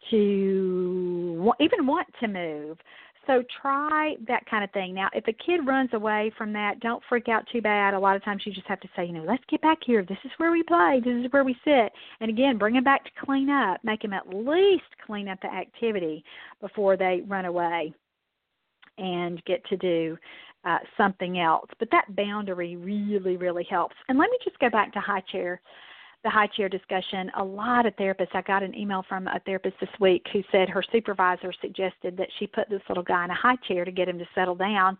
to 0.09 1.53
even 1.59 1.85
want 1.85 2.07
to 2.19 2.27
move 2.27 2.77
so 3.25 3.41
try 3.61 4.15
that 4.27 4.45
kind 4.49 4.63
of 4.63 4.71
thing. 4.71 4.93
Now, 4.93 5.09
if 5.13 5.25
a 5.27 5.33
kid 5.33 5.65
runs 5.65 5.91
away 5.93 6.31
from 6.37 6.51
that, 6.53 6.81
don't 6.81 7.01
freak 7.07 7.29
out 7.29 7.47
too 7.51 7.61
bad. 7.61 7.93
A 7.93 7.99
lot 7.99 8.15
of 8.15 8.23
times 8.23 8.43
you 8.45 8.51
just 8.51 8.67
have 8.67 8.81
to 8.81 8.89
say, 8.95 9.05
you 9.05 9.13
know, 9.13 9.23
let's 9.23 9.43
get 9.49 9.61
back 9.61 9.77
here. 9.85 10.03
This 10.03 10.17
is 10.25 10.31
where 10.37 10.51
we 10.51 10.61
play. 10.63 11.01
This 11.03 11.25
is 11.25 11.31
where 11.31 11.45
we 11.45 11.55
sit. 11.63 11.91
And 12.19 12.29
again, 12.29 12.57
bring 12.57 12.73
them 12.73 12.83
back 12.83 13.05
to 13.05 13.25
clean 13.25 13.49
up. 13.49 13.79
Make 13.83 14.01
them 14.01 14.13
at 14.13 14.27
least 14.27 14.83
clean 15.05 15.29
up 15.29 15.39
the 15.41 15.53
activity 15.53 16.23
before 16.59 16.97
they 16.97 17.21
run 17.25 17.45
away 17.45 17.93
and 18.97 19.43
get 19.45 19.65
to 19.67 19.77
do 19.77 20.17
uh, 20.65 20.79
something 20.97 21.39
else. 21.39 21.69
But 21.79 21.89
that 21.91 22.15
boundary 22.15 22.75
really, 22.75 23.37
really 23.37 23.65
helps. 23.69 23.95
And 24.07 24.17
let 24.17 24.29
me 24.29 24.37
just 24.43 24.59
go 24.59 24.69
back 24.69 24.93
to 24.93 24.99
high 24.99 25.23
chair 25.31 25.61
the 26.23 26.29
high 26.29 26.47
chair 26.47 26.69
discussion, 26.69 27.29
a 27.37 27.43
lot 27.43 27.85
of 27.85 27.95
therapists, 27.97 28.33
I 28.33 28.41
got 28.41 28.63
an 28.63 28.73
email 28.75 29.03
from 29.07 29.27
a 29.27 29.39
therapist 29.45 29.75
this 29.81 29.89
week 29.99 30.25
who 30.31 30.41
said 30.51 30.69
her 30.69 30.83
supervisor 30.91 31.51
suggested 31.61 32.15
that 32.17 32.29
she 32.39 32.47
put 32.47 32.69
this 32.69 32.81
little 32.87 33.03
guy 33.03 33.25
in 33.25 33.29
a 33.29 33.35
high 33.35 33.57
chair 33.67 33.83
to 33.83 33.91
get 33.91 34.07
him 34.07 34.17
to 34.19 34.25
settle 34.33 34.55
down. 34.55 34.97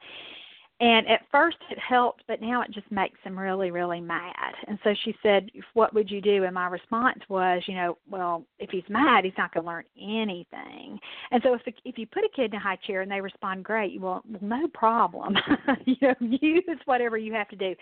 And 0.80 1.08
at 1.08 1.22
first 1.32 1.58
it 1.70 1.78
helped, 1.78 2.24
but 2.28 2.42
now 2.42 2.62
it 2.62 2.72
just 2.72 2.92
makes 2.92 3.20
him 3.24 3.38
really, 3.38 3.72
really 3.72 4.02
mad. 4.02 4.54
And 4.68 4.80
so 4.84 4.94
she 5.06 5.16
said, 5.22 5.50
What 5.74 5.94
would 5.94 6.10
you 6.10 6.20
do? 6.20 6.44
And 6.44 6.54
my 6.54 6.68
response 6.68 7.20
was, 7.30 7.62
You 7.68 7.76
know, 7.76 7.98
well, 8.10 8.44
if 8.60 8.70
he's 8.72 8.84
mad, 8.90 9.24
he's 9.24 9.34
not 9.38 9.54
going 9.54 9.64
to 9.64 9.70
learn 9.70 9.84
anything. 10.02 11.00
And 11.32 11.42
so 11.44 11.54
if, 11.54 11.62
if 11.86 11.98
you 11.98 12.08
put 12.08 12.24
a 12.24 12.30
kid 12.36 12.52
in 12.52 12.56
a 12.56 12.60
high 12.60 12.80
chair 12.88 13.02
and 13.02 13.12
they 13.12 13.22
respond 13.22 13.64
great, 13.64 14.02
well 14.02 14.24
no 14.42 14.68
problem. 14.74 15.36
you 15.86 15.96
know, 16.02 16.16
use 16.20 16.80
whatever 16.86 17.18
you 17.18 17.34
have 17.34 17.50
to 17.50 17.56
do. 17.56 17.76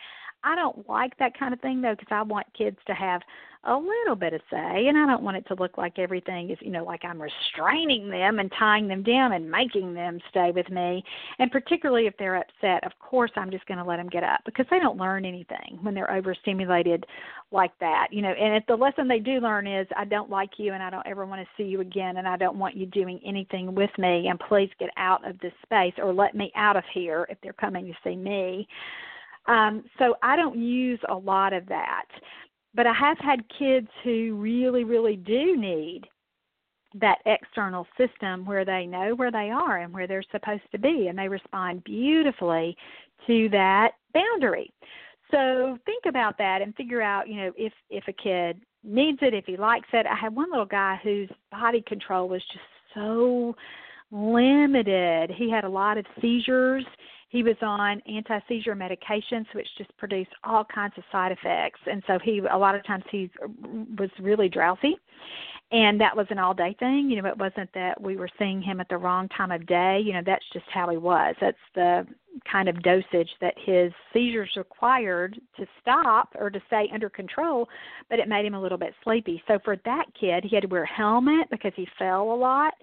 I 0.44 0.56
don't 0.56 0.88
like 0.90 1.18
that 1.18 1.38
kind 1.38 1.54
of 1.54 1.62
thing 1.62 1.82
though 1.82 1.96
because 1.98 2.12
I 2.12 2.22
want 2.24 2.48
kids 2.58 2.78
to 2.88 2.94
have 2.94 3.22
a 3.64 3.76
little 3.76 4.16
bit 4.16 4.34
of 4.34 4.42
say 4.50 4.88
and 4.88 4.98
I 4.98 5.06
don't 5.06 5.22
want 5.22 5.38
it 5.38 5.46
to 5.48 5.56
look 5.56 5.78
like 5.78 6.00
everything 6.00 6.50
is, 6.50 6.58
you 6.62 6.72
know, 6.72 6.84
like 6.84 7.06
I'm 7.06 7.22
restraining 7.22 8.10
them 8.10 8.40
and 8.40 8.52
tying 8.58 8.88
them 8.88 9.04
down 9.04 9.34
and 9.34 9.52
making 9.52 9.94
them 9.94 10.20
stay 10.30 10.52
with 10.52 10.68
me. 10.72 11.04
And 11.38 11.52
particularly 11.52 12.08
if 12.08 12.16
they're 12.18 12.38
upset, 12.38 12.84
of 12.84 12.92
course 13.00 13.30
I'm 13.36 13.52
just 13.52 13.66
going 13.68 13.78
to 13.78 13.84
let 13.84 13.98
them 13.98 14.10
get 14.10 14.24
up 14.24 14.42
because 14.46 14.66
they 14.72 14.80
don't 14.80 14.98
learn 14.98 15.26
anything 15.26 15.78
when 15.82 15.94
they're 15.94 16.12
overstimulated 16.12 17.06
like 17.52 17.78
that. 17.80 18.08
You 18.10 18.24
know, 18.24 18.32
and 18.32 18.56
if 18.56 18.66
the 18.66 18.76
lesson 18.76 19.08
they 19.08 19.20
do 19.20 19.40
learn 19.40 19.68
is 19.68 19.86
I 19.96 20.06
don't 20.06 20.32
like 20.32 20.52
you 20.58 20.74
and 20.74 20.82
I 20.82 20.90
don't 20.90 21.06
ever 21.06 21.28
want 21.28 21.42
to 21.42 21.48
see 21.56 21.70
you 21.70 21.82
again 21.82 22.18
and 22.18 22.28
I 22.28 22.38
don't 22.38 22.58
want 22.58 22.76
you 22.76 22.88
doing 22.88 23.20
anything 23.24 23.76
with 23.76 23.92
me 24.00 24.28
and 24.28 24.40
please 24.40 24.72
get 24.80 24.90
out 24.98 25.28
of 25.30 25.38
this 25.40 25.54
space 25.62 25.94
or 26.00 26.14
let 26.14 26.34
me 26.34 26.52
out 26.56 26.78
of 26.78 26.84
here 26.92 27.28
if 27.30 27.38
they're 27.44 27.54
coming 27.54 27.86
to 27.86 27.94
see 28.04 28.16
me. 28.16 28.68
Um, 29.48 29.84
so 30.00 30.16
I 30.24 30.36
don't 30.36 30.58
use 30.58 31.00
a 31.10 31.16
lot 31.16 31.54
of 31.54 31.66
that 31.68 32.06
but 32.74 32.88
I 32.88 32.94
have 32.94 33.18
had 33.20 33.42
kids 33.58 33.88
who 34.04 34.36
really, 34.40 34.84
really 34.84 35.16
do 35.16 35.58
need 35.58 36.02
that 36.96 37.20
external 37.26 37.88
system 37.98 38.46
where 38.46 38.66
they 38.66 38.86
know 38.86 39.16
where 39.16 39.32
they 39.32 39.50
are 39.50 39.78
and 39.78 39.94
where 39.94 40.08
they're 40.08 40.24
supposed 40.32 40.70
to 40.72 40.80
be, 40.80 41.08
and 41.08 41.18
they 41.18 41.28
respond 41.28 41.84
beautifully 41.84 42.76
to 43.28 43.50
that 43.50 43.92
boundary. 44.14 44.72
So 45.32 45.78
think 45.86 46.04
about 46.08 46.38
that 46.38 46.62
and 46.62 46.76
figure 46.76 47.02
out, 47.02 47.30
you 47.30 47.38
know, 47.38 47.52
if 47.58 47.72
if 47.90 48.04
a 48.08 48.14
kid 48.14 48.62
needs 48.84 49.20
it, 49.22 49.34
if 49.34 49.46
he 49.46 49.56
likes 49.56 49.88
it. 49.94 50.06
I 50.06 50.16
had 50.16 50.36
one 50.36 50.50
little 50.50 50.66
guy 50.66 51.00
whose 51.02 51.30
body 51.52 51.84
control 51.88 52.28
was 52.28 52.44
just 52.52 52.66
so 52.94 53.56
limited. 54.12 55.32
He 55.32 55.50
had 55.50 55.64
a 55.64 55.70
lot 55.70 55.98
of 55.98 56.06
seizures 56.22 56.86
he 57.32 57.44
was 57.44 57.56
on 57.62 58.02
anti-seizure 58.02 58.76
medications 58.76 59.46
which 59.54 59.68
just 59.78 59.96
produced 59.98 60.32
all 60.44 60.66
kinds 60.66 60.94
of 60.98 61.04
side 61.12 61.32
effects. 61.32 61.80
And 61.90 62.04
so 62.06 62.20
he 62.22 62.40
a 62.40 62.58
lot 62.58 62.76
of 62.76 62.86
times 62.86 63.06
he 63.10 63.32
was 63.98 64.10
really 64.20 64.50
drowsy. 64.50 64.98
And 65.72 66.02
that 66.02 66.16
was 66.16 66.28
an 66.30 66.38
all 66.38 66.54
day 66.54 66.76
thing. 66.78 67.10
You 67.10 67.22
know 67.22 67.30
it 67.30 67.38
wasn't 67.38 67.70
that 67.74 68.00
we 68.00 68.18
were 68.18 68.30
seeing 68.38 68.62
him 68.62 68.82
at 68.82 68.90
the 68.90 68.98
wrong 68.98 69.30
time 69.30 69.52
of 69.52 69.66
day. 69.66 70.02
You 70.04 70.14
know 70.14 70.22
that's 70.26 70.46
just 70.52 70.66
how 70.74 70.90
he 70.90 70.98
was. 70.98 71.36
That's 71.40 71.58
the 71.74 72.06
kind 72.52 72.68
of 72.68 72.82
dosage 72.84 73.30
that 73.40 73.54
his 73.58 73.94
seizures 74.14 74.52
required 74.58 75.40
to 75.58 75.66
stop 75.82 76.30
or 76.38 76.50
to 76.50 76.62
stay 76.68 76.90
under 76.94 77.10
control 77.10 77.68
but 78.10 78.20
it 78.20 78.28
made 78.30 78.46
him 78.46 78.54
a 78.54 78.62
little 78.62 78.78
bit 78.78 78.94
sleepy. 79.04 79.42
So 79.48 79.60
for 79.64 79.78
that 79.86 80.06
kid 80.20 80.44
he 80.44 80.56
had 80.56 80.64
to 80.64 80.68
wear 80.68 80.84
a 80.84 80.88
helmet 80.88 81.50
because 81.50 81.74
he 81.78 81.88
fell 81.98 82.34
a 82.34 82.36
lot. 82.36 82.74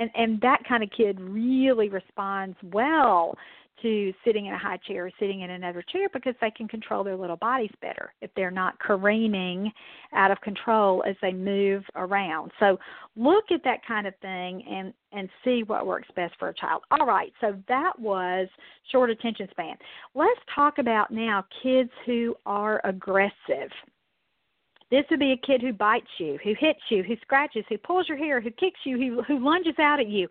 And 0.00 0.10
and 0.16 0.40
that 0.40 0.64
kind 0.68 0.82
of 0.82 0.90
kid 0.90 1.20
really 1.20 1.88
responds 1.88 2.56
well 2.64 3.36
to 3.82 4.12
sitting 4.24 4.46
in 4.46 4.54
a 4.54 4.58
high 4.58 4.78
chair 4.78 5.06
or 5.06 5.10
sitting 5.18 5.40
in 5.42 5.50
another 5.50 5.82
chair 5.82 6.08
because 6.12 6.34
they 6.40 6.50
can 6.50 6.68
control 6.68 7.04
their 7.04 7.16
little 7.16 7.36
bodies 7.36 7.70
better 7.80 8.14
if 8.20 8.30
they're 8.34 8.50
not 8.50 8.78
careening 8.78 9.70
out 10.14 10.30
of 10.30 10.40
control 10.40 11.02
as 11.06 11.16
they 11.20 11.32
move 11.32 11.84
around. 11.96 12.50
So 12.58 12.78
look 13.16 13.44
at 13.50 13.62
that 13.64 13.84
kind 13.86 14.06
of 14.06 14.14
thing 14.22 14.64
and 14.68 14.92
and 15.12 15.28
see 15.44 15.62
what 15.62 15.86
works 15.86 16.08
best 16.16 16.34
for 16.38 16.48
a 16.48 16.54
child. 16.54 16.82
All 16.90 17.06
right, 17.06 17.32
so 17.40 17.54
that 17.68 17.98
was 17.98 18.48
short 18.90 19.10
attention 19.10 19.46
span. 19.50 19.76
Let's 20.14 20.40
talk 20.54 20.78
about 20.78 21.10
now 21.10 21.44
kids 21.62 21.90
who 22.06 22.34
are 22.46 22.80
aggressive. 22.84 23.70
This 24.90 25.04
would 25.10 25.20
be 25.20 25.32
a 25.32 25.46
kid 25.46 25.60
who 25.62 25.72
bites 25.72 26.06
you, 26.18 26.38
who 26.42 26.54
hits 26.58 26.80
you, 26.90 27.02
who 27.02 27.16
scratches, 27.22 27.64
who 27.68 27.78
pulls 27.78 28.08
your 28.08 28.18
hair, 28.18 28.40
who 28.40 28.50
kicks 28.50 28.80
you, 28.84 28.98
who 28.98 29.22
who 29.22 29.44
lunges 29.44 29.78
out 29.78 30.00
at 30.00 30.08
you 30.08 30.28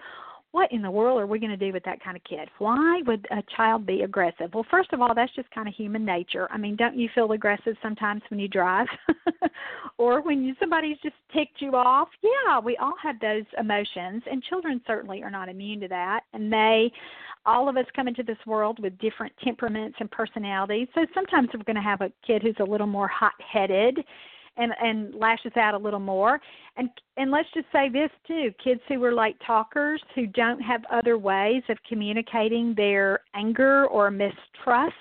what 0.51 0.71
in 0.71 0.81
the 0.81 0.91
world 0.91 1.19
are 1.19 1.27
we 1.27 1.39
going 1.39 1.51
to 1.51 1.57
do 1.57 1.71
with 1.71 1.83
that 1.83 2.03
kind 2.03 2.17
of 2.17 2.23
kid? 2.23 2.49
Why 2.57 3.01
would 3.05 3.25
a 3.31 3.41
child 3.55 3.85
be 3.85 4.01
aggressive? 4.01 4.53
Well, 4.53 4.65
first 4.69 4.91
of 4.91 5.01
all, 5.01 5.15
that's 5.15 5.33
just 5.33 5.49
kind 5.51 5.67
of 5.67 5.73
human 5.73 6.03
nature. 6.03 6.47
I 6.51 6.57
mean, 6.57 6.75
don't 6.75 6.97
you 6.97 7.09
feel 7.15 7.31
aggressive 7.31 7.75
sometimes 7.81 8.21
when 8.29 8.39
you 8.39 8.49
drive 8.49 8.87
or 9.97 10.21
when 10.21 10.43
you 10.43 10.53
somebody's 10.59 10.97
just 11.01 11.15
ticked 11.33 11.61
you 11.61 11.75
off? 11.75 12.09
Yeah, 12.21 12.59
we 12.59 12.75
all 12.77 12.95
have 13.01 13.19
those 13.21 13.45
emotions, 13.59 14.23
and 14.29 14.43
children 14.43 14.81
certainly 14.85 15.23
are 15.23 15.31
not 15.31 15.47
immune 15.47 15.79
to 15.81 15.87
that. 15.87 16.21
And 16.33 16.51
they, 16.51 16.91
all 17.45 17.69
of 17.69 17.77
us 17.77 17.85
come 17.95 18.09
into 18.09 18.23
this 18.23 18.37
world 18.45 18.79
with 18.79 18.97
different 18.99 19.33
temperaments 19.43 19.97
and 20.01 20.11
personalities. 20.11 20.89
So 20.93 21.05
sometimes 21.13 21.49
we're 21.53 21.63
going 21.63 21.75
to 21.75 21.81
have 21.81 22.01
a 22.01 22.11
kid 22.27 22.41
who's 22.41 22.57
a 22.59 22.69
little 22.69 22.87
more 22.87 23.07
hot-headed 23.07 23.99
and 24.57 24.73
and 24.81 25.15
lashes 25.15 25.51
out 25.55 25.73
a 25.73 25.77
little 25.77 25.99
more. 25.99 26.39
And 26.77 26.89
and 27.17 27.31
let's 27.31 27.49
just 27.53 27.67
say 27.71 27.89
this 27.89 28.09
too 28.27 28.51
kids 28.63 28.81
who 28.87 29.03
are 29.03 29.13
late 29.13 29.37
talkers 29.45 30.01
who 30.15 30.27
don't 30.27 30.59
have 30.59 30.81
other 30.91 31.17
ways 31.17 31.63
of 31.69 31.77
communicating 31.87 32.73
their 32.75 33.21
anger 33.33 33.87
or 33.87 34.11
mistrust 34.11 34.95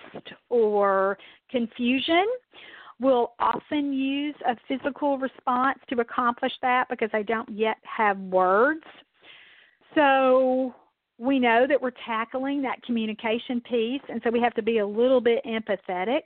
or 0.48 1.18
confusion 1.50 2.26
will 3.00 3.32
often 3.38 3.92
use 3.92 4.34
a 4.46 4.54
physical 4.68 5.18
response 5.18 5.78
to 5.88 6.00
accomplish 6.00 6.52
that 6.60 6.86
because 6.90 7.08
they 7.12 7.22
don't 7.22 7.48
yet 7.48 7.78
have 7.82 8.18
words. 8.18 8.84
So 9.94 10.74
we 11.18 11.38
know 11.38 11.66
that 11.66 11.80
we're 11.80 11.92
tackling 12.06 12.62
that 12.62 12.82
communication 12.82 13.60
piece 13.62 14.02
and 14.08 14.20
so 14.22 14.30
we 14.30 14.40
have 14.40 14.54
to 14.54 14.62
be 14.62 14.78
a 14.78 14.86
little 14.86 15.20
bit 15.20 15.44
empathetic 15.44 16.22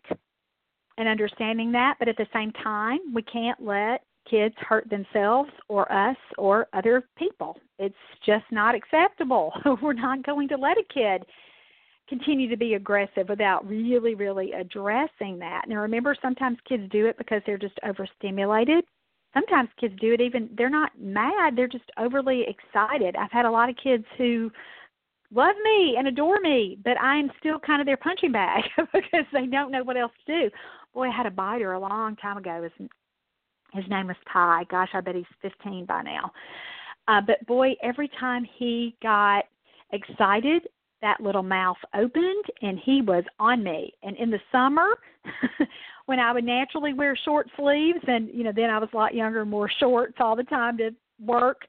and 0.98 1.08
understanding 1.08 1.72
that, 1.72 1.96
but 1.98 2.08
at 2.08 2.16
the 2.16 2.26
same 2.32 2.52
time, 2.52 2.98
we 3.12 3.22
can't 3.22 3.60
let 3.60 4.02
kids 4.28 4.54
hurt 4.58 4.88
themselves 4.88 5.50
or 5.68 5.90
us 5.92 6.16
or 6.38 6.66
other 6.72 7.04
people. 7.18 7.58
It's 7.78 7.94
just 8.24 8.44
not 8.50 8.74
acceptable. 8.74 9.52
We're 9.82 9.92
not 9.92 10.24
going 10.24 10.48
to 10.48 10.56
let 10.56 10.78
a 10.78 10.84
kid 10.92 11.24
continue 12.08 12.48
to 12.48 12.56
be 12.56 12.74
aggressive 12.74 13.28
without 13.28 13.66
really, 13.66 14.14
really 14.14 14.52
addressing 14.52 15.38
that. 15.38 15.62
Now, 15.68 15.76
remember, 15.76 16.16
sometimes 16.20 16.58
kids 16.68 16.84
do 16.90 17.06
it 17.06 17.18
because 17.18 17.42
they're 17.46 17.58
just 17.58 17.78
overstimulated. 17.86 18.84
Sometimes 19.32 19.68
kids 19.80 19.94
do 20.00 20.12
it 20.12 20.20
even, 20.20 20.48
they're 20.56 20.70
not 20.70 20.92
mad, 20.98 21.56
they're 21.56 21.66
just 21.66 21.90
overly 21.98 22.42
excited. 22.46 23.16
I've 23.16 23.32
had 23.32 23.46
a 23.46 23.50
lot 23.50 23.68
of 23.68 23.76
kids 23.82 24.04
who 24.16 24.50
love 25.32 25.56
me 25.64 25.96
and 25.98 26.06
adore 26.06 26.40
me, 26.40 26.78
but 26.84 27.00
I 27.00 27.16
am 27.16 27.32
still 27.40 27.58
kind 27.58 27.80
of 27.80 27.86
their 27.86 27.96
punching 27.96 28.30
bag 28.30 28.62
because 28.92 29.24
they 29.32 29.46
don't 29.46 29.72
know 29.72 29.82
what 29.82 29.96
else 29.96 30.12
to 30.26 30.42
do 30.42 30.50
boy, 30.94 31.08
I 31.08 31.16
had 31.16 31.26
a 31.26 31.30
biter 31.30 31.72
a 31.72 31.78
long 31.78 32.16
time 32.16 32.38
ago. 32.38 32.62
His 32.62 32.88
his 33.72 33.84
name 33.90 34.06
was 34.06 34.16
Ty. 34.32 34.64
Gosh, 34.70 34.90
I 34.94 35.00
bet 35.00 35.16
he's 35.16 35.24
15 35.42 35.84
by 35.84 36.02
now. 36.02 36.32
Uh, 37.08 37.20
but 37.20 37.44
boy, 37.46 37.74
every 37.82 38.08
time 38.20 38.46
he 38.56 38.96
got 39.02 39.44
excited, 39.90 40.62
that 41.02 41.20
little 41.20 41.42
mouth 41.42 41.76
opened 41.94 42.44
and 42.62 42.78
he 42.78 43.02
was 43.02 43.24
on 43.38 43.62
me. 43.62 43.92
And 44.02 44.16
in 44.16 44.30
the 44.30 44.38
summer, 44.52 44.96
when 46.06 46.20
I 46.20 46.32
would 46.32 46.44
naturally 46.44 46.94
wear 46.94 47.16
short 47.24 47.48
sleeves, 47.56 47.98
and 48.06 48.28
you 48.32 48.44
know, 48.44 48.52
then 48.54 48.70
I 48.70 48.78
was 48.78 48.88
a 48.92 48.96
lot 48.96 49.14
younger, 49.14 49.44
more 49.44 49.70
shorts 49.80 50.14
all 50.20 50.36
the 50.36 50.44
time 50.44 50.78
to 50.78 50.90
work 51.20 51.62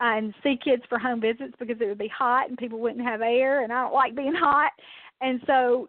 uh, 0.00 0.16
and 0.16 0.34
see 0.42 0.58
kids 0.62 0.82
for 0.88 0.98
home 0.98 1.20
visits 1.20 1.54
because 1.58 1.76
it 1.80 1.86
would 1.86 1.98
be 1.98 2.08
hot 2.08 2.48
and 2.48 2.58
people 2.58 2.80
wouldn't 2.80 3.04
have 3.04 3.20
air, 3.20 3.62
and 3.62 3.72
I 3.72 3.82
don't 3.82 3.94
like 3.94 4.16
being 4.16 4.34
hot. 4.34 4.72
And 5.20 5.40
so 5.46 5.88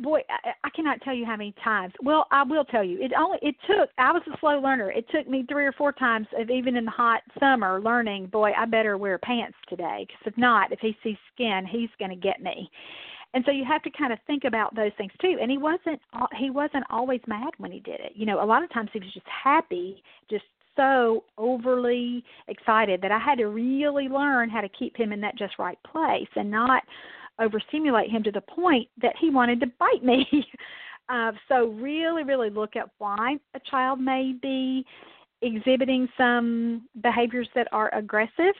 boy, 0.00 0.20
I, 0.28 0.50
I 0.64 0.70
cannot 0.70 1.00
tell 1.02 1.14
you 1.14 1.24
how 1.24 1.36
many 1.36 1.54
times. 1.62 1.92
Well, 2.02 2.26
I 2.30 2.42
will 2.42 2.64
tell 2.64 2.84
you. 2.84 3.02
It 3.02 3.12
only 3.18 3.38
it 3.42 3.54
took. 3.66 3.90
I 3.98 4.12
was 4.12 4.22
a 4.32 4.36
slow 4.40 4.60
learner. 4.60 4.90
It 4.90 5.06
took 5.10 5.28
me 5.28 5.44
three 5.48 5.64
or 5.64 5.72
four 5.72 5.92
times 5.92 6.26
of 6.38 6.50
even 6.50 6.76
in 6.76 6.84
the 6.84 6.90
hot 6.90 7.22
summer 7.38 7.80
learning. 7.80 8.26
Boy, 8.26 8.52
I 8.56 8.64
better 8.66 8.96
wear 8.96 9.18
pants 9.18 9.56
today 9.68 10.06
because 10.06 10.32
if 10.32 10.38
not, 10.38 10.72
if 10.72 10.80
he 10.80 10.96
sees 11.02 11.16
skin, 11.34 11.66
he's 11.70 11.90
going 11.98 12.10
to 12.10 12.16
get 12.16 12.42
me. 12.42 12.70
And 13.34 13.44
so 13.44 13.50
you 13.50 13.64
have 13.64 13.82
to 13.82 13.90
kind 13.90 14.12
of 14.12 14.18
think 14.26 14.44
about 14.44 14.74
those 14.74 14.92
things 14.96 15.12
too. 15.20 15.36
And 15.40 15.50
he 15.50 15.58
wasn't 15.58 16.00
uh, 16.14 16.26
he 16.38 16.50
wasn't 16.50 16.84
always 16.90 17.20
mad 17.26 17.50
when 17.58 17.70
he 17.72 17.80
did 17.80 18.00
it. 18.00 18.12
You 18.14 18.26
know, 18.26 18.42
a 18.42 18.46
lot 18.46 18.62
of 18.62 18.72
times 18.72 18.90
he 18.92 18.98
was 18.98 19.12
just 19.12 19.26
happy, 19.44 20.02
just 20.30 20.44
so 20.76 21.24
overly 21.38 22.22
excited 22.48 23.00
that 23.02 23.10
I 23.10 23.18
had 23.18 23.38
to 23.38 23.46
really 23.46 24.08
learn 24.08 24.50
how 24.50 24.60
to 24.60 24.68
keep 24.68 24.96
him 24.96 25.12
in 25.12 25.20
that 25.22 25.36
just 25.36 25.58
right 25.58 25.78
place 25.90 26.28
and 26.36 26.50
not 26.50 26.82
overstimulate 27.40 28.10
him 28.10 28.22
to 28.22 28.30
the 28.30 28.40
point 28.40 28.88
that 29.00 29.14
he 29.20 29.30
wanted 29.30 29.60
to 29.60 29.66
bite 29.78 30.04
me. 30.04 30.26
uh, 31.08 31.32
so 31.48 31.68
really, 31.68 32.24
really 32.24 32.50
look 32.50 32.76
at 32.76 32.88
why 32.98 33.36
a 33.54 33.60
child 33.70 34.00
may 34.00 34.34
be 34.40 34.84
exhibiting 35.42 36.08
some 36.16 36.88
behaviors 37.02 37.48
that 37.54 37.68
are 37.72 37.94
aggressive 37.94 38.54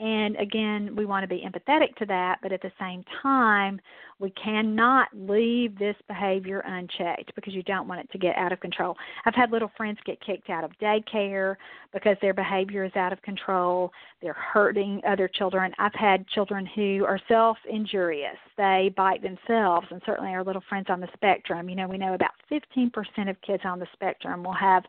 and 0.00 0.36
again, 0.36 0.94
we 0.96 1.06
want 1.06 1.22
to 1.22 1.28
be 1.28 1.46
empathetic 1.46 1.94
to 1.96 2.06
that, 2.06 2.38
but 2.42 2.52
at 2.52 2.60
the 2.60 2.72
same 2.80 3.04
time, 3.22 3.80
we 4.18 4.30
cannot 4.30 5.08
leave 5.12 5.78
this 5.78 5.94
behavior 6.08 6.60
unchecked 6.66 7.32
because 7.34 7.54
you 7.54 7.62
don't 7.62 7.86
want 7.86 8.00
it 8.00 8.10
to 8.10 8.18
get 8.18 8.36
out 8.36 8.52
of 8.52 8.60
control. 8.60 8.96
I've 9.24 9.34
had 9.34 9.52
little 9.52 9.70
friends 9.76 9.98
get 10.04 10.20
kicked 10.20 10.50
out 10.50 10.64
of 10.64 10.72
daycare 10.82 11.56
because 11.92 12.16
their 12.20 12.34
behavior 12.34 12.84
is 12.84 12.94
out 12.96 13.12
of 13.12 13.22
control. 13.22 13.92
They're 14.20 14.32
hurting 14.32 15.00
other 15.06 15.28
children. 15.28 15.72
I've 15.78 15.94
had 15.94 16.26
children 16.28 16.66
who 16.74 17.04
are 17.06 17.20
self 17.28 17.56
injurious. 17.70 18.36
They 18.56 18.92
bite 18.96 19.22
themselves, 19.22 19.86
and 19.90 20.02
certainly 20.04 20.32
our 20.32 20.42
little 20.42 20.62
friends 20.68 20.86
on 20.88 21.00
the 21.00 21.08
spectrum. 21.14 21.68
You 21.68 21.76
know, 21.76 21.88
we 21.88 21.98
know 21.98 22.14
about 22.14 22.32
15% 22.50 23.30
of 23.30 23.40
kids 23.42 23.62
on 23.64 23.78
the 23.78 23.86
spectrum 23.94 24.42
will 24.42 24.52
have 24.54 24.84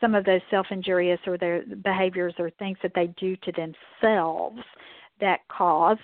some 0.00 0.14
of 0.14 0.24
those 0.24 0.40
self 0.50 0.66
injurious 0.70 1.20
or 1.26 1.36
their 1.36 1.62
behaviors 1.82 2.34
or 2.38 2.50
things 2.50 2.78
that 2.82 2.92
they 2.94 3.08
do 3.18 3.36
to 3.36 3.52
themselves 3.52 4.60
that 5.20 5.40
cause 5.48 5.98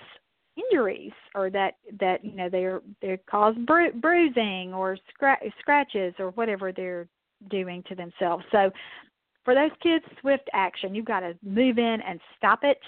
injuries 0.57 1.11
or 1.35 1.49
that 1.49 1.75
that 1.99 2.23
you 2.23 2.33
know 2.33 2.49
they're 2.49 2.81
they 3.01 3.17
cause 3.29 3.55
bru- 3.65 3.93
bruising 3.93 4.73
or 4.73 4.97
scra- 5.13 5.51
scratches 5.59 6.13
or 6.19 6.31
whatever 6.31 6.71
they're 6.71 7.07
doing 7.49 7.83
to 7.87 7.95
themselves. 7.95 8.43
So 8.51 8.71
for 9.45 9.55
those 9.55 9.71
kids, 9.81 10.03
swift 10.19 10.49
action. 10.53 10.93
You've 10.93 11.05
got 11.05 11.21
to 11.21 11.33
move 11.41 11.77
in 11.77 11.99
and 12.05 12.19
stop 12.37 12.59
it 12.63 12.79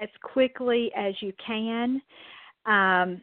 as 0.00 0.08
quickly 0.22 0.90
as 0.96 1.14
you 1.20 1.32
can. 1.44 2.00
Um, 2.64 3.22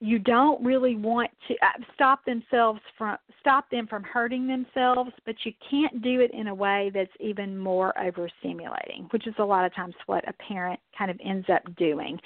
you 0.00 0.18
don't 0.18 0.62
really 0.64 0.94
want 0.94 1.30
to 1.48 1.54
uh, 1.54 1.82
stop 1.94 2.24
themselves 2.24 2.80
from 2.96 3.16
stop 3.40 3.68
them 3.70 3.86
from 3.86 4.02
hurting 4.04 4.46
themselves, 4.46 5.10
but 5.26 5.34
you 5.44 5.52
can't 5.70 6.02
do 6.02 6.20
it 6.20 6.30
in 6.32 6.48
a 6.48 6.54
way 6.54 6.90
that's 6.94 7.10
even 7.20 7.56
more 7.56 7.92
overstimulating, 7.98 9.10
which 9.12 9.26
is 9.26 9.34
a 9.38 9.44
lot 9.44 9.64
of 9.64 9.74
times 9.74 9.94
what 10.06 10.28
a 10.28 10.32
parent 10.34 10.78
kind 10.96 11.10
of 11.10 11.18
ends 11.24 11.46
up 11.52 11.62
doing. 11.76 12.18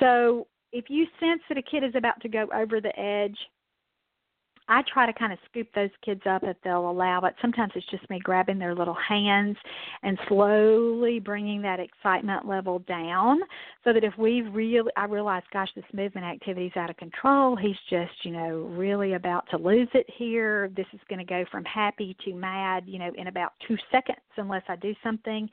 So 0.00 0.46
if 0.72 0.86
you 0.88 1.06
sense 1.20 1.42
that 1.48 1.58
a 1.58 1.62
kid 1.62 1.84
is 1.84 1.94
about 1.94 2.20
to 2.22 2.28
go 2.28 2.48
over 2.52 2.80
the 2.80 2.98
edge, 2.98 3.36
I 4.68 4.82
try 4.92 5.04
to 5.04 5.12
kind 5.12 5.32
of 5.32 5.38
scoop 5.50 5.68
those 5.74 5.90
kids 6.02 6.22
up 6.28 6.42
if 6.42 6.56
they'll 6.64 6.90
allow 6.90 7.20
it. 7.22 7.34
Sometimes 7.42 7.72
it's 7.74 7.88
just 7.90 8.08
me 8.08 8.18
grabbing 8.18 8.58
their 8.58 8.74
little 8.74 8.96
hands 9.08 9.56
and 10.02 10.18
slowly 10.28 11.20
bringing 11.20 11.60
that 11.62 11.80
excitement 11.80 12.46
level 12.46 12.78
down 12.80 13.40
so 13.84 13.92
that 13.92 14.04
if 14.04 14.16
we 14.16 14.40
really, 14.40 14.90
I 14.96 15.04
realize, 15.04 15.42
gosh, 15.52 15.68
this 15.76 15.84
movement 15.92 16.26
activity 16.26 16.66
is 16.66 16.76
out 16.76 16.88
of 16.88 16.96
control. 16.96 17.56
He's 17.56 17.76
just, 17.90 18.12
you 18.24 18.30
know, 18.30 18.70
really 18.76 19.14
about 19.14 19.44
to 19.50 19.58
lose 19.58 19.88
it 19.92 20.06
here. 20.16 20.70
This 20.74 20.86
is 20.94 21.00
going 21.10 21.18
to 21.18 21.24
go 21.24 21.44
from 21.50 21.64
happy 21.64 22.16
to 22.24 22.34
mad, 22.34 22.84
you 22.86 22.98
know, 22.98 23.12
in 23.16 23.26
about 23.26 23.52
two 23.68 23.76
seconds 23.92 24.18
unless 24.38 24.62
I 24.68 24.76
do 24.76 24.94
something 25.02 25.48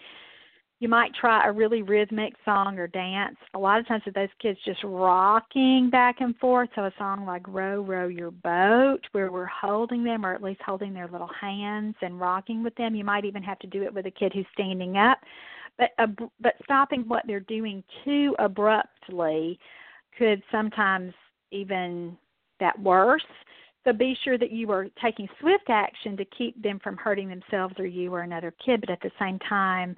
you 0.82 0.90
might 0.90 1.14
try 1.14 1.48
a 1.48 1.52
really 1.52 1.84
rhythmic 1.84 2.34
song 2.44 2.80
or 2.80 2.88
dance. 2.88 3.38
A 3.54 3.60
lot 3.60 3.80
of 3.80 3.88
times 3.88 4.02
with 4.04 4.16
those 4.16 4.30
kids 4.42 4.58
just 4.66 4.84
rocking 4.84 5.92
back 5.92 6.22
and 6.22 6.36
forth, 6.38 6.70
so 6.74 6.86
a 6.86 6.94
song 6.98 7.24
like 7.24 7.48
Row, 7.48 7.84
Row 7.84 8.08
Your 8.08 8.32
Boat, 8.32 9.02
where 9.12 9.32
we're 9.32 9.46
holding 9.46 10.04
them 10.04 10.26
or 10.26 10.34
at 10.34 10.42
least 10.42 10.60
holding 10.66 10.92
their 10.92 11.08
little 11.08 11.30
hands 11.40 11.94
and 12.02 12.20
rocking 12.20 12.64
with 12.64 12.74
them. 12.76 12.96
You 12.96 13.04
might 13.04 13.26
even 13.26 13.44
have 13.44 13.60
to 13.60 13.68
do 13.68 13.84
it 13.84 13.94
with 13.94 14.08
a 14.08 14.12
kid 14.12 14.34
who's 14.34 14.48
standing 14.54 14.98
up. 14.98 15.20
But 15.78 15.92
uh, 16.00 16.08
but 16.42 16.56
stopping 16.64 17.04
what 17.08 17.26
they're 17.28 17.42
doing 17.42 17.84
too 18.04 18.36
abruptly 18.40 19.60
could 20.18 20.42
sometimes 20.52 21.14
even 21.52 22.18
that 22.60 22.78
worse. 22.82 23.22
So 23.84 23.94
be 23.94 24.16
sure 24.24 24.38
that 24.38 24.52
you 24.52 24.72
are 24.72 24.88
taking 25.02 25.28
swift 25.40 25.70
action 25.70 26.16
to 26.18 26.26
keep 26.26 26.62
them 26.62 26.80
from 26.84 26.98
hurting 26.98 27.30
themselves 27.30 27.74
or 27.80 27.86
you 27.88 28.14
or 28.14 28.22
another 28.22 28.54
kid, 28.64 28.82
but 28.82 28.92
at 28.92 29.02
the 29.02 29.10
same 29.20 29.40
time, 29.40 29.96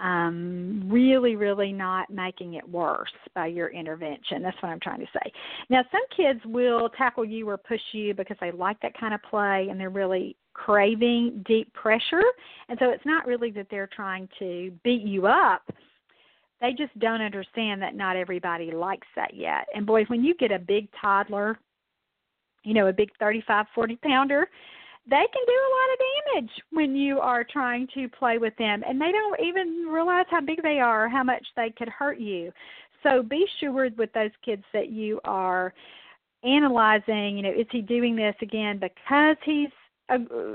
um, 0.00 0.82
really, 0.86 1.36
really 1.36 1.72
not 1.72 2.10
making 2.10 2.54
it 2.54 2.68
worse 2.68 3.12
by 3.34 3.46
your 3.46 3.68
intervention. 3.68 4.42
That's 4.42 4.56
what 4.60 4.70
I'm 4.70 4.80
trying 4.80 5.00
to 5.00 5.06
say. 5.12 5.32
Now, 5.70 5.82
some 5.92 6.02
kids 6.16 6.40
will 6.44 6.88
tackle 6.90 7.24
you 7.24 7.48
or 7.48 7.56
push 7.56 7.80
you 7.92 8.12
because 8.14 8.36
they 8.40 8.50
like 8.50 8.80
that 8.80 8.98
kind 8.98 9.14
of 9.14 9.22
play 9.22 9.68
and 9.70 9.78
they're 9.78 9.90
really 9.90 10.36
craving 10.52 11.44
deep 11.46 11.72
pressure. 11.74 12.22
And 12.68 12.78
so 12.80 12.90
it's 12.90 13.06
not 13.06 13.26
really 13.26 13.50
that 13.52 13.68
they're 13.70 13.90
trying 13.94 14.28
to 14.38 14.72
beat 14.82 15.02
you 15.02 15.26
up. 15.26 15.62
They 16.60 16.72
just 16.72 16.96
don't 16.98 17.20
understand 17.20 17.82
that 17.82 17.94
not 17.94 18.16
everybody 18.16 18.70
likes 18.72 19.06
that 19.16 19.34
yet. 19.34 19.66
And 19.74 19.86
boy, 19.86 20.04
when 20.06 20.24
you 20.24 20.34
get 20.34 20.50
a 20.50 20.58
big 20.58 20.88
toddler, 21.00 21.58
you 22.64 22.74
know, 22.74 22.86
a 22.86 22.92
big 22.92 23.10
35, 23.20 23.66
40 23.74 23.96
pounder, 23.96 24.48
they 25.08 25.16
can 25.16 25.42
do 25.46 25.52
a 25.52 25.74
lot 25.74 25.92
of 25.92 25.98
damage 26.00 26.50
when 26.70 26.96
you 26.96 27.20
are 27.20 27.44
trying 27.44 27.86
to 27.94 28.08
play 28.08 28.38
with 28.38 28.56
them 28.56 28.82
and 28.86 29.00
they 29.00 29.12
don't 29.12 29.40
even 29.40 29.86
realize 29.88 30.24
how 30.30 30.40
big 30.40 30.62
they 30.62 30.80
are 30.80 31.08
how 31.08 31.22
much 31.22 31.44
they 31.56 31.70
could 31.76 31.88
hurt 31.88 32.18
you. 32.18 32.52
So 33.02 33.22
be 33.22 33.44
sure 33.60 33.90
with 33.96 34.12
those 34.14 34.30
kids 34.44 34.64
that 34.72 34.90
you 34.90 35.20
are 35.24 35.74
analyzing 36.42 37.36
you 37.36 37.42
know 37.42 37.50
is 37.50 37.66
he 37.70 37.80
doing 37.80 38.16
this 38.16 38.34
again 38.42 38.78
because 38.78 39.36
he's 39.44 39.70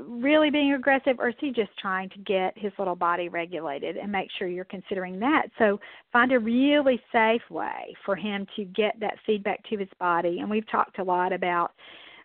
really 0.08 0.52
being 0.52 0.74
aggressive 0.74 1.16
or 1.18 1.30
is 1.30 1.36
he 1.40 1.52
just 1.52 1.76
trying 1.80 2.08
to 2.10 2.20
get 2.20 2.56
his 2.56 2.72
little 2.78 2.96
body 2.96 3.30
regulated 3.30 3.98
and 3.98 4.12
make 4.12 4.30
sure 4.38 4.48
you're 4.48 4.66
considering 4.66 5.20
that? 5.20 5.48
So 5.58 5.80
find 6.14 6.32
a 6.32 6.40
really 6.40 7.02
safe 7.12 7.42
way 7.50 7.96
for 8.06 8.16
him 8.16 8.46
to 8.56 8.66
get 8.66 9.00
that 9.00 9.16
feedback 9.26 9.64
to 9.70 9.78
his 9.78 9.90
body 10.00 10.40
and 10.40 10.50
we've 10.50 10.70
talked 10.70 11.00
a 11.00 11.04
lot 11.04 11.34
about 11.34 11.72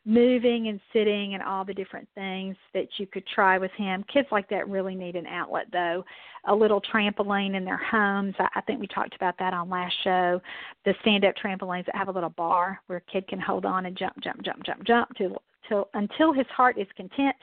moving 0.06 0.68
and 0.68 0.80
sitting 0.92 1.34
and 1.34 1.42
all 1.42 1.64
the 1.64 1.72
different 1.72 2.08
things 2.14 2.56
that 2.74 2.88
you 2.98 3.06
could 3.06 3.26
try 3.26 3.56
with 3.56 3.70
him. 3.72 4.04
Kids 4.12 4.28
like 4.30 4.48
that 4.50 4.68
really 4.68 4.94
need 4.94 5.16
an 5.16 5.26
outlet, 5.26 5.66
though. 5.72 6.04
A 6.46 6.54
little 6.54 6.80
trampoline 6.80 7.56
in 7.56 7.64
their 7.64 7.82
homes. 7.90 8.34
I, 8.38 8.60
think 8.62 8.80
we 8.80 8.86
talked 8.86 9.14
about 9.16 9.38
that 9.38 9.54
on 9.54 9.70
last 9.70 9.94
show. 10.04 10.42
The 10.84 10.94
stand 11.00 11.24
up 11.24 11.34
trampolines 11.42 11.86
that 11.86 11.96
have 11.96 12.08
a 12.08 12.12
little 12.12 12.30
bar 12.30 12.80
where 12.86 12.98
a 12.98 13.12
kid 13.12 13.26
can 13.28 13.40
hold 13.40 13.64
on 13.64 13.86
and 13.86 13.96
jump, 13.96 14.22
jump, 14.22 14.42
jump, 14.42 14.64
jump, 14.64 14.84
jump 14.84 15.08
till, 15.16 15.42
till 15.68 15.88
until 15.94 16.34
his 16.34 16.46
heart 16.48 16.76
is 16.78 16.86
content. 16.96 17.36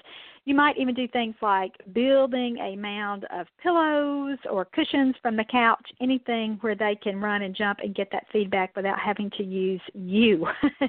You 0.45 0.55
might 0.55 0.77
even 0.77 0.95
do 0.95 1.07
things 1.07 1.35
like 1.41 1.73
building 1.93 2.57
a 2.57 2.75
mound 2.75 3.25
of 3.31 3.45
pillows 3.61 4.37
or 4.49 4.65
cushions 4.65 5.15
from 5.21 5.35
the 5.35 5.45
couch, 5.51 5.85
anything 5.99 6.57
where 6.61 6.75
they 6.75 6.97
can 7.01 7.21
run 7.21 7.43
and 7.43 7.55
jump 7.55 7.79
and 7.83 7.93
get 7.93 8.09
that 8.11 8.25
feedback 8.31 8.75
without 8.75 8.99
having 8.99 9.29
to 9.37 9.43
use 9.43 9.81
you. 9.93 10.47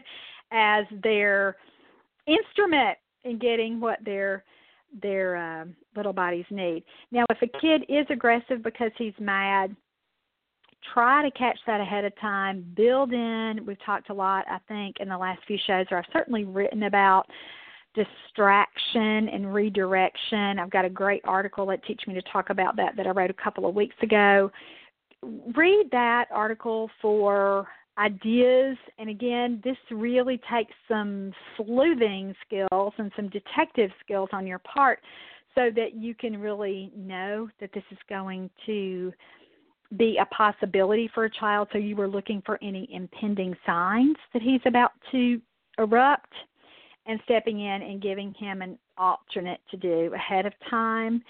as 0.52 0.84
their 1.02 1.56
instrument 2.26 2.98
in 3.24 3.38
getting 3.38 3.80
what 3.80 3.98
their 4.04 4.44
their 5.00 5.36
uh, 5.36 5.64
little 5.96 6.12
bodies 6.12 6.44
need. 6.50 6.84
Now, 7.10 7.24
if 7.30 7.38
a 7.40 7.58
kid 7.60 7.84
is 7.88 8.06
aggressive 8.10 8.62
because 8.62 8.90
he's 8.98 9.14
mad, 9.18 9.74
try 10.92 11.22
to 11.22 11.30
catch 11.30 11.58
that 11.66 11.80
ahead 11.80 12.04
of 12.04 12.12
time. 12.20 12.66
Build 12.76 13.12
in. 13.12 13.60
We've 13.66 13.82
talked 13.84 14.10
a 14.10 14.14
lot, 14.14 14.44
I 14.50 14.58
think, 14.68 14.96
in 15.00 15.08
the 15.08 15.16
last 15.16 15.40
few 15.46 15.58
shows, 15.66 15.86
or 15.90 15.98
I've 15.98 16.12
certainly 16.12 16.44
written 16.44 16.82
about 16.82 17.26
distraction 17.94 19.28
and 19.28 19.52
redirection. 19.52 20.58
I've 20.58 20.70
got 20.70 20.84
a 20.84 20.90
great 20.90 21.22
article 21.24 21.66
that 21.66 21.84
Teach 21.84 22.02
Me 22.06 22.14
to 22.14 22.22
Talk 22.22 22.50
about 22.50 22.76
that 22.76 22.96
that 22.96 23.06
I 23.06 23.10
wrote 23.10 23.30
a 23.30 23.34
couple 23.34 23.66
of 23.66 23.74
weeks 23.74 23.96
ago. 24.02 24.50
Read 25.54 25.88
that 25.92 26.26
article 26.30 26.90
for 27.00 27.68
ideas. 27.98 28.76
And 28.98 29.08
again, 29.08 29.60
this 29.64 29.76
really 29.90 30.40
takes 30.50 30.72
some 30.88 31.32
sleuthing 31.56 32.34
skills 32.46 32.92
and 32.98 33.12
some 33.16 33.28
detective 33.28 33.90
skills 34.04 34.28
on 34.32 34.46
your 34.46 34.60
part 34.60 35.00
so 35.54 35.70
that 35.76 35.94
you 35.94 36.14
can 36.14 36.40
really 36.40 36.90
know 36.96 37.48
that 37.60 37.70
this 37.74 37.84
is 37.90 37.98
going 38.08 38.50
to 38.66 39.12
be 39.98 40.18
a 40.20 40.24
possibility 40.34 41.10
for 41.14 41.24
a 41.24 41.30
child. 41.30 41.68
So 41.72 41.78
you 41.78 41.96
were 41.96 42.08
looking 42.08 42.42
for 42.46 42.58
any 42.62 42.88
impending 42.92 43.54
signs 43.66 44.16
that 44.32 44.42
he's 44.42 44.62
about 44.64 44.92
to 45.10 45.40
erupt 45.78 46.32
and 47.06 47.20
stepping 47.24 47.60
in 47.60 47.82
and 47.82 48.00
giving 48.00 48.32
him 48.38 48.62
an 48.62 48.78
alternate 48.96 49.60
to 49.70 49.76
do 49.76 50.12
ahead 50.14 50.46
of 50.46 50.52
time 50.70 51.22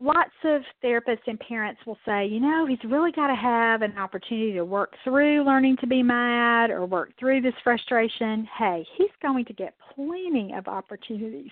lots 0.00 0.32
of 0.44 0.62
therapists 0.82 1.26
and 1.26 1.38
parents 1.40 1.80
will 1.86 1.98
say, 2.06 2.26
you 2.26 2.40
know, 2.40 2.66
he's 2.66 2.78
really 2.84 3.12
got 3.12 3.26
to 3.26 3.34
have 3.34 3.82
an 3.82 3.96
opportunity 3.98 4.52
to 4.54 4.64
work 4.64 4.94
through 5.04 5.44
learning 5.44 5.76
to 5.78 5.86
be 5.86 6.02
mad 6.02 6.70
or 6.70 6.86
work 6.86 7.12
through 7.18 7.42
this 7.42 7.54
frustration. 7.62 8.48
Hey, 8.58 8.86
he's 8.96 9.10
going 9.20 9.44
to 9.44 9.52
get 9.52 9.74
plenty 9.94 10.54
of 10.54 10.66
opportunities, 10.68 11.50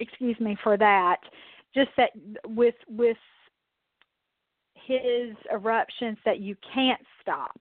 excuse 0.00 0.38
me, 0.40 0.56
for 0.62 0.76
that. 0.76 1.18
Just 1.74 1.90
that 1.96 2.10
with 2.46 2.74
with 2.88 3.16
his 4.74 5.34
eruptions 5.50 6.18
that 6.24 6.40
you 6.40 6.56
can't 6.72 7.00
stop. 7.20 7.58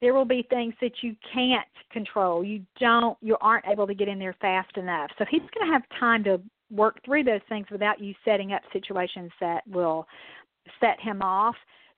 There 0.00 0.14
will 0.14 0.26
be 0.26 0.46
things 0.48 0.74
that 0.80 1.02
you 1.02 1.16
can't 1.34 1.66
control. 1.90 2.44
You 2.44 2.62
don't 2.78 3.16
you 3.22 3.36
aren't 3.40 3.66
able 3.66 3.86
to 3.86 3.94
get 3.94 4.08
in 4.08 4.18
there 4.18 4.36
fast 4.40 4.76
enough. 4.76 5.10
So 5.18 5.24
he's 5.30 5.40
going 5.40 5.66
to 5.66 5.72
have 5.72 5.82
time 5.98 6.24
to 6.24 6.40
work 6.70 6.98
through 7.04 7.24
those 7.24 7.40
things 7.48 7.66
without 7.70 8.00
you 8.00 8.14
setting 8.24 8.52
up 8.52 8.62
situations 8.72 9.30
that 9.40 9.66
will 9.66 10.06
set 10.80 11.00
him 11.00 11.22
off. 11.22 11.56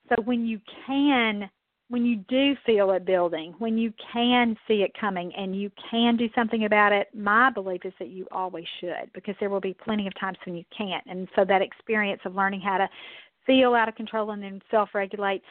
So 0.08 0.22
when 0.22 0.46
you 0.46 0.60
can 0.86 1.50
when 1.90 2.04
you 2.04 2.16
do 2.28 2.54
feel 2.66 2.90
it 2.90 3.06
building, 3.06 3.54
when 3.58 3.78
you 3.78 3.92
can 4.12 4.54
see 4.66 4.82
it 4.82 4.92
coming 5.00 5.32
and 5.34 5.58
you 5.58 5.70
can 5.90 6.16
do 6.16 6.28
something 6.34 6.66
about 6.66 6.92
it, 6.92 7.08
my 7.14 7.50
belief 7.50 7.80
is 7.84 7.94
that 7.98 8.08
you 8.08 8.26
always 8.30 8.66
should 8.78 9.10
because 9.14 9.34
there 9.40 9.48
will 9.48 9.60
be 9.60 9.74
plenty 9.84 10.06
of 10.06 10.12
times 10.20 10.36
when 10.44 10.54
you 10.54 10.64
can't. 10.76 11.04
And 11.06 11.28
so 11.34 11.46
that 11.46 11.62
experience 11.62 12.20
of 12.26 12.34
learning 12.34 12.60
how 12.60 12.76
to 12.76 12.88
feel 13.46 13.72
out 13.74 13.88
of 13.88 13.94
control 13.94 14.32
and 14.32 14.42
then 14.42 14.60
self 14.70 14.90
regulate, 14.94 15.42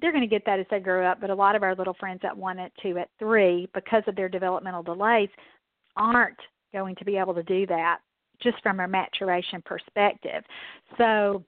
they're 0.00 0.12
going 0.12 0.22
to 0.22 0.26
get 0.26 0.46
that 0.46 0.58
as 0.58 0.66
they 0.70 0.80
grow 0.80 1.06
up. 1.06 1.20
But 1.20 1.28
a 1.28 1.34
lot 1.34 1.54
of 1.54 1.62
our 1.62 1.74
little 1.74 1.94
friends 2.00 2.20
at 2.24 2.34
one, 2.34 2.58
at 2.58 2.72
two, 2.82 2.96
at 2.96 3.10
three, 3.18 3.68
because 3.74 4.02
of 4.06 4.16
their 4.16 4.30
developmental 4.30 4.82
delays, 4.82 5.28
aren't 5.94 6.38
going 6.72 6.96
to 6.96 7.04
be 7.04 7.18
able 7.18 7.34
to 7.34 7.42
do 7.42 7.66
that 7.66 7.98
just 8.42 8.62
from 8.62 8.80
a 8.80 8.88
maturation 8.88 9.62
perspective. 9.62 10.42
So 10.98 11.44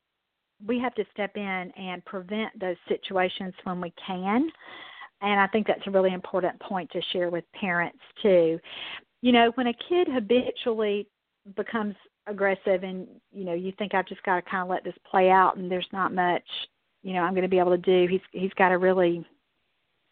we 0.66 0.78
have 0.78 0.94
to 0.94 1.04
step 1.12 1.36
in 1.36 1.72
and 1.76 2.04
prevent 2.04 2.58
those 2.58 2.76
situations 2.88 3.54
when 3.64 3.80
we 3.80 3.92
can. 4.06 4.50
And 5.20 5.40
I 5.40 5.46
think 5.48 5.66
that's 5.66 5.86
a 5.86 5.90
really 5.90 6.12
important 6.12 6.58
point 6.60 6.90
to 6.92 7.00
share 7.12 7.30
with 7.30 7.44
parents 7.58 7.98
too. 8.22 8.58
You 9.20 9.32
know, 9.32 9.52
when 9.54 9.68
a 9.68 9.74
kid 9.88 10.08
habitually 10.08 11.06
becomes 11.56 11.94
aggressive 12.26 12.84
and 12.84 13.06
you 13.32 13.44
know 13.44 13.54
you 13.54 13.72
think 13.78 13.94
I've 13.94 14.06
just 14.06 14.22
got 14.22 14.36
to 14.36 14.42
kind 14.42 14.62
of 14.62 14.68
let 14.68 14.84
this 14.84 14.94
play 15.10 15.30
out 15.30 15.56
and 15.56 15.70
there's 15.70 15.88
not 15.92 16.14
much 16.14 16.44
you 17.02 17.12
know 17.14 17.20
I'm 17.20 17.32
going 17.32 17.42
to 17.42 17.48
be 17.48 17.58
able 17.58 17.72
to 17.72 17.78
do 17.78 18.06
he's 18.08 18.20
he's 18.30 18.52
got 18.52 18.68
to 18.68 18.78
really 18.78 19.26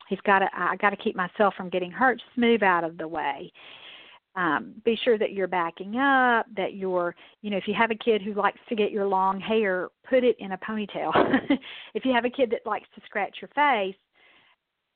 he's 0.09 0.21
got 0.23 0.41
to 0.41 0.49
I 0.53 0.75
got 0.77 0.91
to 0.91 0.97
keep 0.97 1.15
myself 1.15 1.55
from 1.57 1.69
getting 1.69 1.91
hurt 1.91 2.19
just 2.19 2.37
move 2.37 2.63
out 2.63 2.83
of 2.83 2.99
the 2.99 3.07
way 3.07 3.53
um, 4.37 4.75
be 4.85 4.99
sure 5.05 5.19
that 5.19 5.33
you're 5.33 5.49
backing 5.49 5.97
up, 5.97 6.47
that 6.57 6.75
you're, 6.75 7.15
you 7.43 7.51
know, 7.51 7.57
if 7.57 7.67
you 7.67 7.75
have 7.75 7.91
a 7.91 7.97
kid 7.97 8.23
who 8.23 8.33
likes 8.35 8.61
to 8.69 8.77
get 8.77 8.93
your 8.93 9.07
long 9.07 9.41
hair, 9.41 9.89
put 10.09 10.23
it 10.23 10.37
in 10.39 10.53
a 10.53 10.59
ponytail. 10.59 11.11
if 11.95 12.05
you 12.05 12.13
have 12.13 12.25
a 12.25 12.31
kid 12.31 12.51
that 12.51 12.65
likes 12.65 12.89
to 12.95 13.01
scratch 13.07 13.39
your 13.41 13.49
face, 13.49 13.97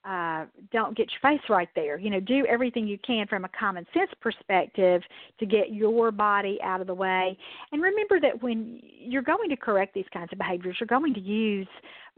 uh, 0.05 0.45
don't 0.70 0.97
get 0.97 1.09
your 1.11 1.32
face 1.32 1.43
right 1.49 1.68
there. 1.74 1.99
You 1.99 2.11
know, 2.11 2.20
do 2.20 2.45
everything 2.47 2.87
you 2.87 2.99
can 3.05 3.26
from 3.26 3.45
a 3.45 3.49
common 3.59 3.87
sense 3.95 4.11
perspective 4.20 5.03
to 5.41 5.47
get 5.47 5.72
your 5.72 6.12
body 6.12 6.59
out 6.62 6.82
of 6.82 6.87
the 6.87 6.95
way. 6.95 7.37
And 7.72 7.82
remember 7.82 8.20
that 8.20 8.43
when 8.43 8.80
you're 8.82 9.22
going 9.22 9.49
to 9.49 9.57
correct 9.57 9.95
these 9.95 10.05
kinds 10.12 10.28
of 10.30 10.39
behaviors, 10.39 10.76
you're 10.78 10.87
going 10.87 11.14
to 11.14 11.20
use 11.20 11.68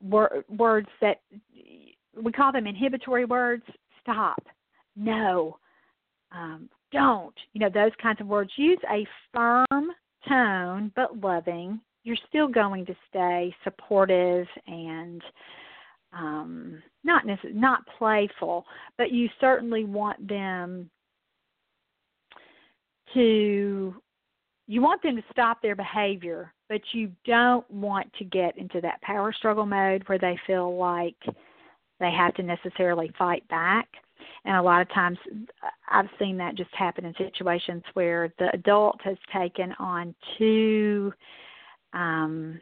wor- 0.03 0.45
words 0.49 0.89
that 1.01 1.21
we 2.21 2.33
call 2.33 2.51
them 2.51 2.67
inhibitory 2.67 3.25
words. 3.25 3.63
Stop. 4.03 4.43
No. 4.97 5.59
Um, 6.33 6.69
don't. 6.93 7.35
You 7.53 7.61
know, 7.61 7.71
those 7.73 7.93
kinds 8.01 8.21
of 8.21 8.27
words. 8.27 8.51
Use 8.57 8.79
a 8.91 9.07
firm 9.33 9.91
tone, 10.29 10.93
but 10.95 11.19
loving. 11.21 11.81
You're 12.05 12.17
still 12.29 12.49
going 12.49 12.87
to 12.87 12.95
stay 13.09 13.55
supportive 13.65 14.47
and 14.67 15.23
um, 16.13 16.83
not 17.05 17.27
necess- 17.27 17.55
not 17.55 17.81
playful, 17.99 18.65
but 18.97 19.11
you 19.11 19.29
certainly 19.41 19.85
want 19.85 20.29
them 20.29 20.91
to 23.15 23.95
you 24.69 24.83
want 24.83 25.03
them 25.03 25.17
to 25.17 25.23
stop 25.31 25.63
their 25.63 25.77
behavior, 25.77 26.53
but 26.69 26.81
you 26.93 27.13
don't 27.25 27.69
want 27.71 28.13
to 28.15 28.25
get 28.25 28.59
into 28.59 28.81
that 28.81 29.01
power 29.01 29.33
struggle 29.33 29.67
mode 29.67 30.03
where 30.07 30.19
they 30.19 30.37
feel 30.47 30.77
like 30.77 31.15
they 32.01 32.11
have 32.11 32.35
to 32.35 32.43
necessarily 32.43 33.13
fight 33.17 33.47
back. 33.49 33.89
And 34.45 34.57
a 34.57 34.63
lot 34.63 34.83
of 34.83 34.89
times 34.93 35.19
I've 35.89 36.09
seen 36.19 36.37
that 36.39 36.57
just 36.57 36.75
happen 36.75 37.05
in 37.05 37.15
situations 37.17 37.83
where 37.95 38.33
the 38.39 38.51
adult 38.55 39.01
has 39.03 39.17
taken 39.33 39.73
on 39.79 40.15
too 40.39 41.13
um 41.93 42.61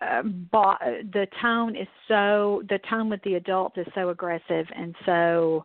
uh, 0.00 0.22
bo- 0.22 0.76
the 1.12 1.26
tone 1.40 1.76
is 1.76 1.88
so 2.08 2.62
the 2.68 2.78
tone 2.90 3.08
with 3.08 3.22
the 3.22 3.34
adult 3.34 3.78
is 3.78 3.86
so 3.94 4.10
aggressive 4.10 4.66
and 4.76 4.94
so 5.06 5.64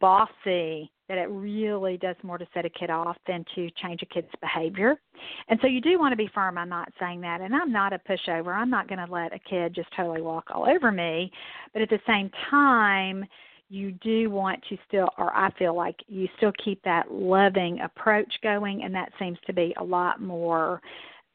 bossy 0.00 0.90
that 1.08 1.18
it 1.18 1.28
really 1.30 1.96
does 1.96 2.16
more 2.22 2.36
to 2.36 2.46
set 2.52 2.64
a 2.64 2.70
kid 2.70 2.90
off 2.90 3.16
than 3.26 3.44
to 3.54 3.70
change 3.82 4.02
a 4.02 4.06
kid's 4.06 4.28
behavior. 4.40 5.00
And 5.48 5.58
so 5.62 5.66
you 5.66 5.80
do 5.80 5.98
want 5.98 6.12
to 6.12 6.16
be 6.16 6.28
firm. 6.34 6.58
I'm 6.58 6.68
not 6.68 6.92
saying 7.00 7.22
that. 7.22 7.40
And 7.40 7.54
I'm 7.54 7.72
not 7.72 7.92
a 7.94 7.98
pushover. 7.98 8.54
I'm 8.54 8.68
not 8.68 8.88
going 8.88 9.04
to 9.04 9.10
let 9.10 9.32
a 9.32 9.38
kid 9.38 9.74
just 9.74 9.88
totally 9.96 10.20
walk 10.20 10.48
all 10.54 10.68
over 10.68 10.92
me. 10.92 11.30
But 11.72 11.82
at 11.82 11.88
the 11.88 12.00
same 12.06 12.30
time, 12.50 13.24
you 13.68 13.92
do 13.92 14.30
want 14.30 14.62
to 14.68 14.76
still, 14.86 15.08
or 15.18 15.34
I 15.36 15.50
feel 15.52 15.74
like 15.74 15.96
you 16.06 16.28
still 16.36 16.52
keep 16.62 16.82
that 16.84 17.12
loving 17.12 17.80
approach 17.80 18.32
going, 18.42 18.82
and 18.84 18.94
that 18.94 19.12
seems 19.18 19.38
to 19.46 19.52
be 19.52 19.74
a 19.78 19.84
lot 19.84 20.20
more 20.20 20.80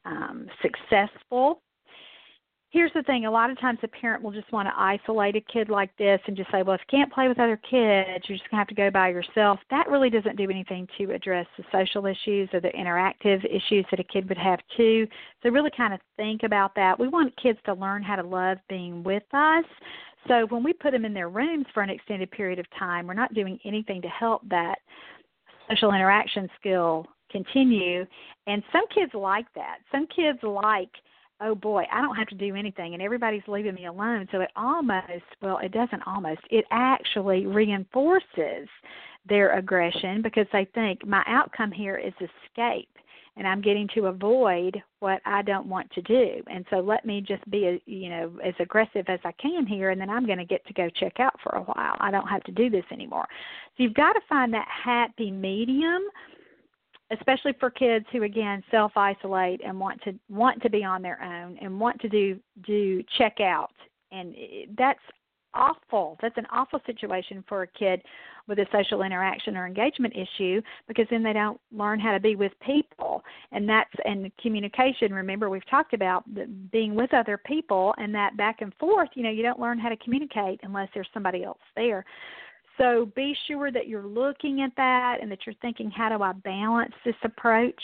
um, 0.04 0.46
successful 0.62 1.62
here's 2.74 2.92
the 2.92 3.04
thing 3.04 3.24
a 3.24 3.30
lot 3.30 3.50
of 3.50 3.60
times 3.60 3.78
a 3.84 3.88
parent 3.88 4.20
will 4.20 4.32
just 4.32 4.50
want 4.50 4.66
to 4.66 4.74
isolate 4.76 5.36
a 5.36 5.40
kid 5.40 5.68
like 5.68 5.96
this 5.96 6.20
and 6.26 6.36
just 6.36 6.50
say 6.50 6.62
well 6.62 6.74
if 6.74 6.80
you 6.90 6.98
can't 6.98 7.12
play 7.12 7.28
with 7.28 7.38
other 7.38 7.56
kids 7.56 8.24
you're 8.28 8.36
just 8.36 8.50
going 8.50 8.56
to 8.56 8.56
have 8.56 8.66
to 8.66 8.74
go 8.74 8.90
by 8.90 9.08
yourself. 9.08 9.60
That 9.70 9.88
really 9.88 10.10
doesn't 10.10 10.36
do 10.36 10.50
anything 10.50 10.88
to 10.98 11.12
address 11.12 11.46
the 11.56 11.64
social 11.70 12.04
issues 12.06 12.48
or 12.52 12.60
the 12.60 12.70
interactive 12.70 13.44
issues 13.44 13.86
that 13.90 14.00
a 14.00 14.04
kid 14.04 14.28
would 14.28 14.38
have 14.38 14.58
too. 14.76 15.06
So 15.42 15.50
really 15.50 15.70
kind 15.76 15.94
of 15.94 16.00
think 16.16 16.42
about 16.42 16.74
that. 16.74 16.98
We 16.98 17.06
want 17.06 17.32
kids 17.40 17.60
to 17.66 17.74
learn 17.74 18.02
how 18.02 18.16
to 18.16 18.26
love 18.26 18.58
being 18.68 19.04
with 19.04 19.22
us. 19.32 19.64
So 20.26 20.46
when 20.48 20.64
we 20.64 20.72
put 20.72 20.90
them 20.90 21.04
in 21.04 21.14
their 21.14 21.28
rooms 21.28 21.66
for 21.72 21.84
an 21.84 21.90
extended 21.90 22.32
period 22.32 22.58
of 22.58 22.66
time 22.76 23.06
we're 23.06 23.14
not 23.14 23.34
doing 23.34 23.56
anything 23.64 24.02
to 24.02 24.08
help 24.08 24.42
that 24.48 24.78
social 25.70 25.94
interaction 25.94 26.48
skill 26.58 27.06
continue. 27.30 28.04
And 28.48 28.64
some 28.72 28.84
kids 28.92 29.12
like 29.14 29.46
that. 29.54 29.78
Some 29.92 30.08
kids 30.08 30.40
like 30.42 30.90
oh 31.44 31.54
boy, 31.54 31.84
I 31.92 32.00
don't 32.00 32.16
have 32.16 32.28
to 32.28 32.34
do 32.34 32.56
anything 32.56 32.94
and 32.94 33.02
everybody's 33.02 33.42
leaving 33.46 33.74
me 33.74 33.86
alone. 33.86 34.28
So 34.32 34.40
it 34.40 34.50
almost, 34.56 35.22
well, 35.42 35.58
it 35.58 35.72
doesn't 35.72 36.02
almost, 36.06 36.40
it 36.50 36.64
actually 36.70 37.46
reinforces 37.46 38.68
their 39.28 39.56
aggression 39.56 40.22
because 40.22 40.46
they 40.52 40.66
think 40.74 41.06
my 41.06 41.22
outcome 41.26 41.70
here 41.70 41.96
is 41.96 42.12
escape 42.14 42.88
and 43.36 43.48
I'm 43.48 43.60
getting 43.60 43.88
to 43.94 44.06
avoid 44.06 44.80
what 45.00 45.20
I 45.26 45.42
don't 45.42 45.66
want 45.66 45.90
to 45.92 46.02
do. 46.02 46.42
And 46.46 46.64
so 46.70 46.76
let 46.76 47.04
me 47.04 47.20
just 47.20 47.48
be, 47.50 47.66
a, 47.66 47.82
you 47.84 48.08
know, 48.08 48.32
as 48.44 48.54
aggressive 48.60 49.06
as 49.08 49.18
I 49.24 49.32
can 49.32 49.66
here, 49.66 49.90
and 49.90 50.00
then 50.00 50.08
I'm 50.08 50.24
going 50.24 50.38
to 50.38 50.44
get 50.44 50.64
to 50.66 50.72
go 50.72 50.88
check 51.00 51.18
out 51.18 51.34
for 51.42 51.50
a 51.56 51.62
while. 51.62 51.96
I 51.98 52.12
don't 52.12 52.28
have 52.28 52.44
to 52.44 52.52
do 52.52 52.70
this 52.70 52.84
anymore. 52.92 53.26
So 53.76 53.82
you've 53.82 53.94
got 53.94 54.12
to 54.12 54.20
find 54.28 54.54
that 54.54 54.68
happy 54.68 55.32
medium 55.32 56.02
especially 57.18 57.52
for 57.58 57.70
kids 57.70 58.06
who 58.12 58.22
again 58.22 58.62
self 58.70 58.92
isolate 58.96 59.60
and 59.64 59.78
want 59.78 60.00
to 60.02 60.14
want 60.28 60.62
to 60.62 60.70
be 60.70 60.84
on 60.84 61.02
their 61.02 61.22
own 61.22 61.58
and 61.60 61.78
want 61.80 62.00
to 62.00 62.08
do 62.08 62.38
do 62.66 63.02
check 63.18 63.40
out. 63.40 63.72
And 64.12 64.34
that's 64.76 65.00
awful. 65.54 66.18
That's 66.20 66.36
an 66.36 66.46
awful 66.52 66.80
situation 66.86 67.44
for 67.48 67.62
a 67.62 67.66
kid 67.66 68.02
with 68.46 68.58
a 68.58 68.66
social 68.72 69.02
interaction 69.02 69.56
or 69.56 69.66
engagement 69.66 70.14
issue 70.14 70.60
because 70.86 71.06
then 71.10 71.22
they 71.22 71.32
don't 71.32 71.60
learn 71.72 71.98
how 71.98 72.12
to 72.12 72.20
be 72.20 72.36
with 72.36 72.52
people. 72.64 73.22
And 73.52 73.68
that's 73.68 73.90
and 74.04 74.30
communication 74.40 75.12
remember 75.14 75.48
we've 75.48 75.68
talked 75.70 75.94
about 75.94 76.24
being 76.70 76.94
with 76.94 77.14
other 77.14 77.38
people 77.38 77.94
and 77.98 78.14
that 78.14 78.36
back 78.36 78.60
and 78.60 78.72
forth. 78.74 79.08
You 79.14 79.22
know 79.22 79.30
you 79.30 79.42
don't 79.42 79.60
learn 79.60 79.78
how 79.78 79.88
to 79.88 79.96
communicate 79.96 80.60
unless 80.62 80.88
there's 80.94 81.08
somebody 81.14 81.44
else 81.44 81.58
there 81.76 82.04
so 82.78 83.10
be 83.14 83.36
sure 83.46 83.70
that 83.70 83.88
you're 83.88 84.06
looking 84.06 84.62
at 84.62 84.72
that 84.76 85.18
and 85.20 85.30
that 85.30 85.40
you're 85.46 85.54
thinking, 85.62 85.90
how 85.90 86.08
do 86.08 86.22
I 86.22 86.32
balance 86.32 86.94
this 87.04 87.14
approach 87.22 87.80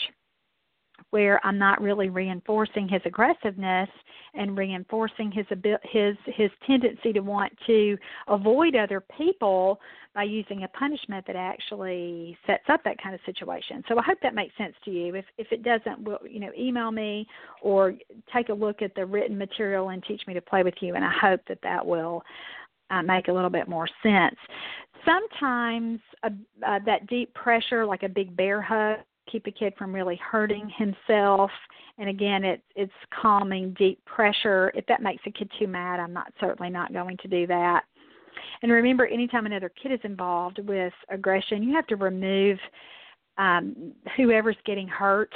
where 1.09 1.45
I'm 1.45 1.57
not 1.57 1.81
really 1.81 2.09
reinforcing 2.09 2.87
his 2.87 3.01
aggressiveness 3.05 3.89
and 4.33 4.57
reinforcing 4.57 5.31
his 5.31 5.45
his 5.83 6.15
his 6.25 6.49
tendency 6.65 7.11
to 7.11 7.19
want 7.19 7.51
to 7.67 7.97
avoid 8.27 8.75
other 8.75 9.03
people 9.17 9.79
by 10.13 10.23
using 10.23 10.63
a 10.63 10.67
punishment 10.69 11.25
that 11.27 11.35
actually 11.35 12.37
sets 12.45 12.63
up 12.69 12.83
that 12.83 13.01
kind 13.01 13.15
of 13.15 13.21
situation. 13.25 13.83
So 13.87 13.97
I 13.97 14.03
hope 14.03 14.19
that 14.21 14.35
makes 14.35 14.55
sense 14.57 14.75
to 14.85 14.91
you. 14.91 15.15
If 15.15 15.25
if 15.37 15.47
it 15.51 15.63
doesn't, 15.63 16.01
well, 16.03 16.19
you 16.29 16.39
know, 16.39 16.51
email 16.57 16.91
me 16.91 17.27
or 17.61 17.95
take 18.33 18.49
a 18.49 18.53
look 18.53 18.81
at 18.81 18.95
the 18.95 19.05
written 19.05 19.37
material 19.37 19.89
and 19.89 20.03
teach 20.03 20.21
me 20.27 20.33
to 20.33 20.41
play 20.41 20.63
with 20.63 20.75
you. 20.81 20.95
And 20.95 21.03
I 21.03 21.11
hope 21.19 21.41
that 21.47 21.59
that 21.63 21.85
will 21.85 22.23
uh, 22.91 23.01
make 23.01 23.27
a 23.27 23.33
little 23.33 23.49
bit 23.49 23.67
more 23.67 23.87
sense. 24.03 24.35
Sometimes 25.05 25.99
uh, 26.23 26.29
uh, 26.67 26.79
that 26.85 27.07
deep 27.07 27.33
pressure, 27.33 27.85
like 27.85 28.03
a 28.03 28.09
big 28.09 28.35
bear 28.35 28.61
hug, 28.61 28.97
keep 29.31 29.47
a 29.47 29.51
kid 29.51 29.73
from 29.77 29.93
really 29.93 30.19
hurting 30.23 30.71
himself. 30.77 31.49
And 31.97 32.09
again, 32.09 32.43
it's 32.43 32.63
it's 32.75 32.91
calming 33.21 33.75
deep 33.77 34.03
pressure. 34.05 34.71
If 34.75 34.85
that 34.87 35.01
makes 35.01 35.23
a 35.25 35.31
kid 35.31 35.49
too 35.59 35.67
mad, 35.67 35.99
I'm 35.99 36.13
not 36.13 36.31
certainly 36.39 36.71
not 36.71 36.93
going 36.93 37.17
to 37.17 37.27
do 37.27 37.47
that. 37.47 37.83
And 38.61 38.71
remember, 38.71 39.05
anytime 39.05 39.45
another 39.45 39.71
kid 39.81 39.91
is 39.91 39.99
involved 40.03 40.59
with 40.59 40.93
aggression, 41.09 41.63
you 41.63 41.73
have 41.75 41.87
to 41.87 41.95
remove 41.95 42.57
um, 43.37 43.93
whoever's 44.15 44.57
getting 44.65 44.87
hurt. 44.87 45.31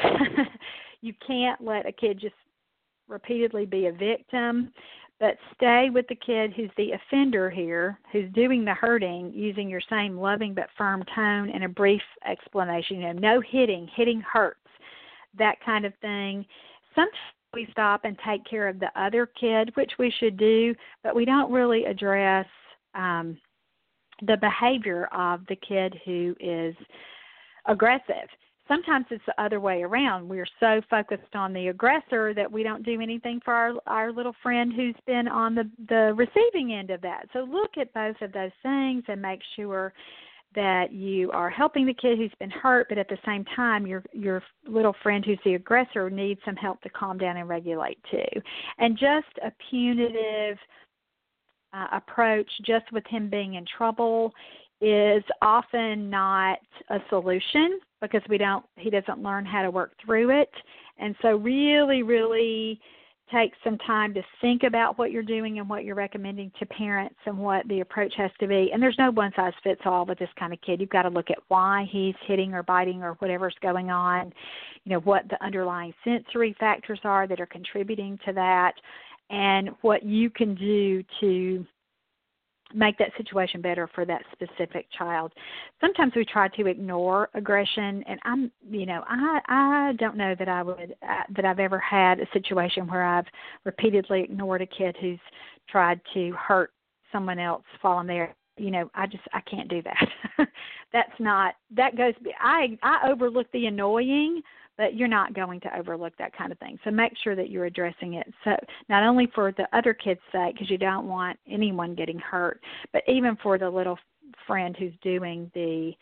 you 1.02 1.14
can't 1.26 1.62
let 1.62 1.88
a 1.88 1.92
kid 1.92 2.20
just 2.20 2.36
repeatedly 3.08 3.66
be 3.66 3.88
a 3.88 3.92
victim 3.92 4.72
but 5.20 5.38
stay 5.56 5.90
with 5.94 6.06
the 6.08 6.16
kid 6.16 6.54
who's 6.54 6.70
the 6.78 6.92
offender 6.92 7.50
here, 7.50 8.00
who's 8.12 8.32
doing 8.34 8.66
the 8.66 8.74
hurting, 8.74 9.32
using 9.34 9.70
your 9.70 9.82
same 9.90 10.18
loving 10.18 10.54
but 10.54 10.68
firm 10.78 11.04
tone 11.16 11.50
and 11.50 11.64
a 11.64 11.70
brief 11.70 12.02
explanation. 12.28 12.98
You 12.98 13.14
know, 13.14 13.20
no 13.20 13.42
hitting, 13.42 13.90
hitting 13.96 14.22
hurts, 14.22 14.60
that 15.38 15.56
kind 15.66 15.86
of 15.86 15.94
thing. 16.02 16.46
Sometimes 16.94 17.18
we 17.54 17.68
stop 17.72 18.04
and 18.04 18.18
take 18.28 18.44
care 18.46 18.68
of 18.68 18.80
the 18.80 18.92
other 19.00 19.26
kid, 19.40 19.72
which 19.76 19.94
we 19.98 20.14
should 20.20 20.36
do, 20.38 20.76
but 21.04 21.16
we 21.16 21.24
don't 21.24 21.52
really 21.52 21.86
address 21.86 22.46
um, 22.94 23.38
the 24.22 24.38
behavior 24.38 25.08
of 25.14 25.42
the 25.48 25.56
kid 25.56 25.96
who 26.06 26.36
is 26.40 26.76
aggressive 27.68 28.28
sometimes 28.68 29.06
it's 29.12 29.26
the 29.26 29.42
other 29.42 29.60
way 29.60 29.84
around. 29.84 30.28
We're 30.28 30.48
so 30.60 30.82
focused 30.90 31.36
on 31.36 31.54
the 31.54 31.68
aggressor 31.68 32.34
that 32.34 32.52
we 32.52 32.64
don't 32.64 32.84
do 32.84 33.02
anything 33.02 33.40
for 33.44 33.54
our 33.54 33.74
our 33.88 34.12
little 34.12 34.36
friend 34.42 34.74
who's 34.74 34.96
been 35.06 35.28
on 35.28 35.56
the 35.56 35.70
the 35.90 36.14
receiving 36.16 36.74
end 36.74 36.90
of 36.90 37.02
that. 37.02 37.28
So 37.34 37.40
look 37.40 37.78
at 37.78 37.94
both 37.94 38.20
of 38.22 38.32
those 38.32 38.52
things 38.64 39.04
and 39.08 39.22
make 39.22 39.42
sure 39.56 39.94
that 40.56 40.94
you 40.94 41.30
are 41.32 41.50
helping 41.50 41.86
the 41.86 41.94
kid 41.94 42.18
who's 42.18 42.32
been 42.40 42.50
hurt, 42.50 42.88
but 42.88 42.98
at 42.98 43.10
the 43.10 43.18
same 43.26 43.46
time, 43.56 43.86
your 43.86 44.04
your 44.14 44.42
little 44.68 44.96
friend 45.04 45.24
who's 45.26 45.40
the 45.46 45.56
aggressor 45.56 46.10
needs 46.10 46.40
some 46.46 46.56
help 46.56 46.82
to 46.82 46.90
calm 46.90 47.18
down 47.18 47.38
and 47.38 47.50
regulate 47.50 48.00
too. 48.10 48.42
And 48.78 48.98
just 48.98 49.28
a 49.44 49.52
punitive 49.70 50.58
uh, 51.74 51.88
approach, 51.92 52.50
just 52.66 52.92
with 52.92 53.06
him 53.08 53.30
being 53.30 53.56
in 53.56 53.66
trouble, 53.78 54.34
is 54.82 55.24
often 55.42 56.10
not 56.10 56.60
a 56.90 57.00
solution 57.10 57.80
because 58.12 58.28
we 58.30 58.38
don't 58.38 58.66
he 58.78 58.90
doesn't 58.90 59.22
learn 59.22 59.46
how 59.46 59.62
to 59.62 59.72
work 59.72 59.94
through 60.04 60.30
it 60.30 60.52
and 60.98 61.16
so 61.22 61.36
really 61.36 62.04
really 62.04 62.80
take 63.34 63.54
some 63.64 63.78
time 63.80 64.14
to 64.14 64.22
think 64.40 64.64
about 64.64 65.00
what 65.00 65.12
you're 65.12 65.24
doing 65.24 65.58
and 65.60 65.68
what 65.68 65.84
you're 65.84 65.96
recommending 65.96 66.52
to 66.60 66.66
parents 66.68 67.16
and 67.26 67.38
what 67.38 67.68
the 67.68 67.80
approach 67.80 68.14
has 68.16 68.30
to 68.40 68.48
be. 68.48 68.70
And 68.72 68.82
there's 68.82 68.98
no 69.00 69.12
one 69.12 69.32
size 69.36 69.54
fits 69.64 69.82
all 69.86 70.06
with 70.06 70.20
this 70.20 70.30
kind 70.38 70.54
of 70.54 70.62
kid. 70.62 70.80
You've 70.80 70.90
got 70.90 71.04
to 71.04 71.10
look 71.10 71.32
at 71.32 71.40
why 71.48 71.88
he's 71.92 72.16
hitting 72.28 72.54
or 72.54 72.62
biting 72.62 73.02
or 73.02 73.14
whatever's 73.14 73.56
going 73.62 73.90
on, 73.90 74.32
you 74.84 74.92
know, 74.92 75.00
what 75.00 75.28
the 75.30 75.44
underlying 75.44 75.94
sensory 76.04 76.56
factors 76.60 77.00
are 77.04 77.28
that 77.28 77.40
are 77.40 77.48
contributing 77.48 78.20
to 78.26 78.34
that, 78.34 78.74
and 79.32 79.70
what 79.82 80.04
you 80.04 80.30
can 80.30 80.54
do 80.54 81.04
to 81.20 81.66
make 82.76 82.98
that 82.98 83.12
situation 83.18 83.62
better 83.62 83.90
for 83.96 84.06
that 84.06 84.22
specific 84.32 84.88
child. 84.98 85.32
Sometimes 85.82 86.14
we 86.16 86.26
try 86.26 86.48
to 86.50 86.68
ignore 86.68 87.30
aggression 87.34 88.04
and 88.08 88.20
I'm 88.24 88.52
you 88.70 88.86
know 88.86 89.04
I 89.08 89.40
I 89.48 89.94
don't 89.98 90.18
know 90.18 90.36
that 90.38 90.50
I 90.50 90.62
would 90.64 90.96
uh, 91.02 91.24
that 91.36 91.46
I've 91.46 91.60
ever 91.60 91.80
had 91.80 92.20
a 92.20 92.28
situation 92.34 92.88
where 92.88 93.04
I've 93.04 93.28
repeatedly 93.64 94.24
ignored 94.24 94.62
a 94.62 94.68
kid 94.68 94.96
who's 95.00 95.20
tried 95.70 96.00
to 96.14 96.32
hurt 96.34 96.72
someone 97.12 97.40
else 97.40 97.64
while 97.82 97.98
I'm 97.98 98.08
there 98.08 98.36
you 98.58 98.72
know 98.72 98.90
i 98.96 99.06
just 99.06 99.24
i 99.34 99.42
can't 99.42 99.70
do 99.70 99.82
that 99.82 100.48
that's 100.94 101.20
not 101.20 101.56
that 101.76 101.98
goes 101.98 102.14
i 102.40 102.78
i 102.84 103.10
overlook 103.10 103.52
the 103.52 103.66
annoying 103.66 104.42
but 104.78 104.96
you're 104.96 105.08
not 105.08 105.34
going 105.34 105.60
to 105.62 105.78
overlook 105.78 106.14
that 106.18 106.36
kind 106.38 106.52
of 106.52 106.60
thing. 106.60 106.78
So 106.84 106.92
make 106.92 107.14
sure 107.24 107.36
that 107.36 107.50
you're 107.50 107.66
addressing 107.66 108.16
it. 108.16 108.28
So 108.44 108.56
not 108.90 109.04
only 109.04 109.28
for 109.34 109.52
the 109.52 109.68
other 109.74 109.94
kids' 109.94 110.20
sake, 110.32 110.56
because 110.56 110.70
you 110.70 110.78
don't 110.78 111.08
want 111.08 111.40
anyone 111.50 111.96
getting 111.96 112.20
hurt, 112.20 112.62
but 112.94 113.04
even 113.08 113.38
for 113.42 113.58
the 113.58 113.70
little 113.70 113.98
friend 114.46 114.76
who's 114.78 114.94
doing 115.02 115.50
the 115.54 115.94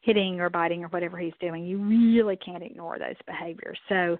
hitting 0.00 0.40
or 0.40 0.50
biting 0.50 0.84
or 0.84 0.88
whatever 0.88 1.18
he's 1.18 1.32
doing, 1.40 1.64
you 1.64 1.78
really 1.78 2.36
can't 2.36 2.62
ignore 2.62 2.98
those 2.98 3.16
behaviors. 3.26 3.78
So 3.88 4.18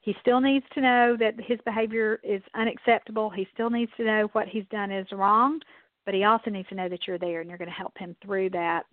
he 0.00 0.14
still 0.20 0.40
needs 0.40 0.64
to 0.74 0.80
know 0.80 1.16
that 1.18 1.34
his 1.38 1.58
behavior 1.64 2.20
is 2.22 2.40
unacceptable. 2.54 3.28
He 3.30 3.46
still 3.52 3.68
needs 3.68 3.92
to 3.98 4.04
know 4.04 4.28
what 4.32 4.48
he's 4.48 4.64
done 4.70 4.90
is 4.90 5.06
wrong, 5.12 5.60
but 6.06 6.14
he 6.14 6.24
also 6.24 6.50
needs 6.50 6.68
to 6.70 6.74
know 6.74 6.88
that 6.88 7.06
you're 7.06 7.18
there 7.18 7.40
and 7.40 7.48
you're 7.48 7.58
going 7.58 7.68
to 7.68 7.74
help 7.74 7.96
him 7.98 8.16
through 8.24 8.50
that 8.50 8.84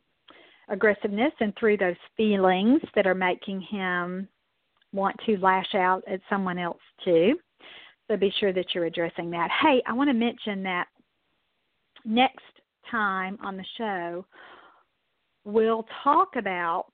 aggressiveness 0.70 1.34
and 1.40 1.54
through 1.58 1.78
those 1.78 1.96
feelings 2.16 2.82
that 2.96 3.08
are 3.08 3.16
making 3.16 3.62
him 3.62 4.28
want 4.94 5.16
to 5.26 5.38
lash 5.38 5.76
out 5.76 6.04
at 6.08 6.20
someone 6.30 6.58
else 6.58 6.82
too. 7.04 7.38
So 8.08 8.18
be 8.18 8.34
sure 8.40 8.54
that 8.54 8.74
you're 8.74 8.86
addressing 8.86 9.30
that. 9.32 9.50
Hey, 9.62 9.82
I 9.86 9.94
want 9.94 10.10
to 10.10 10.14
mention 10.14 10.64
that 10.64 10.88
next 12.06 12.46
time 12.90 13.38
on 13.44 13.58
the 13.58 13.66
show, 13.78 14.26
we'll 15.44 15.86
talk 16.04 16.36
about 16.38 16.92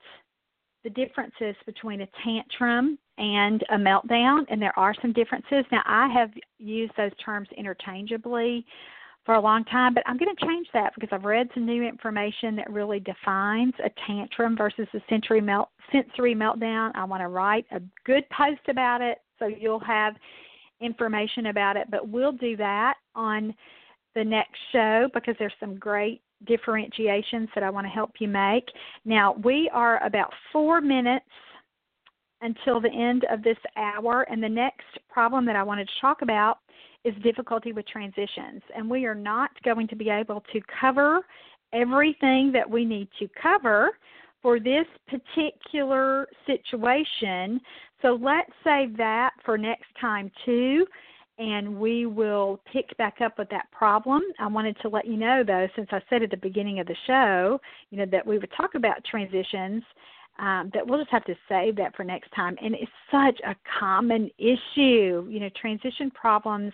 the 0.83 0.89
differences 0.89 1.55
between 1.65 2.01
a 2.01 2.07
tantrum 2.23 2.97
and 3.17 3.63
a 3.69 3.75
meltdown, 3.75 4.43
and 4.49 4.61
there 4.61 4.77
are 4.77 4.93
some 5.01 5.13
differences. 5.13 5.65
Now, 5.71 5.81
I 5.85 6.09
have 6.09 6.31
used 6.57 6.93
those 6.97 7.11
terms 7.23 7.47
interchangeably 7.55 8.65
for 9.25 9.35
a 9.35 9.41
long 9.41 9.63
time, 9.65 9.93
but 9.93 10.03
I'm 10.05 10.17
going 10.17 10.35
to 10.35 10.45
change 10.45 10.67
that 10.73 10.93
because 10.95 11.09
I've 11.11 11.23
read 11.23 11.47
some 11.53 11.65
new 11.65 11.81
information 11.81 12.55
that 12.57 12.69
really 12.69 12.99
defines 12.99 13.73
a 13.83 13.89
tantrum 14.05 14.57
versus 14.57 14.87
a 14.93 14.99
sensory 15.09 15.39
melt 15.39 15.69
sensory 15.91 16.35
meltdown. 16.35 16.91
I 16.95 17.05
want 17.05 17.21
to 17.21 17.29
write 17.29 17.65
a 17.71 17.81
good 18.05 18.23
post 18.29 18.61
about 18.67 19.01
it 19.01 19.19
so 19.39 19.47
you'll 19.47 19.79
have 19.79 20.15
information 20.81 21.47
about 21.47 21.77
it, 21.77 21.87
but 21.89 22.09
we'll 22.09 22.33
do 22.33 22.57
that 22.57 22.95
on 23.15 23.53
the 24.15 24.23
next 24.23 24.57
show 24.71 25.07
because 25.13 25.35
there's 25.39 25.53
some 25.59 25.75
great 25.75 26.21
differentiations 26.45 27.47
that 27.55 27.63
I 27.63 27.69
want 27.69 27.85
to 27.85 27.91
help 27.91 28.11
you 28.19 28.27
make. 28.27 28.65
Now, 29.05 29.35
we 29.43 29.69
are 29.73 30.05
about 30.05 30.33
4 30.51 30.81
minutes 30.81 31.25
until 32.41 32.81
the 32.81 32.91
end 32.91 33.25
of 33.31 33.41
this 33.41 33.57
hour 33.77 34.23
and 34.29 34.43
the 34.43 34.49
next 34.49 34.83
problem 35.09 35.45
that 35.45 35.55
I 35.55 35.63
wanted 35.63 35.87
to 35.87 36.01
talk 36.01 36.21
about 36.21 36.57
is 37.03 37.13
difficulty 37.23 37.71
with 37.71 37.87
transitions. 37.87 38.61
And 38.75 38.89
we 38.89 39.05
are 39.05 39.15
not 39.15 39.51
going 39.63 39.87
to 39.89 39.95
be 39.95 40.09
able 40.09 40.43
to 40.53 40.61
cover 40.79 41.21
everything 41.73 42.51
that 42.53 42.69
we 42.69 42.85
need 42.85 43.07
to 43.19 43.27
cover 43.41 43.97
for 44.41 44.59
this 44.59 44.85
particular 45.07 46.27
situation. 46.45 47.59
So 48.01 48.19
let's 48.21 48.51
save 48.63 48.97
that 48.97 49.31
for 49.43 49.57
next 49.57 49.87
time, 49.99 50.31
too. 50.45 50.85
And 51.39 51.79
we 51.79 52.05
will 52.05 52.59
pick 52.71 52.95
back 52.97 53.15
up 53.21 53.39
with 53.39 53.49
that 53.49 53.71
problem. 53.71 54.21
I 54.39 54.47
wanted 54.47 54.77
to 54.81 54.89
let 54.89 55.07
you 55.07 55.17
know, 55.17 55.43
though, 55.45 55.67
since 55.75 55.87
I 55.91 56.01
said 56.09 56.21
at 56.21 56.29
the 56.29 56.37
beginning 56.37 56.79
of 56.79 56.85
the 56.85 56.95
show, 57.07 57.59
you 57.89 57.97
know, 57.97 58.05
that 58.11 58.27
we 58.27 58.37
would 58.37 58.51
talk 58.55 58.75
about 58.75 59.03
transitions 59.03 59.81
um, 60.39 60.71
that 60.73 60.85
we'll 60.85 60.99
just 60.99 61.11
have 61.11 61.25
to 61.25 61.35
save 61.47 61.75
that 61.75 61.95
for 61.95 62.03
next 62.03 62.31
time. 62.35 62.57
And 62.61 62.73
it's 62.73 62.91
such 63.11 63.39
a 63.45 63.55
common 63.79 64.29
issue. 64.37 65.27
You 65.29 65.39
know, 65.39 65.49
transition 65.59 66.09
problems 66.11 66.73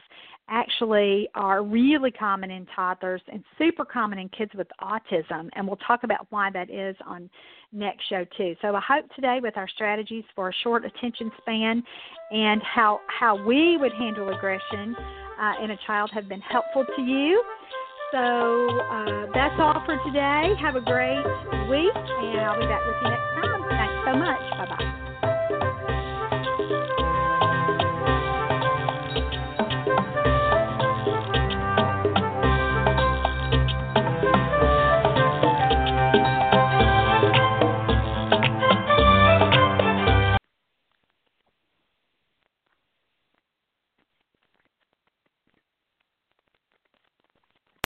actually 0.49 1.30
are 1.36 1.64
really 1.64 2.12
common 2.12 2.51
in 2.51 2.66
toddlers 2.76 3.22
and 3.32 3.43
super 3.57 3.86
common 3.86 4.18
in 4.18 4.30
kids 4.30 4.51
with 4.55 4.68
autism. 4.82 5.49
And 5.53 5.68
we'll 5.68 5.78
talk 5.78 6.03
about 6.03 6.26
why 6.30 6.49
that 6.51 6.70
is 6.70 6.95
on 7.05 7.30
next 7.72 8.07
show 8.10 8.26
too. 8.38 8.55
So 8.62 8.76
I 8.76 8.82
hope 8.82 9.05
today 9.16 9.39
with 9.41 9.57
our 9.57 9.68
strategies 9.68 10.24
for 10.36 10.49
a 10.49 10.53
short 10.64 10.86
attention 10.86 11.32
span 11.41 11.84
and 12.32 12.62
how 12.64 13.01
how 13.07 13.45
we 13.45 13.78
would 13.78 13.93
handle 13.93 14.30
aggression 14.30 14.95
uh, 15.39 15.64
in 15.64 15.72
a 15.72 15.78
child 15.86 16.10
have 16.14 16.28
been 16.28 16.41
helpful 16.41 16.86
to 16.95 17.01
you. 17.01 17.43
So 18.12 18.18
uh, 18.20 19.28
that's 19.34 19.55
all 19.60 19.84
for 19.86 19.97
today. 20.05 20.53
Have 20.62 20.76
a 20.76 20.82
great 20.82 21.24
week, 21.70 21.93
and 21.95 22.41
I'll 22.41 22.60
be 22.60 22.66
back 22.66 22.82
with 22.86 22.95
you 23.03 23.10
next 23.10 23.30
time. 23.38 23.62
Thanks 23.70 24.05
so 24.05 24.18
much. 24.18 24.41
Bye 24.57 24.66
bye. 24.66 24.95